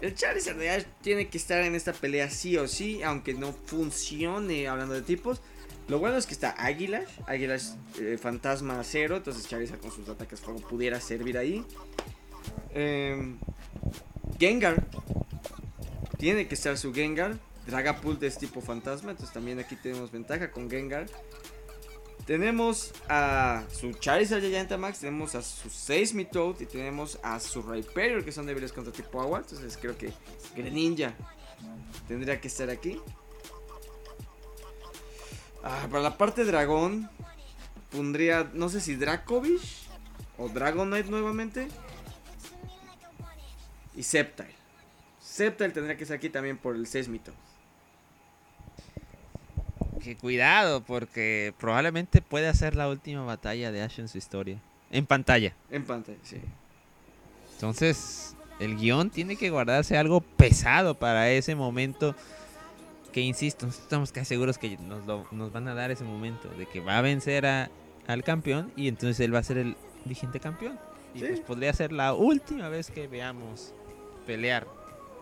El 0.00 0.14
Charizard 0.14 0.56
de 0.56 0.70
Ash 0.70 0.84
tiene 1.00 1.28
que 1.28 1.38
estar 1.38 1.62
en 1.62 1.74
esta 1.74 1.92
pelea 1.92 2.30
sí 2.30 2.56
o 2.56 2.68
sí, 2.68 3.02
aunque 3.02 3.34
no 3.34 3.52
funcione 3.52 4.68
hablando 4.68 4.94
de 4.94 5.02
tipos. 5.02 5.40
Lo 5.88 5.98
bueno 5.98 6.18
es 6.18 6.26
que 6.26 6.34
está 6.34 6.50
Aguilash, 6.50 7.08
Aguilash 7.26 7.70
eh, 7.98 8.18
fantasma 8.20 8.82
cero, 8.84 9.16
entonces 9.16 9.48
Charizard 9.48 9.80
con 9.80 9.90
sus 9.90 10.06
ataques 10.08 10.40
fuego 10.40 10.60
pudiera 10.60 11.00
servir 11.00 11.38
ahí. 11.38 11.64
Em, 12.74 13.38
Gengar, 14.38 14.86
tiene 16.18 16.46
que 16.46 16.54
estar 16.54 16.76
su 16.76 16.92
Gengar. 16.92 17.38
Dragapult 17.66 18.22
es 18.22 18.38
tipo 18.38 18.60
fantasma, 18.60 19.12
entonces 19.12 19.32
también 19.32 19.58
aquí 19.58 19.76
tenemos 19.76 20.12
ventaja 20.12 20.50
con 20.50 20.70
Gengar. 20.70 21.06
Tenemos 22.26 22.92
a 23.08 23.64
su 23.72 23.94
Charizard 23.94 24.42
Gigantamax, 24.42 25.00
tenemos 25.00 25.34
a 25.34 25.40
su 25.40 25.70
Seismitoad 25.70 26.60
y 26.60 26.66
tenemos 26.66 27.18
a 27.22 27.40
su 27.40 27.62
Rhyperior 27.62 28.22
que 28.22 28.32
son 28.32 28.44
débiles 28.44 28.74
contra 28.74 28.92
tipo 28.92 29.22
agua. 29.22 29.38
Entonces 29.38 29.78
creo 29.80 29.96
que 29.96 30.12
Greninja 30.54 31.14
tendría 32.06 32.38
que 32.38 32.48
estar 32.48 32.68
aquí. 32.68 33.00
Ah, 35.62 35.86
para 35.90 36.02
la 36.02 36.16
parte 36.16 36.44
dragón 36.44 37.10
pondría, 37.90 38.50
no 38.54 38.68
sé 38.68 38.80
si 38.80 38.94
Dracovish 38.94 39.88
o 40.36 40.48
Dragonite 40.48 41.10
nuevamente. 41.10 41.68
Y 43.96 44.02
Sceptile. 44.02 44.54
Sceptile 45.22 45.70
tendría 45.70 45.96
que 45.96 46.04
estar 46.04 46.16
aquí 46.16 46.30
también 46.30 46.56
por 46.56 46.76
el 46.76 46.86
Seismitoad. 46.86 47.34
Que 50.02 50.16
cuidado, 50.16 50.82
porque 50.82 51.52
probablemente 51.58 52.22
puede 52.22 52.52
ser 52.54 52.76
la 52.76 52.88
última 52.88 53.24
batalla 53.24 53.72
de 53.72 53.82
Ash 53.82 53.98
en 53.98 54.08
su 54.08 54.18
historia. 54.18 54.60
En 54.90 55.04
pantalla. 55.06 55.52
En 55.70 55.84
pantalla, 55.84 56.18
sí. 56.22 56.40
Entonces, 57.54 58.36
el 58.60 58.76
guion 58.76 59.10
tiene 59.10 59.36
que 59.36 59.50
guardarse 59.50 59.98
algo 59.98 60.20
pesado 60.20 60.94
para 60.94 61.30
ese 61.30 61.56
momento. 61.56 62.14
Que 63.12 63.20
insisto, 63.20 63.66
estamos 63.66 64.12
casi 64.12 64.26
seguros 64.26 64.58
que 64.58 64.76
nos, 64.78 65.06
lo- 65.06 65.26
nos 65.30 65.50
van 65.52 65.66
a 65.68 65.74
dar 65.74 65.90
ese 65.90 66.04
momento 66.04 66.48
de 66.50 66.66
que 66.66 66.80
va 66.80 66.98
a 66.98 67.02
vencer 67.02 67.46
a- 67.46 67.70
al 68.06 68.22
campeón 68.24 68.72
y 68.76 68.88
entonces 68.88 69.20
él 69.20 69.34
va 69.34 69.38
a 69.38 69.42
ser 69.42 69.58
el 69.58 69.76
vigente 70.04 70.40
campeón. 70.40 70.78
Y 71.14 71.20
Sí. 71.20 71.26
pues 71.28 71.40
podría 71.40 71.72
ser 71.72 71.90
la 71.92 72.12
última 72.14 72.68
vez 72.68 72.90
que 72.90 73.06
veamos 73.08 73.72
pelear 74.26 74.66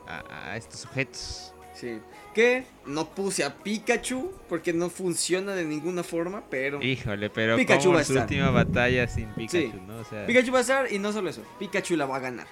a, 0.08 0.50
a 0.50 0.56
estos 0.56 0.80
sujetos. 0.80 1.52
Sí. 1.74 1.98
Que 2.34 2.64
no 2.86 3.06
puse 3.10 3.44
a 3.44 3.54
Pikachu 3.54 4.32
porque 4.48 4.72
no 4.72 4.88
funciona 4.90 5.52
de 5.54 5.64
ninguna 5.64 6.02
forma, 6.02 6.42
pero 6.50 6.82
Híjole, 6.82 7.28
pero 7.30 7.56
Pikachu 7.56 7.82
como 7.84 7.94
va 7.96 8.00
a 8.00 8.04
su 8.04 8.12
estar. 8.14 8.24
última 8.26 8.50
batalla 8.50 9.06
sin 9.08 9.28
Pikachu, 9.34 9.58
Sí. 9.58 9.72
¿no? 9.86 9.98
O 9.98 10.04
sea, 10.04 10.26
Pikachu 10.26 10.52
va 10.52 10.58
a 10.58 10.62
estar 10.62 10.92
y 10.92 10.98
no 10.98 11.12
solo 11.12 11.28
eso, 11.30 11.42
Pikachu 11.58 11.96
la 11.96 12.06
va 12.06 12.16
a 12.16 12.20
ganar. 12.20 12.46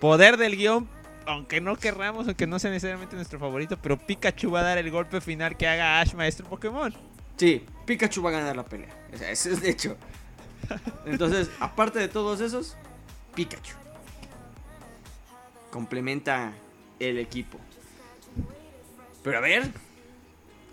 poder 0.00 0.36
del 0.36 0.56
guion, 0.56 0.88
aunque 1.26 1.60
no 1.60 1.76
querramos, 1.76 2.26
aunque 2.26 2.46
no 2.46 2.58
sea 2.58 2.70
necesariamente 2.70 3.16
nuestro 3.16 3.38
favorito, 3.38 3.78
pero 3.80 3.98
Pikachu 3.98 4.50
va 4.50 4.60
a 4.60 4.64
dar 4.64 4.78
el 4.78 4.90
golpe 4.90 5.20
final 5.20 5.56
que 5.56 5.66
haga 5.66 6.00
Ash 6.00 6.14
maestro 6.14 6.46
Pokémon. 6.46 6.94
Sí, 7.36 7.64
Pikachu 7.86 8.22
va 8.22 8.30
a 8.30 8.32
ganar 8.34 8.56
la 8.56 8.64
pelea. 8.64 8.94
O 9.12 9.16
sea, 9.16 9.30
eso 9.30 9.50
es 9.50 9.60
de 9.60 9.70
hecho. 9.70 9.96
Entonces, 11.06 11.50
aparte 11.60 11.98
de 11.98 12.08
todos 12.08 12.40
esos, 12.40 12.76
Pikachu. 13.34 13.74
Complementa 15.70 16.52
el 17.00 17.18
equipo. 17.18 17.58
Pero 19.22 19.38
a 19.38 19.40
ver, 19.40 19.70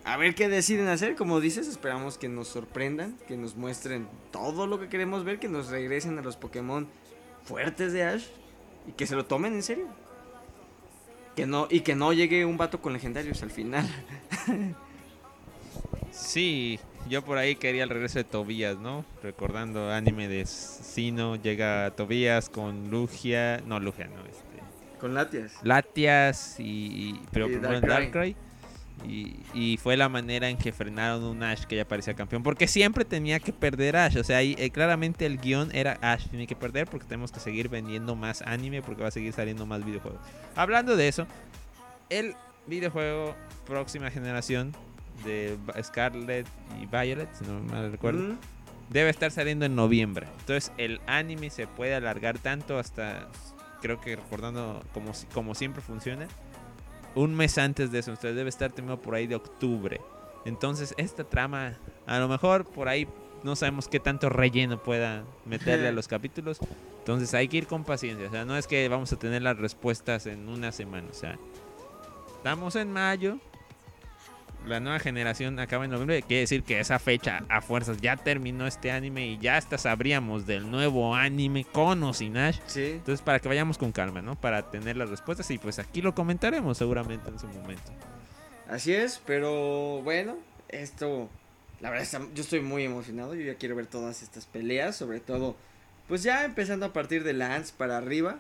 a 0.04 0.18
ver 0.18 0.36
qué 0.36 0.50
deciden 0.50 0.88
hacer. 0.88 1.16
Como 1.16 1.40
dices, 1.40 1.68
esperamos 1.68 2.18
que 2.18 2.30
nos 2.30 2.48
sorprendan, 2.48 3.18
que 3.28 3.38
nos 3.38 3.56
muestren 3.56 4.08
todo 4.32 4.68
lo 4.68 4.80
que 4.80 4.90
queremos 4.90 5.24
ver, 5.24 5.40
que 5.40 5.48
nos 5.50 5.70
regresen 5.70 6.20
a 6.20 6.22
los 6.22 6.38
Pokémon 6.38 6.88
fuertes 7.44 7.94
de 7.94 8.04
Ash 8.04 8.26
y 8.88 8.92
que 8.92 9.08
se 9.08 9.16
lo 9.16 9.26
tomen 9.26 9.54
en 9.54 9.64
serio. 9.64 9.88
Que 11.42 11.48
no, 11.48 11.68
y 11.72 11.80
que 11.80 11.96
no 11.96 12.14
llegue 12.14 12.46
un 12.46 12.56
vato 12.56 12.80
con 12.84 12.94
legendarios 12.94 13.42
al 13.42 13.50
final. 13.50 13.90
Sí, 16.12 16.80
yo 17.10 17.24
por 17.26 17.40
ahí 17.40 17.56
quería 17.56 17.82
el 17.82 17.90
regreso 17.90 18.20
de 18.20 18.26
Tobías, 18.26 18.78
¿no? 18.78 19.04
Recordando 19.24 19.92
anime 19.92 20.28
de 20.28 20.46
Sino, 20.46 21.38
llega 21.38 21.90
Tobías 21.96 22.48
con 22.48 22.92
Lugia, 22.92 23.60
no 23.66 23.80
Lugia, 23.80 24.06
no, 24.06 24.22
este, 24.26 25.00
Con 25.00 25.16
Latias. 25.16 25.54
Latias 25.64 26.60
y, 26.60 26.64
y- 27.10 27.22
pero 27.32 27.50
Y. 27.50 27.56
Darkrai. 27.56 28.36
Y, 29.08 29.36
y 29.54 29.78
fue 29.78 29.98
la 29.98 30.10
manera 30.10 30.50
en 30.50 30.58
que 30.58 30.72
frenaron 30.72 31.24
un 31.24 31.42
Ash 31.44 31.64
que 31.66 31.76
ya 31.76 31.86
parecía 31.86 32.14
campeón. 32.14 32.44
Porque 32.44 32.68
siempre 32.68 33.04
tenía 33.04 33.40
que 33.40 33.52
perder 33.52 33.96
Ash. 33.98 34.18
O 34.18 34.24
sea, 34.24 34.38
ahí, 34.38 34.56
eh, 34.60 34.70
claramente 34.70 35.26
el 35.26 35.38
guion 35.40 35.70
era 35.74 35.98
Ash 36.02 36.28
tiene 36.28 36.46
que 36.48 36.56
perder 36.56 36.88
porque 36.88 37.06
tenemos 37.08 37.32
que 37.32 37.40
seguir 37.40 37.68
vendiendo 37.70 38.16
más 38.16 38.42
anime 38.44 38.82
porque 38.82 39.02
va 39.02 39.08
a 39.08 39.12
seguir 39.12 39.34
saliendo 39.34 39.66
más 39.66 39.84
videojuegos. 39.84 40.22
Hablando 40.56 40.96
de 40.96 41.08
eso, 41.08 41.26
el 42.10 42.36
videojuego 42.68 43.36
próxima 43.66 44.12
generación 44.12 44.74
de 45.26 45.58
Scarlet 45.82 46.48
y 46.82 46.86
Violet, 46.86 47.30
si 47.34 47.46
no 47.46 47.60
mal 47.62 47.92
recuerdo, 47.92 48.20
Mm, 48.34 48.38
debe 48.90 49.10
estar 49.10 49.32
saliendo 49.32 49.66
en 49.66 49.76
noviembre. 49.76 50.28
Entonces 50.42 50.72
el 50.78 51.00
anime 51.08 51.50
se 51.50 51.66
puede 51.68 51.96
alargar 51.96 52.38
tanto 52.40 52.78
hasta, 52.78 53.28
creo 53.82 54.00
que 54.02 54.16
recordando 54.16 54.84
como, 54.94 55.14
si- 55.14 55.26
como 55.28 55.56
siempre 55.56 55.82
funciona, 55.82 56.28
un 57.16 57.36
mes 57.36 57.58
antes 57.58 57.92
de 57.92 58.00
eso. 58.00 58.12
Entonces 58.12 58.36
debe 58.36 58.50
estar 58.50 58.72
terminado 58.72 59.02
por 59.02 59.16
ahí 59.16 59.28
de 59.28 59.36
octubre. 59.36 60.02
Entonces 60.46 60.94
esta 60.98 61.24
trama, 61.24 61.78
a 62.06 62.20
lo 62.20 62.28
mejor 62.28 62.66
por 62.66 62.88
ahí 62.88 63.08
no 63.44 63.56
sabemos 63.56 63.88
qué 63.88 64.00
tanto 64.00 64.30
relleno 64.30 64.82
pueda 64.82 65.24
meterle 65.46 65.88
a 65.88 65.92
los 65.92 66.08
capítulos. 66.08 66.60
Entonces 67.00 67.34
hay 67.34 67.48
que 67.48 67.58
ir 67.58 67.68
con 67.68 67.84
paciencia. 67.84 68.28
O 68.28 68.32
sea, 68.32 68.46
no 68.46 68.58
es 68.58 68.68
que 68.68 68.88
vamos 68.88 69.12
a 69.14 69.18
tener 69.18 69.42
las 69.42 69.58
respuestas 69.58 70.26
en 70.28 70.48
una 70.50 70.72
semana. 70.72 71.08
O 71.10 71.14
sea, 71.14 71.38
estamos 72.38 72.76
en 72.76 72.92
mayo. 72.92 73.40
La 74.68 74.80
nueva 74.80 75.00
generación 75.00 75.60
acaba 75.60 75.86
en 75.86 75.92
noviembre. 75.92 76.22
Quiere 76.22 76.42
decir 76.42 76.62
que 76.64 76.80
esa 76.80 77.00
fecha 77.00 77.44
a 77.50 77.62
fuerzas 77.62 77.98
ya 78.00 78.16
terminó 78.16 78.68
este 78.68 78.92
anime 78.92 79.26
y 79.28 79.38
ya 79.40 79.58
hasta 79.58 79.78
sabríamos 79.80 80.46
del 80.46 80.70
nuevo 80.70 81.16
anime 81.16 81.66
con 81.66 82.04
o 82.04 82.14
sin 82.14 82.38
Ash. 82.38 82.60
sí. 82.68 82.92
Entonces, 82.92 83.22
para 83.24 83.40
que 83.40 83.48
vayamos 83.48 83.78
con 83.80 83.92
calma, 83.92 84.22
¿no? 84.22 84.36
Para 84.40 84.70
tener 84.70 84.98
las 84.98 85.10
respuestas 85.10 85.50
y 85.50 85.58
pues 85.58 85.80
aquí 85.80 86.02
lo 86.04 86.14
comentaremos 86.14 86.78
seguramente 86.78 87.30
en 87.30 87.40
su 87.40 87.48
momento. 87.48 87.92
Así 88.70 88.94
es, 88.94 89.20
pero 89.26 90.02
bueno, 90.04 90.38
esto, 90.70 91.30
la 91.82 91.90
verdad, 91.90 92.22
yo 92.36 92.42
estoy 92.44 92.62
muy 92.62 92.84
emocionado, 92.86 93.34
yo 93.34 93.42
ya 93.42 93.56
quiero 93.56 93.76
ver 93.76 93.88
todas 93.88 94.22
estas 94.22 94.46
peleas, 94.46 94.96
sobre 94.96 95.20
todo, 95.20 95.56
pues 96.08 96.22
ya 96.24 96.46
empezando 96.46 96.86
a 96.86 96.94
partir 96.94 97.24
de 97.24 97.34
Lance 97.34 97.74
para 97.76 97.98
arriba. 97.98 98.38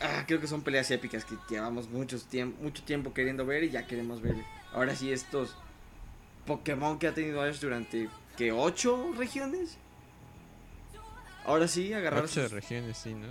Ah, 0.00 0.24
creo 0.26 0.40
que 0.40 0.48
son 0.48 0.62
peleas 0.62 0.90
épicas 0.90 1.24
que 1.24 1.36
llevamos 1.48 1.88
muchos 1.90 2.26
tiemp- 2.28 2.56
mucho 2.60 2.82
tiempo 2.82 3.12
queriendo 3.14 3.46
ver 3.46 3.62
y 3.64 3.70
ya 3.70 3.86
queremos 3.86 4.20
ver. 4.20 4.34
Ahora 4.74 4.96
sí, 4.96 5.12
estos 5.12 5.54
Pokémon 6.46 6.98
que 6.98 7.06
ha 7.08 7.14
tenido 7.14 7.42
Ash 7.42 7.60
durante, 7.60 8.08
¿qué? 8.36 8.52
¿Ocho 8.52 9.12
regiones? 9.16 9.76
Ahora 11.44 11.68
sí, 11.68 11.92
agarrar, 11.92 12.20
a 12.20 12.24
Ocho 12.24 12.42
sus, 12.42 12.52
regiones, 12.52 12.96
sí, 12.96 13.14
¿no? 13.14 13.26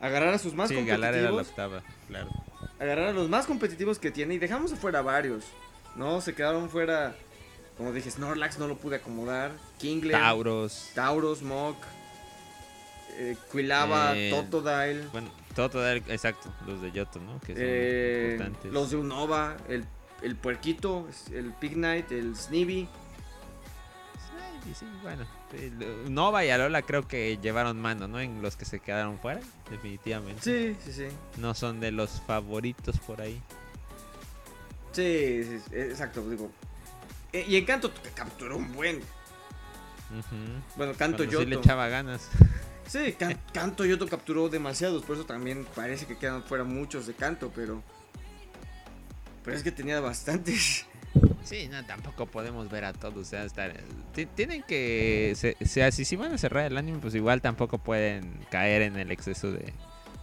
agarrar 0.00 0.34
a 0.34 0.38
sus 0.38 0.54
más 0.54 0.68
sí, 0.68 0.84
Galar 0.84 1.14
era 1.14 1.30
la 1.30 1.30
competitivos 1.30 1.48
octava, 1.48 1.82
claro. 2.08 2.28
agarrar 2.78 3.08
a 3.08 3.12
los 3.12 3.28
más 3.28 3.46
competitivos 3.46 3.98
que 3.98 4.10
tiene 4.10 4.34
y 4.34 4.38
dejamos 4.38 4.72
afuera 4.72 5.02
varios. 5.02 5.44
No, 5.96 6.20
se 6.20 6.34
quedaron 6.34 6.68
fuera, 6.68 7.14
como 7.76 7.92
dije, 7.92 8.10
Snorlax 8.10 8.58
no 8.58 8.66
lo 8.66 8.76
pude 8.76 8.96
acomodar, 8.96 9.52
Kingler, 9.78 10.20
Tauros. 10.20 10.90
Tauros, 10.94 11.42
Mok, 11.42 11.76
eh, 13.16 13.36
Quilava, 13.52 14.16
Eh, 14.16 14.30
Totodile, 14.30 15.06
Bueno, 15.12 15.30
todo, 15.54 15.88
exacto, 15.88 16.52
los 16.66 16.82
de 16.82 16.90
Yoto, 16.90 17.20
¿no? 17.20 17.38
Que 17.40 17.54
son 17.54 17.62
eh, 17.64 18.28
importantes. 18.32 18.72
los 18.72 18.90
de 18.90 18.96
Unova, 18.96 19.56
el 19.68 19.86
el 20.22 20.36
puerquito, 20.36 21.08
el 21.32 21.52
Pig 21.52 21.74
Knight, 21.74 22.12
el 22.12 22.36
Snivy. 22.36 22.88
Sí, 24.64 24.74
sí, 24.74 24.86
bueno. 25.02 25.26
Nova 26.08 26.44
y 26.44 26.50
Alola 26.50 26.82
creo 26.82 27.06
que 27.06 27.38
llevaron 27.40 27.80
mano, 27.80 28.08
¿no? 28.08 28.18
En 28.18 28.40
los 28.40 28.56
que 28.56 28.64
se 28.64 28.80
quedaron 28.80 29.18
fuera, 29.18 29.40
definitivamente. 29.70 30.40
Sí, 30.42 30.76
sí, 30.84 30.92
sí. 30.92 31.16
No 31.36 31.54
son 31.54 31.80
de 31.80 31.92
los 31.92 32.22
favoritos 32.26 32.98
por 33.00 33.20
ahí. 33.20 33.40
Sí, 34.92 35.44
sí, 35.44 35.60
sí, 35.60 35.74
exacto, 35.76 36.28
digo. 36.28 36.50
Eh, 37.32 37.44
y 37.46 37.56
Encanto 37.56 37.92
capturó 38.14 38.56
un 38.56 38.72
buen. 38.72 39.02
Bueno, 40.76 40.94
Canto 40.94 41.24
Yoto. 41.24 41.40
Sí 41.40 41.46
le 41.46 41.56
echaba 41.56 41.88
ganas. 41.88 42.30
Sí, 42.86 43.16
Canto 43.52 43.84
Yoto 43.84 44.06
capturó 44.08 44.48
demasiados, 44.48 45.02
por 45.04 45.16
eso 45.16 45.26
también 45.26 45.66
parece 45.74 46.06
que 46.06 46.16
quedan 46.16 46.42
fuera 46.44 46.64
muchos 46.64 47.06
de 47.06 47.14
Canto, 47.14 47.50
pero. 47.54 47.82
Pero 49.44 49.56
es 49.56 49.62
que 49.62 49.70
tenía 49.70 50.00
bastantes. 50.00 50.86
Sí, 51.44 51.68
no, 51.70 51.84
tampoco 51.84 52.26
podemos 52.26 52.70
ver 52.70 52.86
a 52.86 52.92
todos. 52.94 53.18
O 53.18 53.24
sea, 53.24 53.44
estar, 53.44 53.72
tienen 54.34 54.62
que. 54.62 55.54
sea, 55.64 55.92
si, 55.92 56.04
si 56.04 56.16
van 56.16 56.32
a 56.32 56.38
cerrar 56.38 56.64
el 56.64 56.78
anime, 56.78 56.98
pues 56.98 57.14
igual 57.14 57.42
tampoco 57.42 57.78
pueden 57.78 58.40
caer 58.50 58.82
en 58.82 58.96
el 58.96 59.10
exceso 59.10 59.52
de 59.52 59.72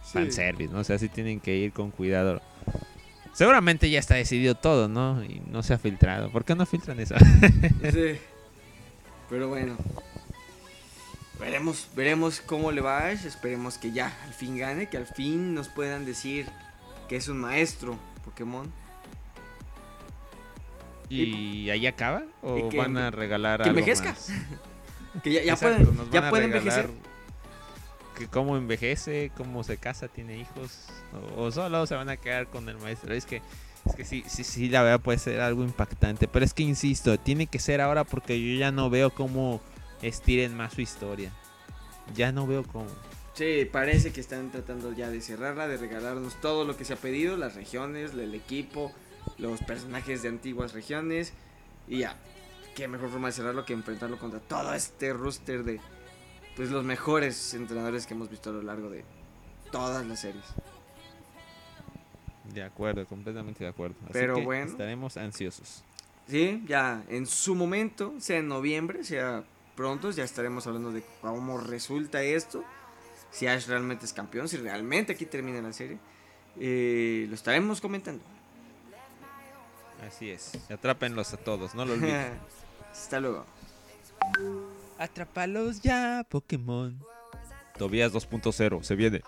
fanservice, 0.02 0.72
¿no? 0.72 0.80
O 0.80 0.84
sea, 0.84 0.98
sí 0.98 1.08
tienen 1.08 1.40
que 1.40 1.56
ir 1.56 1.72
con 1.72 1.92
cuidado. 1.92 2.42
Seguramente 3.32 3.88
ya 3.88 4.00
está 4.00 4.16
decidido 4.16 4.56
todo, 4.56 4.88
¿no? 4.88 5.24
Y 5.24 5.40
no 5.48 5.62
se 5.62 5.72
ha 5.74 5.78
filtrado. 5.78 6.30
¿Por 6.30 6.44
qué 6.44 6.54
no 6.54 6.66
filtran 6.66 6.98
eso? 6.98 7.14
sí. 7.92 8.18
Pero 9.30 9.48
bueno. 9.48 9.76
Veremos, 11.38 11.88
veremos 11.96 12.40
cómo 12.40 12.70
le 12.72 12.80
va 12.80 12.98
a 12.98 13.08
Ash. 13.08 13.24
Esperemos 13.24 13.78
que 13.78 13.92
ya 13.92 14.12
al 14.24 14.34
fin 14.34 14.58
gane, 14.58 14.88
que 14.88 14.96
al 14.96 15.06
fin 15.06 15.54
nos 15.54 15.68
puedan 15.68 16.04
decir 16.04 16.46
que 17.08 17.16
es 17.16 17.28
un 17.28 17.38
maestro 17.38 17.98
Pokémon. 18.24 18.81
¿Y 21.12 21.70
ahí 21.70 21.86
acaba? 21.86 22.24
¿O 22.42 22.70
van 22.76 22.96
a 22.96 23.10
regalar 23.10 23.62
que 23.62 23.68
algo 23.68 23.80
envejezca. 23.80 24.16
que 25.22 25.32
ya, 25.32 25.42
ya 25.42 25.56
pueden, 25.56 25.88
ya 26.10 26.30
pueden 26.30 26.46
envejecer. 26.46 26.88
Que 28.16 28.26
cómo 28.28 28.56
envejece, 28.56 29.30
cómo 29.36 29.64
se 29.64 29.76
casa, 29.76 30.08
tiene 30.08 30.38
hijos. 30.38 30.88
O, 31.36 31.50
solo 31.50 31.86
se 31.86 31.94
van 31.94 32.08
a 32.08 32.16
quedar 32.16 32.46
con 32.48 32.68
el 32.68 32.78
maestro. 32.78 33.14
Es 33.14 33.26
que, 33.26 33.42
es 33.86 33.94
que 33.94 34.04
sí, 34.04 34.24
sí, 34.26 34.44
sí, 34.44 34.68
la 34.68 34.82
verdad 34.82 35.00
puede 35.00 35.18
ser 35.18 35.40
algo 35.40 35.62
impactante. 35.62 36.28
Pero 36.28 36.44
es 36.44 36.54
que 36.54 36.62
insisto, 36.62 37.18
tiene 37.18 37.46
que 37.46 37.58
ser 37.58 37.80
ahora 37.80 38.04
porque 38.04 38.40
yo 38.40 38.58
ya 38.58 38.70
no 38.70 38.90
veo 38.90 39.10
cómo 39.10 39.60
estiren 40.02 40.56
más 40.56 40.74
su 40.74 40.80
historia. 40.80 41.32
Ya 42.14 42.32
no 42.32 42.46
veo 42.46 42.64
cómo. 42.64 42.88
Sí, 43.34 43.66
parece 43.70 44.12
que 44.12 44.20
están 44.20 44.50
tratando 44.50 44.92
ya 44.92 45.08
de 45.08 45.22
cerrarla, 45.22 45.66
de 45.66 45.78
regalarnos 45.78 46.38
todo 46.40 46.64
lo 46.64 46.76
que 46.76 46.84
se 46.84 46.92
ha 46.92 46.96
pedido, 46.96 47.38
las 47.38 47.54
regiones, 47.54 48.12
el 48.12 48.34
equipo, 48.34 48.92
los 49.38 49.60
personajes 49.60 50.22
de 50.22 50.28
antiguas 50.28 50.72
regiones. 50.72 51.32
Y 51.88 51.98
ya, 51.98 52.16
qué 52.74 52.88
mejor 52.88 53.10
forma 53.10 53.28
de 53.28 53.32
cerrarlo 53.32 53.64
que 53.64 53.72
enfrentarlo 53.72 54.18
contra 54.18 54.40
todo 54.40 54.74
este 54.74 55.12
rooster 55.12 55.64
de 55.64 55.80
pues 56.56 56.70
los 56.70 56.84
mejores 56.84 57.54
entrenadores 57.54 58.06
que 58.06 58.14
hemos 58.14 58.28
visto 58.28 58.50
a 58.50 58.52
lo 58.52 58.62
largo 58.62 58.90
de 58.90 59.04
todas 59.70 60.06
las 60.06 60.20
series. 60.20 60.44
De 62.52 62.62
acuerdo, 62.62 63.06
completamente 63.06 63.64
de 63.64 63.70
acuerdo. 63.70 63.96
Pero 64.12 64.40
bueno, 64.42 64.70
estaremos 64.70 65.16
ansiosos. 65.16 65.82
Sí, 66.28 66.62
ya 66.66 67.04
en 67.08 67.26
su 67.26 67.54
momento, 67.54 68.14
sea 68.18 68.38
en 68.38 68.48
noviembre, 68.48 69.04
sea 69.04 69.44
pronto, 69.74 70.10
ya 70.10 70.24
estaremos 70.24 70.66
hablando 70.66 70.92
de 70.92 71.02
cómo 71.20 71.58
resulta 71.58 72.22
esto. 72.22 72.62
Si 73.30 73.46
Ash 73.46 73.66
realmente 73.66 74.04
es 74.04 74.12
campeón, 74.12 74.48
si 74.48 74.58
realmente 74.58 75.12
aquí 75.12 75.24
termina 75.24 75.62
la 75.62 75.72
serie. 75.72 75.98
Eh, 76.60 77.26
lo 77.28 77.34
estaremos 77.34 77.80
comentando. 77.80 78.22
Así 80.06 80.30
es. 80.30 80.52
Atrápenlos 80.70 81.32
a 81.32 81.36
todos, 81.36 81.74
no 81.74 81.84
lo 81.84 81.94
olviden. 81.94 82.32
Hasta 82.92 83.20
luego. 83.20 83.46
Atrápalos 84.98 85.80
ya, 85.80 86.24
Pokémon. 86.28 86.98
Tobias 87.78 88.12
2.0, 88.12 88.82
se 88.82 88.94
viene. 88.94 89.22